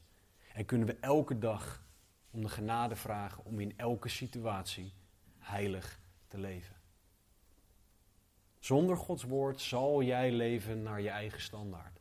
En 0.53 0.65
kunnen 0.65 0.87
we 0.87 0.97
elke 0.99 1.37
dag 1.37 1.85
om 2.31 2.41
de 2.41 2.49
genade 2.49 2.95
vragen 2.95 3.45
om 3.45 3.59
in 3.59 3.73
elke 3.77 4.09
situatie 4.09 4.93
heilig 5.37 5.99
te 6.27 6.37
leven. 6.37 6.78
Zonder 8.59 8.97
Gods 8.97 9.23
woord 9.23 9.61
zal 9.61 10.03
jij 10.03 10.31
leven 10.31 10.83
naar 10.83 11.01
je 11.01 11.09
eigen 11.09 11.41
standaard. 11.41 11.99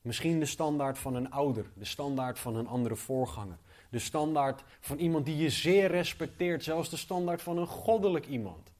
Misschien 0.00 0.38
de 0.38 0.46
standaard 0.46 0.98
van 0.98 1.14
een 1.14 1.30
ouder, 1.30 1.70
de 1.74 1.84
standaard 1.84 2.38
van 2.38 2.56
een 2.56 2.66
andere 2.66 2.96
voorganger, 2.96 3.58
de 3.90 3.98
standaard 3.98 4.62
van 4.80 4.98
iemand 4.98 5.26
die 5.26 5.36
je 5.36 5.50
zeer 5.50 5.90
respecteert, 5.90 6.64
zelfs 6.64 6.88
de 6.88 6.96
standaard 6.96 7.42
van 7.42 7.58
een 7.58 7.66
goddelijk 7.66 8.26
iemand. 8.26 8.72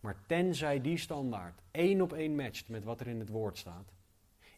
Maar 0.00 0.24
tenzij 0.26 0.80
die 0.80 0.98
standaard 0.98 1.60
één 1.70 2.00
op 2.00 2.12
één 2.12 2.36
matcht 2.36 2.68
met 2.68 2.84
wat 2.84 3.00
er 3.00 3.06
in 3.06 3.18
het 3.18 3.28
woord 3.28 3.58
staat, 3.58 3.92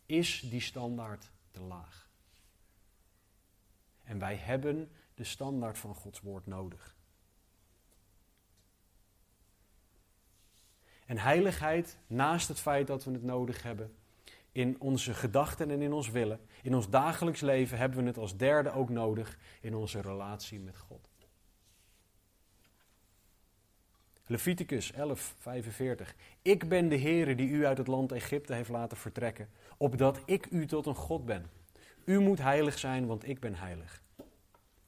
is 0.07 0.41
die 0.41 0.61
standaard 0.61 1.30
te 1.51 1.61
laag. 1.61 2.09
En 4.05 4.18
wij 4.18 4.36
hebben 4.36 4.91
de 5.14 5.24
standaard 5.24 5.78
van 5.78 5.95
Gods 5.95 6.20
woord 6.20 6.47
nodig. 6.47 6.98
En 11.09 11.19
heiligheid, 11.19 11.99
naast 12.07 12.49
het 12.49 12.61
feit 12.61 12.87
dat 12.87 13.05
we 13.05 13.13
het 13.13 13.23
nodig 13.23 13.63
hebben, 13.63 13.95
in 14.53 14.81
onze 14.81 15.15
gedachten 15.15 15.71
en 15.71 15.83
in 15.83 15.93
ons 15.93 16.11
willen, 16.11 16.41
in 16.63 16.75
ons 16.75 16.91
dagelijks 16.91 17.41
leven, 17.41 17.79
hebben 17.79 17.99
we 17.99 18.05
het 18.05 18.19
als 18.19 18.37
derde 18.37 18.73
ook 18.73 18.89
nodig 18.89 19.39
in 19.61 19.75
onze 19.75 20.01
relatie 20.01 20.61
met 20.61 20.79
God. 20.79 21.09
Leviticus 24.27 24.93
11, 24.93 25.35
45. 25.39 26.15
Ik 26.43 26.69
ben 26.69 26.89
de 26.89 26.99
Heere 26.99 27.35
die 27.35 27.49
u 27.49 27.67
uit 27.67 27.79
het 27.79 27.87
land 27.87 28.13
Egypte 28.13 28.55
heeft 28.55 28.71
laten 28.71 28.97
vertrekken, 28.97 29.49
opdat 29.77 30.23
ik 30.25 30.47
u 30.51 30.67
tot 30.67 30.87
een 30.87 30.95
God 30.95 31.25
ben. 31.25 31.51
U 32.05 32.21
moet 32.21 32.39
heilig 32.39 32.79
zijn, 32.79 33.07
want 33.07 33.29
ik 33.29 33.41
ben 33.41 33.55
heilig. 33.55 34.03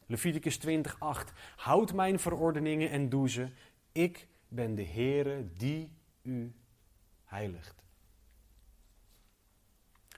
Leviticus 0.06 0.58
20, 0.58 0.96
8. 0.98 1.32
Houd 1.56 1.92
mijn 1.92 2.18
verordeningen 2.18 2.90
en 2.90 3.08
doe 3.08 3.28
ze. 3.28 3.48
Ik 3.92 4.26
ben 4.48 4.74
de 4.74 4.84
Heere 4.84 5.52
die 5.56 5.98
u 6.22 6.52
heiligt. 7.24 7.74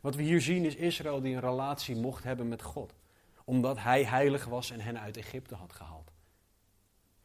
Wat 0.00 0.14
we 0.14 0.22
hier 0.22 0.40
zien 0.40 0.64
is 0.64 0.74
Israël 0.74 1.20
die 1.20 1.34
een 1.34 1.40
relatie 1.40 1.96
mocht 1.96 2.24
hebben 2.24 2.48
met 2.48 2.62
God, 2.62 2.94
omdat 3.44 3.78
hij 3.78 4.04
heilig 4.04 4.44
was 4.44 4.70
en 4.70 4.80
hen 4.80 5.00
uit 5.00 5.16
Egypte 5.16 5.54
had 5.54 5.72
gehaald. 5.72 6.10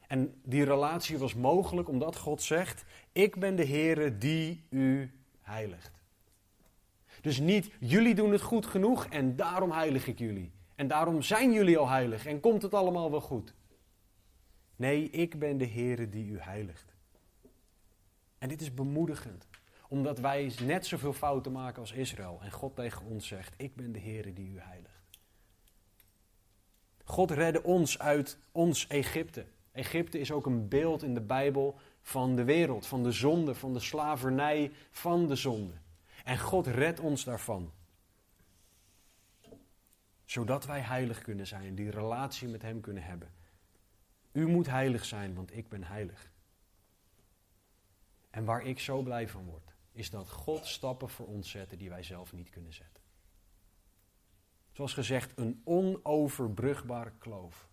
En 0.07 0.41
die 0.43 0.63
relatie 0.63 1.17
was 1.17 1.33
mogelijk 1.33 1.89
omdat 1.89 2.17
God 2.17 2.41
zegt: 2.41 2.85
Ik 3.11 3.39
ben 3.39 3.55
de 3.55 3.65
Heere 3.65 4.17
die 4.17 4.63
u 4.69 5.11
heiligt. 5.41 5.91
Dus 7.21 7.39
niet 7.39 7.71
jullie 7.79 8.15
doen 8.15 8.31
het 8.31 8.41
goed 8.41 8.65
genoeg 8.65 9.05
en 9.05 9.35
daarom 9.35 9.71
heilig 9.71 10.07
ik 10.07 10.19
jullie. 10.19 10.51
En 10.75 10.87
daarom 10.87 11.21
zijn 11.21 11.51
jullie 11.51 11.77
al 11.77 11.89
heilig 11.89 12.25
en 12.25 12.39
komt 12.39 12.61
het 12.61 12.73
allemaal 12.73 13.11
wel 13.11 13.21
goed. 13.21 13.53
Nee, 14.75 15.09
ik 15.09 15.39
ben 15.39 15.57
de 15.57 15.67
Heere 15.67 16.09
die 16.09 16.27
u 16.27 16.39
heiligt. 16.39 16.95
En 18.37 18.49
dit 18.49 18.61
is 18.61 18.73
bemoedigend, 18.73 19.47
omdat 19.87 20.19
wij 20.19 20.53
net 20.61 20.85
zoveel 20.85 21.13
fouten 21.13 21.51
maken 21.51 21.81
als 21.81 21.91
Israël. 21.91 22.39
En 22.41 22.51
God 22.51 22.75
tegen 22.75 23.05
ons 23.05 23.27
zegt: 23.27 23.53
Ik 23.57 23.75
ben 23.75 23.91
de 23.91 23.99
Heere 23.99 24.33
die 24.33 24.49
u 24.49 24.59
heiligt. 24.59 24.95
God 27.03 27.31
redde 27.31 27.63
ons 27.63 27.99
uit 27.99 28.37
ons 28.51 28.87
Egypte. 28.87 29.45
Egypte 29.71 30.19
is 30.19 30.31
ook 30.31 30.45
een 30.45 30.67
beeld 30.67 31.03
in 31.03 31.13
de 31.13 31.21
Bijbel 31.21 31.79
van 32.01 32.35
de 32.35 32.43
wereld, 32.43 32.87
van 32.87 33.03
de 33.03 33.11
zonde, 33.11 33.55
van 33.55 33.73
de 33.73 33.79
slavernij, 33.79 34.71
van 34.91 35.27
de 35.27 35.35
zonde. 35.35 35.73
En 36.23 36.39
God 36.39 36.67
redt 36.67 36.99
ons 36.99 37.23
daarvan. 37.23 37.71
Zodat 40.25 40.65
wij 40.65 40.79
heilig 40.79 41.21
kunnen 41.21 41.47
zijn, 41.47 41.75
die 41.75 41.91
relatie 41.91 42.47
met 42.47 42.61
Hem 42.61 42.81
kunnen 42.81 43.03
hebben. 43.03 43.31
U 44.31 44.47
moet 44.47 44.67
heilig 44.67 45.05
zijn, 45.05 45.35
want 45.35 45.55
ik 45.55 45.69
ben 45.69 45.83
heilig. 45.83 46.31
En 48.29 48.45
waar 48.45 48.65
ik 48.65 48.79
zo 48.79 49.01
blij 49.01 49.27
van 49.27 49.45
word, 49.45 49.75
is 49.91 50.09
dat 50.09 50.29
God 50.29 50.65
stappen 50.65 51.09
voor 51.09 51.27
ons 51.27 51.49
zette 51.49 51.77
die 51.77 51.89
wij 51.89 52.03
zelf 52.03 52.33
niet 52.33 52.49
kunnen 52.49 52.73
zetten. 52.73 53.03
Zoals 54.71 54.93
gezegd, 54.93 55.37
een 55.37 55.61
onoverbrugbare 55.63 57.11
kloof. 57.17 57.69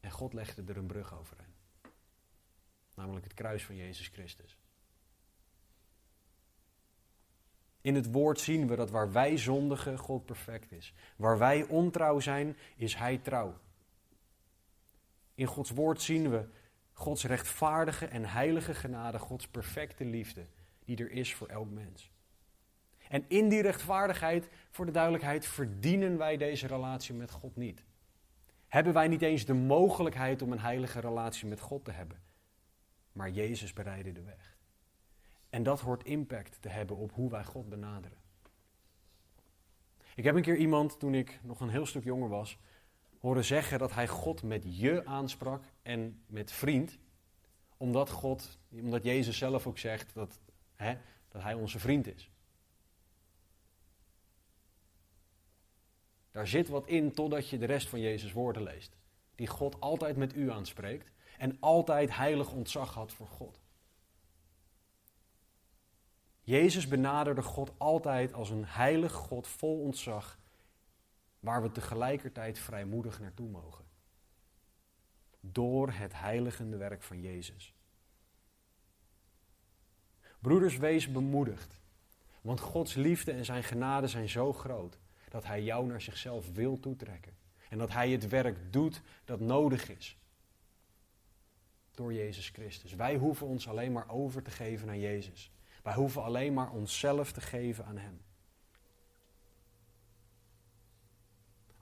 En 0.00 0.10
God 0.10 0.32
legde 0.32 0.62
er 0.66 0.76
een 0.76 0.86
brug 0.86 1.14
overheen. 1.14 1.54
Namelijk 2.94 3.24
het 3.24 3.34
kruis 3.34 3.64
van 3.64 3.76
Jezus 3.76 4.08
Christus. 4.08 4.58
In 7.80 7.94
het 7.94 8.12
woord 8.12 8.40
zien 8.40 8.66
we 8.66 8.76
dat 8.76 8.90
waar 8.90 9.12
wij 9.12 9.36
zondigen, 9.36 9.98
God 9.98 10.24
perfect 10.24 10.72
is. 10.72 10.94
Waar 11.16 11.38
wij 11.38 11.62
ontrouw 11.62 12.20
zijn, 12.20 12.56
is 12.76 12.94
Hij 12.94 13.18
trouw. 13.18 13.58
In 15.34 15.46
Gods 15.46 15.70
woord 15.70 16.02
zien 16.02 16.30
we 16.30 16.48
Gods 16.98 17.24
rechtvaardige 17.24 18.06
en 18.06 18.24
heilige 18.24 18.74
genade, 18.74 19.18
Gods 19.18 19.48
perfecte 19.48 20.04
liefde, 20.04 20.46
die 20.84 20.96
er 20.96 21.10
is 21.10 21.34
voor 21.34 21.48
elk 21.48 21.70
mens. 21.70 22.10
En 23.08 23.24
in 23.28 23.48
die 23.48 23.62
rechtvaardigheid, 23.62 24.48
voor 24.70 24.86
de 24.86 24.92
duidelijkheid, 24.92 25.46
verdienen 25.46 26.18
wij 26.18 26.36
deze 26.36 26.66
relatie 26.66 27.14
met 27.14 27.30
God 27.30 27.56
niet. 27.56 27.84
Hebben 28.68 28.92
wij 28.92 29.08
niet 29.08 29.22
eens 29.22 29.44
de 29.44 29.54
mogelijkheid 29.54 30.42
om 30.42 30.52
een 30.52 30.60
heilige 30.60 31.00
relatie 31.00 31.48
met 31.48 31.60
God 31.60 31.84
te 31.84 31.90
hebben. 31.90 32.22
Maar 33.12 33.30
Jezus 33.30 33.72
bereidde 33.72 34.12
de 34.12 34.22
weg. 34.22 34.56
En 35.50 35.62
dat 35.62 35.80
hoort 35.80 36.04
impact 36.04 36.62
te 36.62 36.68
hebben 36.68 36.96
op 36.96 37.12
hoe 37.12 37.30
wij 37.30 37.44
God 37.44 37.68
benaderen. 37.68 38.18
Ik 40.14 40.24
heb 40.24 40.34
een 40.34 40.42
keer 40.42 40.56
iemand, 40.56 40.98
toen 40.98 41.14
ik 41.14 41.40
nog 41.42 41.60
een 41.60 41.68
heel 41.68 41.86
stuk 41.86 42.04
jonger 42.04 42.28
was, 42.28 42.58
horen 43.26 43.44
zeggen 43.44 43.78
dat 43.78 43.92
hij 43.92 44.08
God 44.08 44.42
met 44.42 44.62
je 44.66 45.04
aansprak 45.04 45.64
en 45.82 46.22
met 46.26 46.52
vriend. 46.52 46.98
Omdat, 47.76 48.10
God, 48.10 48.58
omdat 48.70 49.04
Jezus 49.04 49.38
zelf 49.38 49.66
ook 49.66 49.78
zegt 49.78 50.14
dat, 50.14 50.40
hè, 50.74 50.94
dat 51.28 51.42
hij 51.42 51.54
onze 51.54 51.78
vriend 51.78 52.06
is. 52.06 52.30
Daar 56.30 56.46
zit 56.46 56.68
wat 56.68 56.86
in 56.86 57.12
totdat 57.12 57.48
je 57.48 57.58
de 57.58 57.66
rest 57.66 57.88
van 57.88 58.00
Jezus' 58.00 58.32
woorden 58.32 58.62
leest. 58.62 58.96
Die 59.34 59.46
God 59.46 59.80
altijd 59.80 60.16
met 60.16 60.36
u 60.36 60.50
aanspreekt 60.50 61.10
en 61.38 61.56
altijd 61.60 62.16
heilig 62.16 62.52
ontzag 62.52 62.94
had 62.94 63.12
voor 63.12 63.28
God. 63.28 63.60
Jezus 66.40 66.88
benaderde 66.88 67.42
God 67.42 67.72
altijd 67.78 68.32
als 68.32 68.50
een 68.50 68.64
heilig 68.66 69.12
God 69.12 69.46
vol 69.46 69.80
ontzag, 69.80 70.38
waar 71.46 71.62
we 71.62 71.72
tegelijkertijd 71.72 72.58
vrijmoedig 72.58 73.20
naartoe 73.20 73.48
mogen. 73.48 73.84
Door 75.40 75.90
het 75.90 76.12
heiligende 76.14 76.76
werk 76.76 77.02
van 77.02 77.20
Jezus. 77.20 77.74
Broeders, 80.38 80.76
wees 80.76 81.12
bemoedigd, 81.12 81.80
want 82.40 82.60
Gods 82.60 82.94
liefde 82.94 83.32
en 83.32 83.44
zijn 83.44 83.62
genade 83.62 84.08
zijn 84.08 84.28
zo 84.28 84.52
groot 84.52 84.98
dat 85.28 85.44
Hij 85.44 85.62
jou 85.62 85.86
naar 85.86 86.00
zichzelf 86.00 86.52
wil 86.52 86.80
toetrekken. 86.80 87.36
En 87.68 87.78
dat 87.78 87.92
Hij 87.92 88.10
het 88.10 88.28
werk 88.28 88.72
doet 88.72 89.02
dat 89.24 89.40
nodig 89.40 89.88
is. 89.88 90.18
Door 91.90 92.12
Jezus 92.12 92.48
Christus. 92.48 92.94
Wij 92.94 93.16
hoeven 93.16 93.46
ons 93.46 93.68
alleen 93.68 93.92
maar 93.92 94.08
over 94.08 94.42
te 94.42 94.50
geven 94.50 94.88
aan 94.88 95.00
Jezus. 95.00 95.50
Wij 95.82 95.94
hoeven 95.94 96.22
alleen 96.22 96.54
maar 96.54 96.70
onszelf 96.70 97.32
te 97.32 97.40
geven 97.40 97.84
aan 97.84 97.98
Hem. 97.98 98.20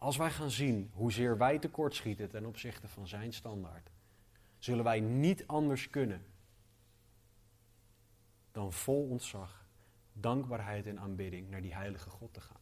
Als 0.05 0.17
wij 0.17 0.31
gaan 0.31 0.51
zien 0.51 0.91
hoezeer 0.93 1.39
wij 1.39 1.59
tekortschieten 1.59 2.29
ten 2.29 2.47
opzichte 2.47 2.89
van 2.89 3.09
Zijn 3.09 3.33
standaard, 3.33 3.91
zullen 4.59 4.85
wij 4.85 5.01
niet 5.01 5.47
anders 5.47 5.91
kunnen 5.91 6.27
dan 8.53 8.73
vol 8.73 9.09
ontzag, 9.09 9.67
dankbaarheid 10.13 10.87
en 10.87 11.01
aanbidding 11.01 11.51
naar 11.51 11.63
die 11.63 11.75
heilige 11.75 12.11
God 12.11 12.35
te 12.35 12.41
gaan. 12.41 12.61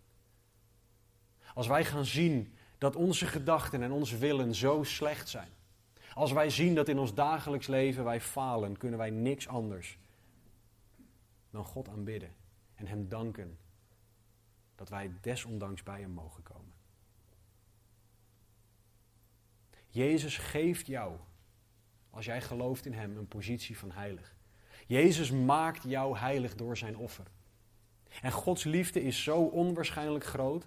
Als 1.54 1.66
wij 1.66 1.84
gaan 1.84 2.04
zien 2.04 2.54
dat 2.78 2.96
onze 2.96 3.26
gedachten 3.26 3.82
en 3.82 3.92
onze 3.92 4.18
willen 4.18 4.54
zo 4.54 4.82
slecht 4.82 5.28
zijn. 5.28 5.50
Als 6.14 6.32
wij 6.32 6.50
zien 6.50 6.74
dat 6.74 6.88
in 6.88 6.98
ons 6.98 7.14
dagelijks 7.14 7.66
leven 7.66 8.04
wij 8.04 8.20
falen, 8.20 8.76
kunnen 8.76 8.98
wij 8.98 9.10
niks 9.10 9.48
anders 9.48 9.98
dan 11.50 11.64
God 11.64 11.88
aanbidden 11.88 12.34
en 12.74 12.86
Hem 12.86 13.08
danken 13.08 13.58
dat 14.74 14.88
wij 14.88 15.12
desondanks 15.20 15.82
bij 15.82 16.00
Hem 16.00 16.10
mogen 16.10 16.42
komen. 16.42 16.71
Jezus 19.92 20.36
geeft 20.38 20.86
jou, 20.86 21.16
als 22.10 22.24
jij 22.24 22.40
gelooft 22.40 22.86
in 22.86 22.92
Hem, 22.92 23.16
een 23.16 23.28
positie 23.28 23.78
van 23.78 23.90
heilig. 23.90 24.34
Jezus 24.86 25.30
maakt 25.30 25.82
jou 25.82 26.18
heilig 26.18 26.54
door 26.54 26.76
Zijn 26.76 26.96
offer. 26.96 27.26
En 28.22 28.32
Gods 28.32 28.64
liefde 28.64 29.02
is 29.02 29.22
zo 29.22 29.42
onwaarschijnlijk 29.42 30.24
groot 30.24 30.66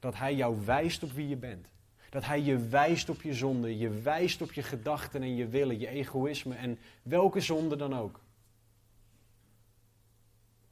dat 0.00 0.16
Hij 0.16 0.34
jou 0.34 0.64
wijst 0.64 1.02
op 1.02 1.12
wie 1.12 1.28
je 1.28 1.36
bent. 1.36 1.68
Dat 2.10 2.24
Hij 2.24 2.40
je 2.40 2.58
wijst 2.58 3.08
op 3.08 3.22
je 3.22 3.34
zonde, 3.34 3.78
je 3.78 3.88
wijst 3.88 4.42
op 4.42 4.52
je 4.52 4.62
gedachten 4.62 5.22
en 5.22 5.36
je 5.36 5.48
willen, 5.48 5.78
je 5.78 5.88
egoïsme 5.88 6.54
en 6.54 6.78
welke 7.02 7.40
zonde 7.40 7.76
dan 7.76 7.94
ook. 7.94 8.20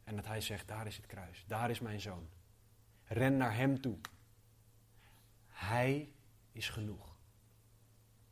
En 0.05 0.17
dat 0.17 0.27
Hij 0.27 0.41
zegt, 0.41 0.69
daar 0.69 0.87
is 0.87 0.97
het 0.97 1.07
kruis, 1.07 1.45
daar 1.47 1.71
is 1.71 1.81
mijn 1.81 2.01
zoon. 2.01 2.29
Ren 3.05 3.37
naar 3.37 3.57
Hem 3.57 3.81
toe. 3.81 3.97
Hij 5.49 6.13
is 6.53 6.69
genoeg. 6.69 7.16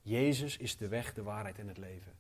Jezus 0.04 0.56
is 0.56 0.76
de 0.76 0.88
weg, 0.88 1.14
de 1.14 1.22
waarheid 1.22 1.58
en 1.58 1.68
het 1.68 1.78
leven. 1.78 2.12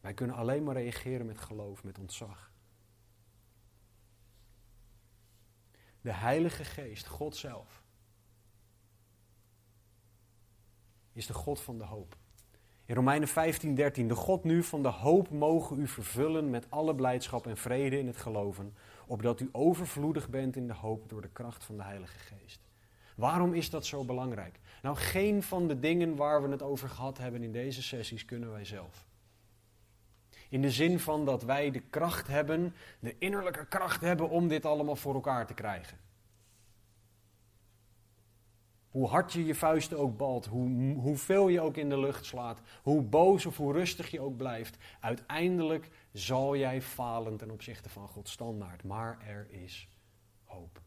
Wij 0.00 0.14
kunnen 0.14 0.36
alleen 0.36 0.62
maar 0.62 0.74
reageren 0.74 1.26
met 1.26 1.38
geloof, 1.38 1.84
met 1.84 1.98
ontzag. 1.98 2.52
De 6.00 6.12
Heilige 6.12 6.64
Geest, 6.64 7.06
God 7.06 7.36
zelf, 7.36 7.82
is 11.12 11.26
de 11.26 11.34
God 11.34 11.60
van 11.60 11.78
de 11.78 11.84
hoop. 11.84 12.16
In 12.84 12.94
Romeinen 12.94 13.28
15, 13.28 13.74
13. 13.74 14.08
De 14.08 14.14
God 14.14 14.44
nu 14.44 14.62
van 14.62 14.82
de 14.82 14.88
hoop 14.88 15.30
mogen 15.30 15.80
u 15.80 15.88
vervullen 15.88 16.50
met 16.50 16.70
alle 16.70 16.94
blijdschap 16.94 17.46
en 17.46 17.56
vrede 17.56 17.98
in 17.98 18.06
het 18.06 18.16
geloven, 18.16 18.74
opdat 19.06 19.40
u 19.40 19.48
overvloedig 19.52 20.28
bent 20.28 20.56
in 20.56 20.66
de 20.66 20.74
hoop 20.74 21.08
door 21.08 21.20
de 21.20 21.30
kracht 21.30 21.64
van 21.64 21.76
de 21.76 21.82
Heilige 21.82 22.18
Geest. 22.18 22.67
Waarom 23.18 23.54
is 23.54 23.70
dat 23.70 23.86
zo 23.86 24.04
belangrijk? 24.04 24.58
Nou, 24.82 24.96
geen 24.96 25.42
van 25.42 25.68
de 25.68 25.78
dingen 25.78 26.16
waar 26.16 26.42
we 26.42 26.48
het 26.48 26.62
over 26.62 26.88
gehad 26.88 27.18
hebben 27.18 27.42
in 27.42 27.52
deze 27.52 27.82
sessies 27.82 28.24
kunnen 28.24 28.50
wij 28.50 28.64
zelf. 28.64 29.06
In 30.48 30.62
de 30.62 30.70
zin 30.70 30.98
van 30.98 31.24
dat 31.24 31.42
wij 31.42 31.70
de 31.70 31.80
kracht 31.80 32.26
hebben, 32.26 32.74
de 33.00 33.18
innerlijke 33.18 33.66
kracht 33.66 34.00
hebben 34.00 34.28
om 34.28 34.48
dit 34.48 34.64
allemaal 34.64 34.96
voor 34.96 35.14
elkaar 35.14 35.46
te 35.46 35.54
krijgen. 35.54 35.98
Hoe 38.88 39.08
hard 39.08 39.32
je 39.32 39.44
je 39.44 39.54
vuisten 39.54 39.98
ook 39.98 40.16
balt, 40.16 40.46
hoe, 40.46 40.94
hoeveel 40.94 41.48
je 41.48 41.60
ook 41.60 41.76
in 41.76 41.88
de 41.88 41.98
lucht 41.98 42.24
slaat, 42.24 42.60
hoe 42.82 43.02
boos 43.02 43.46
of 43.46 43.56
hoe 43.56 43.72
rustig 43.72 44.10
je 44.10 44.20
ook 44.20 44.36
blijft, 44.36 44.76
uiteindelijk 45.00 45.90
zal 46.12 46.56
jij 46.56 46.82
falen 46.82 47.36
ten 47.36 47.50
opzichte 47.50 47.88
van 47.88 48.08
Gods 48.08 48.32
standaard. 48.32 48.84
Maar 48.84 49.18
er 49.26 49.46
is 49.50 49.88
hoop. 50.44 50.86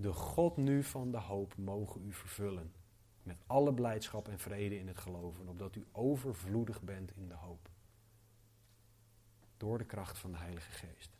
De 0.00 0.12
God 0.12 0.56
nu 0.56 0.82
van 0.82 1.10
de 1.10 1.18
hoop 1.18 1.56
mogen 1.56 2.04
u 2.04 2.12
vervullen 2.12 2.72
met 3.22 3.42
alle 3.46 3.74
blijdschap 3.74 4.28
en 4.28 4.38
vrede 4.38 4.78
in 4.78 4.88
het 4.88 4.98
geloven, 4.98 5.48
opdat 5.48 5.76
u 5.76 5.86
overvloedig 5.92 6.82
bent 6.82 7.16
in 7.16 7.28
de 7.28 7.34
hoop. 7.34 7.68
Door 9.56 9.78
de 9.78 9.84
kracht 9.84 10.18
van 10.18 10.30
de 10.32 10.38
Heilige 10.38 10.70
Geest. 10.70 11.10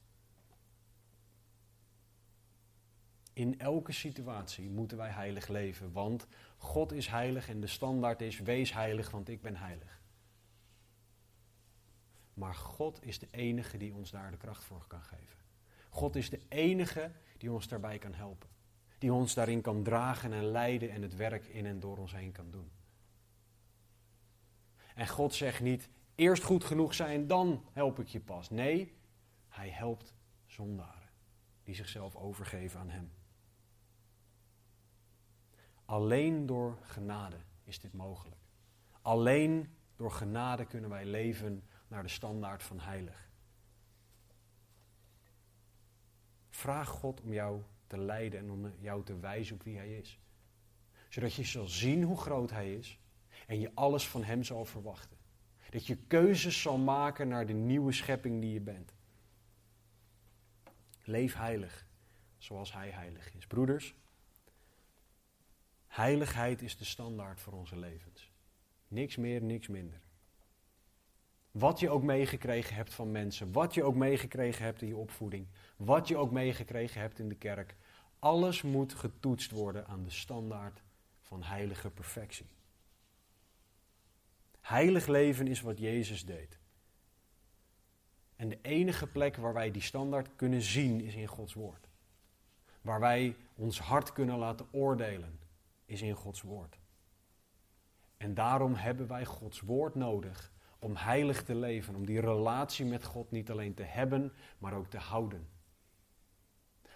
In 3.32 3.58
elke 3.58 3.92
situatie 3.92 4.70
moeten 4.70 4.96
wij 4.96 5.10
heilig 5.10 5.48
leven, 5.48 5.92
want 5.92 6.26
God 6.56 6.92
is 6.92 7.06
heilig 7.06 7.48
en 7.48 7.60
de 7.60 7.66
standaard 7.66 8.20
is 8.20 8.38
wees 8.38 8.72
heilig, 8.72 9.10
want 9.10 9.28
ik 9.28 9.42
ben 9.42 9.56
heilig. 9.56 10.00
Maar 12.34 12.54
God 12.54 13.02
is 13.02 13.18
de 13.18 13.28
enige 13.30 13.76
die 13.76 13.94
ons 13.94 14.10
daar 14.10 14.30
de 14.30 14.36
kracht 14.36 14.64
voor 14.64 14.84
kan 14.86 15.02
geven. 15.02 15.38
God 15.90 16.16
is 16.16 16.30
de 16.30 16.40
enige 16.48 17.12
die 17.38 17.52
ons 17.52 17.68
daarbij 17.68 17.98
kan 17.98 18.14
helpen. 18.14 18.48
Die 19.00 19.12
ons 19.12 19.34
daarin 19.34 19.60
kan 19.60 19.82
dragen 19.82 20.32
en 20.32 20.44
leiden 20.44 20.90
en 20.90 21.02
het 21.02 21.16
werk 21.16 21.46
in 21.46 21.66
en 21.66 21.80
door 21.80 21.98
ons 21.98 22.12
heen 22.12 22.32
kan 22.32 22.50
doen. 22.50 22.70
En 24.94 25.08
God 25.08 25.34
zegt 25.34 25.60
niet, 25.60 25.88
eerst 26.14 26.42
goed 26.42 26.64
genoeg 26.64 26.94
zijn, 26.94 27.26
dan 27.26 27.64
help 27.72 27.98
ik 27.98 28.06
je 28.06 28.20
pas. 28.20 28.50
Nee, 28.50 28.94
hij 29.48 29.68
helpt 29.68 30.14
zondaren 30.46 31.08
die 31.62 31.74
zichzelf 31.74 32.16
overgeven 32.16 32.80
aan 32.80 32.90
hem. 32.90 33.12
Alleen 35.84 36.46
door 36.46 36.78
genade 36.82 37.36
is 37.64 37.80
dit 37.80 37.92
mogelijk. 37.92 38.40
Alleen 39.02 39.76
door 39.96 40.12
genade 40.12 40.64
kunnen 40.64 40.90
wij 40.90 41.04
leven 41.04 41.64
naar 41.88 42.02
de 42.02 42.08
standaard 42.08 42.62
van 42.62 42.80
heilig. 42.80 43.28
Vraag 46.48 46.88
God 46.88 47.20
om 47.20 47.32
jou 47.32 47.62
te 47.90 47.98
leiden 47.98 48.40
en 48.40 48.50
om 48.50 48.72
jou 48.78 49.04
te 49.04 49.18
wijzen 49.18 49.54
op 49.54 49.62
wie 49.62 49.76
Hij 49.76 49.98
is. 49.98 50.18
Zodat 51.08 51.34
je 51.34 51.44
zal 51.44 51.68
zien 51.68 52.02
hoe 52.02 52.16
groot 52.16 52.50
Hij 52.50 52.74
is 52.74 52.98
en 53.46 53.60
je 53.60 53.70
alles 53.74 54.08
van 54.08 54.24
Hem 54.24 54.42
zal 54.42 54.64
verwachten. 54.64 55.18
Dat 55.70 55.86
je 55.86 55.96
keuzes 55.96 56.62
zal 56.62 56.78
maken 56.78 57.28
naar 57.28 57.46
de 57.46 57.52
nieuwe 57.52 57.92
schepping 57.92 58.40
die 58.40 58.52
je 58.52 58.60
bent. 58.60 58.94
Leef 61.02 61.34
heilig, 61.34 61.86
zoals 62.38 62.72
Hij 62.72 62.90
heilig 62.90 63.34
is. 63.34 63.46
Broeders, 63.46 63.94
heiligheid 65.86 66.62
is 66.62 66.76
de 66.76 66.84
standaard 66.84 67.40
voor 67.40 67.52
onze 67.52 67.78
levens. 67.78 68.32
Niks 68.88 69.16
meer, 69.16 69.42
niks 69.42 69.68
minder. 69.68 70.00
Wat 71.50 71.80
je 71.80 71.90
ook 71.90 72.02
meegekregen 72.02 72.74
hebt 72.74 72.94
van 72.94 73.10
mensen, 73.10 73.52
wat 73.52 73.74
je 73.74 73.82
ook 73.82 73.94
meegekregen 73.94 74.64
hebt 74.64 74.82
in 74.82 74.88
je 74.88 74.96
opvoeding, 74.96 75.46
wat 75.76 76.08
je 76.08 76.16
ook 76.16 76.30
meegekregen 76.30 77.00
hebt 77.00 77.18
in 77.18 77.28
de 77.28 77.34
kerk, 77.34 77.74
alles 78.18 78.62
moet 78.62 78.94
getoetst 78.94 79.50
worden 79.50 79.86
aan 79.86 80.02
de 80.02 80.10
standaard 80.10 80.82
van 81.20 81.42
heilige 81.42 81.90
perfectie. 81.90 82.46
Heilig 84.60 85.06
leven 85.06 85.46
is 85.46 85.60
wat 85.60 85.78
Jezus 85.78 86.24
deed. 86.24 86.58
En 88.36 88.48
de 88.48 88.58
enige 88.62 89.06
plek 89.06 89.36
waar 89.36 89.52
wij 89.52 89.70
die 89.70 89.82
standaard 89.82 90.28
kunnen 90.36 90.62
zien 90.62 91.00
is 91.00 91.14
in 91.14 91.26
Gods 91.26 91.54
woord. 91.54 91.88
Waar 92.80 93.00
wij 93.00 93.36
ons 93.54 93.80
hart 93.80 94.12
kunnen 94.12 94.38
laten 94.38 94.66
oordelen 94.70 95.38
is 95.84 96.02
in 96.02 96.14
Gods 96.14 96.42
woord. 96.42 96.78
En 98.16 98.34
daarom 98.34 98.74
hebben 98.74 99.06
wij 99.06 99.24
Gods 99.24 99.60
woord 99.60 99.94
nodig 99.94 100.52
om 100.80 100.96
heilig 100.96 101.42
te 101.42 101.54
leven, 101.54 101.94
om 101.94 102.06
die 102.06 102.20
relatie 102.20 102.84
met 102.84 103.04
God 103.04 103.30
niet 103.30 103.50
alleen 103.50 103.74
te 103.74 103.82
hebben, 103.82 104.32
maar 104.58 104.74
ook 104.74 104.86
te 104.86 104.98
houden. 104.98 105.48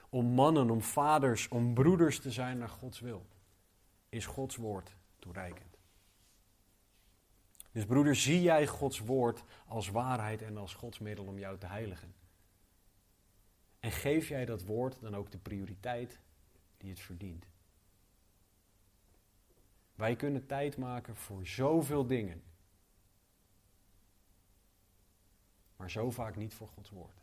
Om 0.09 0.27
mannen, 0.27 0.71
om 0.71 0.81
vaders, 0.81 1.49
om 1.49 1.75
broeders 1.75 2.21
te 2.21 2.31
zijn 2.31 2.59
naar 2.59 2.69
Gods 2.69 3.01
wil, 3.01 3.27
is 4.09 4.27
Gods 4.27 4.57
woord 4.57 4.97
toereikend. 5.19 5.79
Dus 7.73 7.85
broeder, 7.85 8.17
zie 8.17 8.43
jij 8.43 8.67
Gods 8.67 8.99
woord 8.99 9.43
als 9.67 9.89
waarheid 9.89 10.43
en 10.43 10.57
als 10.57 10.75
Gods 10.75 10.99
middel 10.99 11.25
om 11.25 11.39
jou 11.39 11.59
te 11.59 11.67
heiligen? 11.67 12.15
En 13.81 13.93
geef 13.93 14.29
jij 14.29 14.45
dat 14.45 14.63
woord 14.63 15.01
dan 15.01 15.17
ook 15.17 15.31
de 15.31 15.39
prioriteit 15.39 16.21
die 16.77 16.91
het 16.91 17.01
verdient? 17.01 17.47
Wij 19.95 20.17
kunnen 20.17 20.47
tijd 20.47 20.77
maken 20.77 21.17
voor 21.17 21.47
zoveel 21.47 22.07
dingen. 22.07 22.43
Maar 25.85 25.93
zo 25.93 26.11
vaak 26.11 26.37
niet 26.37 26.55
voor 26.55 26.69
Gods 26.69 26.91
woord. 26.91 27.23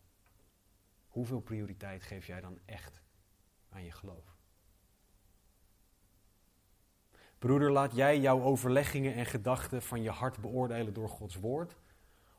Hoeveel 1.07 1.39
prioriteit 1.39 2.03
geef 2.03 2.27
jij 2.27 2.41
dan 2.41 2.59
echt 2.65 3.01
aan 3.69 3.83
je 3.83 3.91
geloof? 3.91 4.37
Broeder, 7.39 7.71
laat 7.71 7.95
jij 7.95 8.19
jouw 8.19 8.41
overleggingen 8.41 9.13
en 9.13 9.25
gedachten 9.25 9.81
van 9.81 10.01
je 10.01 10.09
hart 10.09 10.41
beoordelen 10.41 10.93
door 10.93 11.09
Gods 11.09 11.35
woord? 11.35 11.75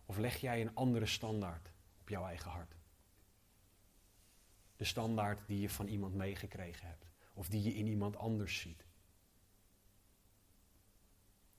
Of 0.05 0.17
leg 0.17 0.37
jij 0.37 0.61
een 0.61 0.75
andere 0.75 1.07
standaard 1.07 1.73
op 2.01 2.09
jouw 2.09 2.25
eigen 2.25 2.51
hart? 2.51 2.75
De 4.77 4.85
standaard 4.85 5.47
die 5.47 5.61
je 5.61 5.71
van 5.71 5.87
iemand 5.87 6.15
meegekregen 6.15 6.87
hebt, 6.87 7.07
of 7.35 7.49
die 7.49 7.63
je 7.63 7.75
in 7.75 7.87
iemand 7.87 8.17
anders 8.17 8.61
ziet. 8.61 8.85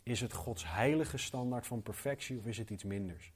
Is 0.03 0.21
het 0.21 0.33
Gods 0.33 0.67
heilige 0.67 1.17
standaard 1.17 1.67
van 1.67 1.81
perfectie 1.81 2.37
of 2.37 2.45
is 2.45 2.57
het 2.57 2.69
iets 2.69 2.83
minders? 2.83 3.33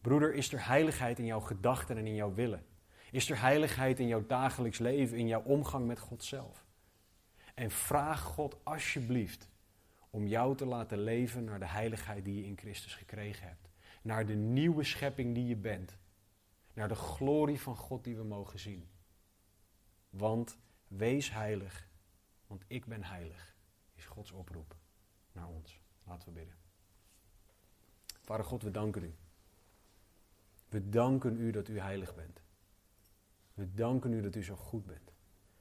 Broeder, 0.00 0.34
is 0.34 0.52
er 0.52 0.66
heiligheid 0.66 1.18
in 1.18 1.24
jouw 1.24 1.40
gedachten 1.40 1.96
en 1.96 2.06
in 2.06 2.14
jouw 2.14 2.34
willen? 2.34 2.64
Is 3.10 3.30
er 3.30 3.40
heiligheid 3.40 3.98
in 3.98 4.06
jouw 4.06 4.26
dagelijks 4.26 4.78
leven, 4.78 5.18
in 5.18 5.26
jouw 5.26 5.42
omgang 5.42 5.86
met 5.86 5.98
God 5.98 6.24
zelf? 6.24 6.64
En 7.54 7.70
vraag 7.70 8.20
God 8.20 8.56
alsjeblieft 8.62 9.48
om 10.10 10.26
jou 10.26 10.56
te 10.56 10.66
laten 10.66 10.98
leven 10.98 11.44
naar 11.44 11.58
de 11.58 11.66
heiligheid 11.66 12.24
die 12.24 12.36
je 12.36 12.46
in 12.46 12.58
Christus 12.58 12.94
gekregen 12.94 13.46
hebt. 13.46 13.68
Naar 14.02 14.26
de 14.26 14.34
nieuwe 14.34 14.84
schepping 14.84 15.34
die 15.34 15.46
je 15.46 15.56
bent. 15.56 15.98
Naar 16.72 16.88
de 16.88 16.94
glorie 16.94 17.60
van 17.60 17.76
God 17.76 18.04
die 18.04 18.16
we 18.16 18.24
mogen 18.24 18.58
zien. 18.58 18.88
Want 20.10 20.58
wees 20.88 21.32
heilig, 21.32 21.88
want 22.46 22.64
ik 22.66 22.86
ben 22.86 23.04
heilig 23.04 23.56
is 23.94 24.06
Gods 24.06 24.30
oproep 24.30 24.76
naar 25.32 25.48
ons. 25.48 25.80
Laten 26.04 26.28
we 26.28 26.34
bidden. 26.34 26.54
Vader 28.22 28.44
God, 28.44 28.62
we 28.62 28.70
danken 28.70 29.02
u. 29.02 29.14
We 30.70 30.88
danken 30.88 31.36
u 31.36 31.50
dat 31.50 31.68
u 31.68 31.78
heilig 31.78 32.14
bent. 32.14 32.42
We 33.54 33.74
danken 33.74 34.12
u 34.12 34.20
dat 34.20 34.34
u 34.34 34.42
zo 34.42 34.56
goed 34.56 34.86
bent. 34.86 35.12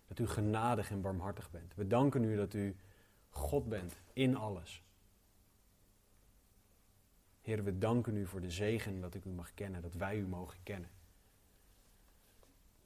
Dat 0.08 0.20
u 0.20 0.28
genadig 0.28 0.92
en 0.92 1.02
barmhartig 1.02 1.52
bent. 1.52 1.76
We 1.76 1.88
danken 1.88 2.24
u 2.24 2.36
dat 2.36 2.54
u 2.54 2.76
God 3.30 3.70
bent 3.70 4.02
in 4.14 4.36
alles. 4.36 4.84
Heer, 7.42 7.64
we 7.64 7.78
danken 7.78 8.18
u 8.18 8.26
voor 8.26 8.42
de 8.42 8.52
zegen 8.52 9.02
dat 9.02 9.14
ik 9.14 9.26
u 9.26 9.30
mag 9.30 9.54
kennen, 9.54 9.82
dat 9.82 9.94
wij 9.94 10.18
u 10.18 10.28
mogen 10.28 10.64
kennen. 10.64 10.90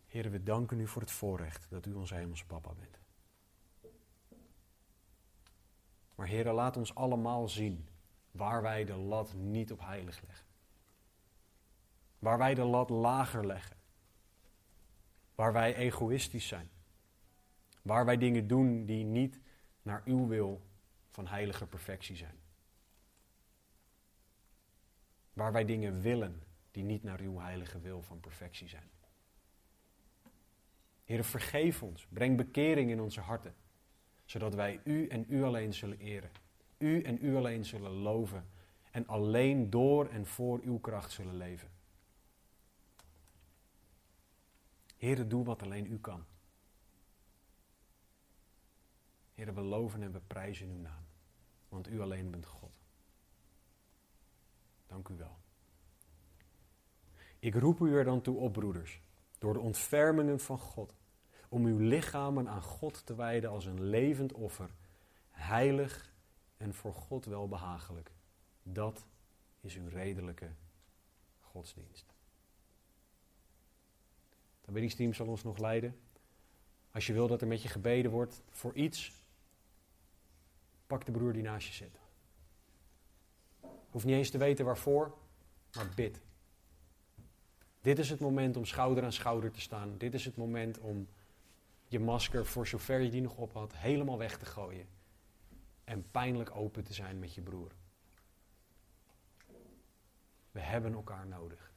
Heer, 0.07 0.31
we 0.31 0.43
danken 0.43 0.79
u 0.79 0.87
voor 0.87 1.01
het 1.01 1.11
voorrecht 1.11 1.65
dat 1.69 1.85
u 1.85 1.93
onze 1.93 2.15
hemelse 2.15 2.45
papa 2.45 2.73
bent. 2.73 2.99
Maar 6.15 6.27
heren, 6.27 6.53
laat 6.53 6.77
ons 6.77 6.95
allemaal 6.95 7.49
zien 7.49 7.87
waar 8.31 8.61
wij 8.61 8.85
de 8.85 8.95
lat 8.95 9.33
niet 9.33 9.71
op 9.71 9.79
heilig 9.79 10.21
leggen. 10.21 10.42
Waar 12.23 12.37
wij 12.37 12.53
de 12.53 12.63
lat 12.63 12.89
lager 12.89 13.45
leggen. 13.45 13.75
Waar 15.35 15.53
wij 15.53 15.75
egoïstisch 15.75 16.47
zijn. 16.47 16.69
Waar 17.81 18.05
wij 18.05 18.17
dingen 18.17 18.47
doen 18.47 18.85
die 18.85 19.03
niet 19.03 19.39
naar 19.81 20.01
uw 20.05 20.27
wil 20.27 20.61
van 21.09 21.27
heilige 21.27 21.67
perfectie 21.67 22.15
zijn. 22.15 22.39
Waar 25.33 25.51
wij 25.51 25.65
dingen 25.65 26.01
willen 26.01 26.43
die 26.71 26.83
niet 26.83 27.03
naar 27.03 27.19
uw 27.19 27.39
heilige 27.39 27.79
wil 27.79 28.01
van 28.01 28.19
perfectie 28.19 28.67
zijn. 28.67 28.89
Heer, 31.03 31.23
vergeef 31.23 31.83
ons. 31.83 32.07
Breng 32.09 32.37
bekering 32.37 32.89
in 32.89 33.01
onze 33.01 33.21
harten 33.21 33.55
zodat 34.25 34.55
wij 34.55 34.79
u 34.83 35.07
en 35.07 35.25
u 35.27 35.43
alleen 35.43 35.73
zullen 35.73 35.97
eren. 35.97 36.31
u 36.77 37.01
en 37.01 37.17
u 37.21 37.35
alleen 37.35 37.65
zullen 37.65 37.91
loven 37.91 38.49
en 38.91 39.07
alleen 39.07 39.69
door 39.69 40.07
en 40.07 40.25
voor 40.25 40.59
uw 40.63 40.79
kracht 40.79 41.11
zullen 41.11 41.37
leven. 41.37 41.72
Heere, 45.03 45.27
doe 45.27 45.43
wat 45.43 45.63
alleen 45.63 45.91
u 45.91 45.99
kan. 45.99 46.25
Heere, 49.33 49.53
we 49.53 49.61
loven 49.61 50.01
en 50.01 50.11
we 50.11 50.19
prijzen 50.19 50.69
uw 50.69 50.77
naam, 50.77 51.05
want 51.69 51.87
u 51.87 52.01
alleen 52.01 52.31
bent 52.31 52.45
God. 52.45 52.81
Dank 54.87 55.07
u 55.07 55.15
wel. 55.15 55.37
Ik 57.39 57.55
roep 57.55 57.79
u 57.79 57.95
er 57.95 58.03
dan 58.03 58.21
toe 58.21 58.37
op, 58.37 58.53
broeders, 58.53 59.01
door 59.37 59.53
de 59.53 59.59
ontfermingen 59.59 60.39
van 60.39 60.59
God, 60.59 60.95
om 61.49 61.65
uw 61.65 61.77
lichamen 61.77 62.49
aan 62.49 62.61
God 62.61 63.05
te 63.05 63.15
wijden 63.15 63.49
als 63.49 63.65
een 63.65 63.83
levend 63.83 64.33
offer, 64.33 64.75
heilig 65.29 66.13
en 66.57 66.73
voor 66.73 66.93
God 66.93 67.25
welbehagelijk. 67.25 68.11
Dat 68.61 69.05
is 69.61 69.75
uw 69.75 69.87
redelijke 69.87 70.51
godsdienst. 71.39 72.12
De 74.65 74.71
biddingsteam 74.71 75.13
zal 75.13 75.27
ons 75.27 75.43
nog 75.43 75.57
leiden. 75.57 75.99
Als 76.91 77.07
je 77.07 77.13
wil 77.13 77.27
dat 77.27 77.41
er 77.41 77.47
met 77.47 77.61
je 77.61 77.67
gebeden 77.67 78.11
wordt 78.11 78.41
voor 78.51 78.73
iets, 78.73 79.11
pak 80.87 81.05
de 81.05 81.11
broer 81.11 81.33
die 81.33 81.41
naast 81.41 81.67
je 81.67 81.73
zit. 81.73 81.99
Hoeft 83.89 84.05
niet 84.05 84.15
eens 84.15 84.29
te 84.29 84.37
weten 84.37 84.65
waarvoor, 84.65 85.17
maar 85.73 85.89
bid. 85.95 86.19
Dit 87.81 87.99
is 87.99 88.09
het 88.09 88.19
moment 88.19 88.57
om 88.57 88.65
schouder 88.65 89.03
aan 89.03 89.13
schouder 89.13 89.51
te 89.51 89.61
staan. 89.61 89.97
Dit 89.97 90.13
is 90.13 90.25
het 90.25 90.37
moment 90.37 90.79
om 90.79 91.07
je 91.87 91.99
masker, 91.99 92.45
voor 92.45 92.67
zover 92.67 92.99
je 92.99 93.09
die 93.09 93.21
nog 93.21 93.37
op 93.37 93.53
had, 93.53 93.75
helemaal 93.75 94.17
weg 94.17 94.37
te 94.37 94.45
gooien. 94.45 94.87
En 95.83 96.11
pijnlijk 96.11 96.55
open 96.55 96.83
te 96.83 96.93
zijn 96.93 97.19
met 97.19 97.33
je 97.33 97.41
broer. 97.41 97.71
We 100.51 100.59
hebben 100.59 100.93
elkaar 100.93 101.27
nodig. 101.27 101.71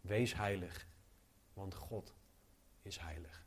Wees 0.00 0.34
heilig, 0.34 0.86
want 1.54 1.74
God 1.88 2.12
is 2.82 2.98
heilig. 2.98 3.44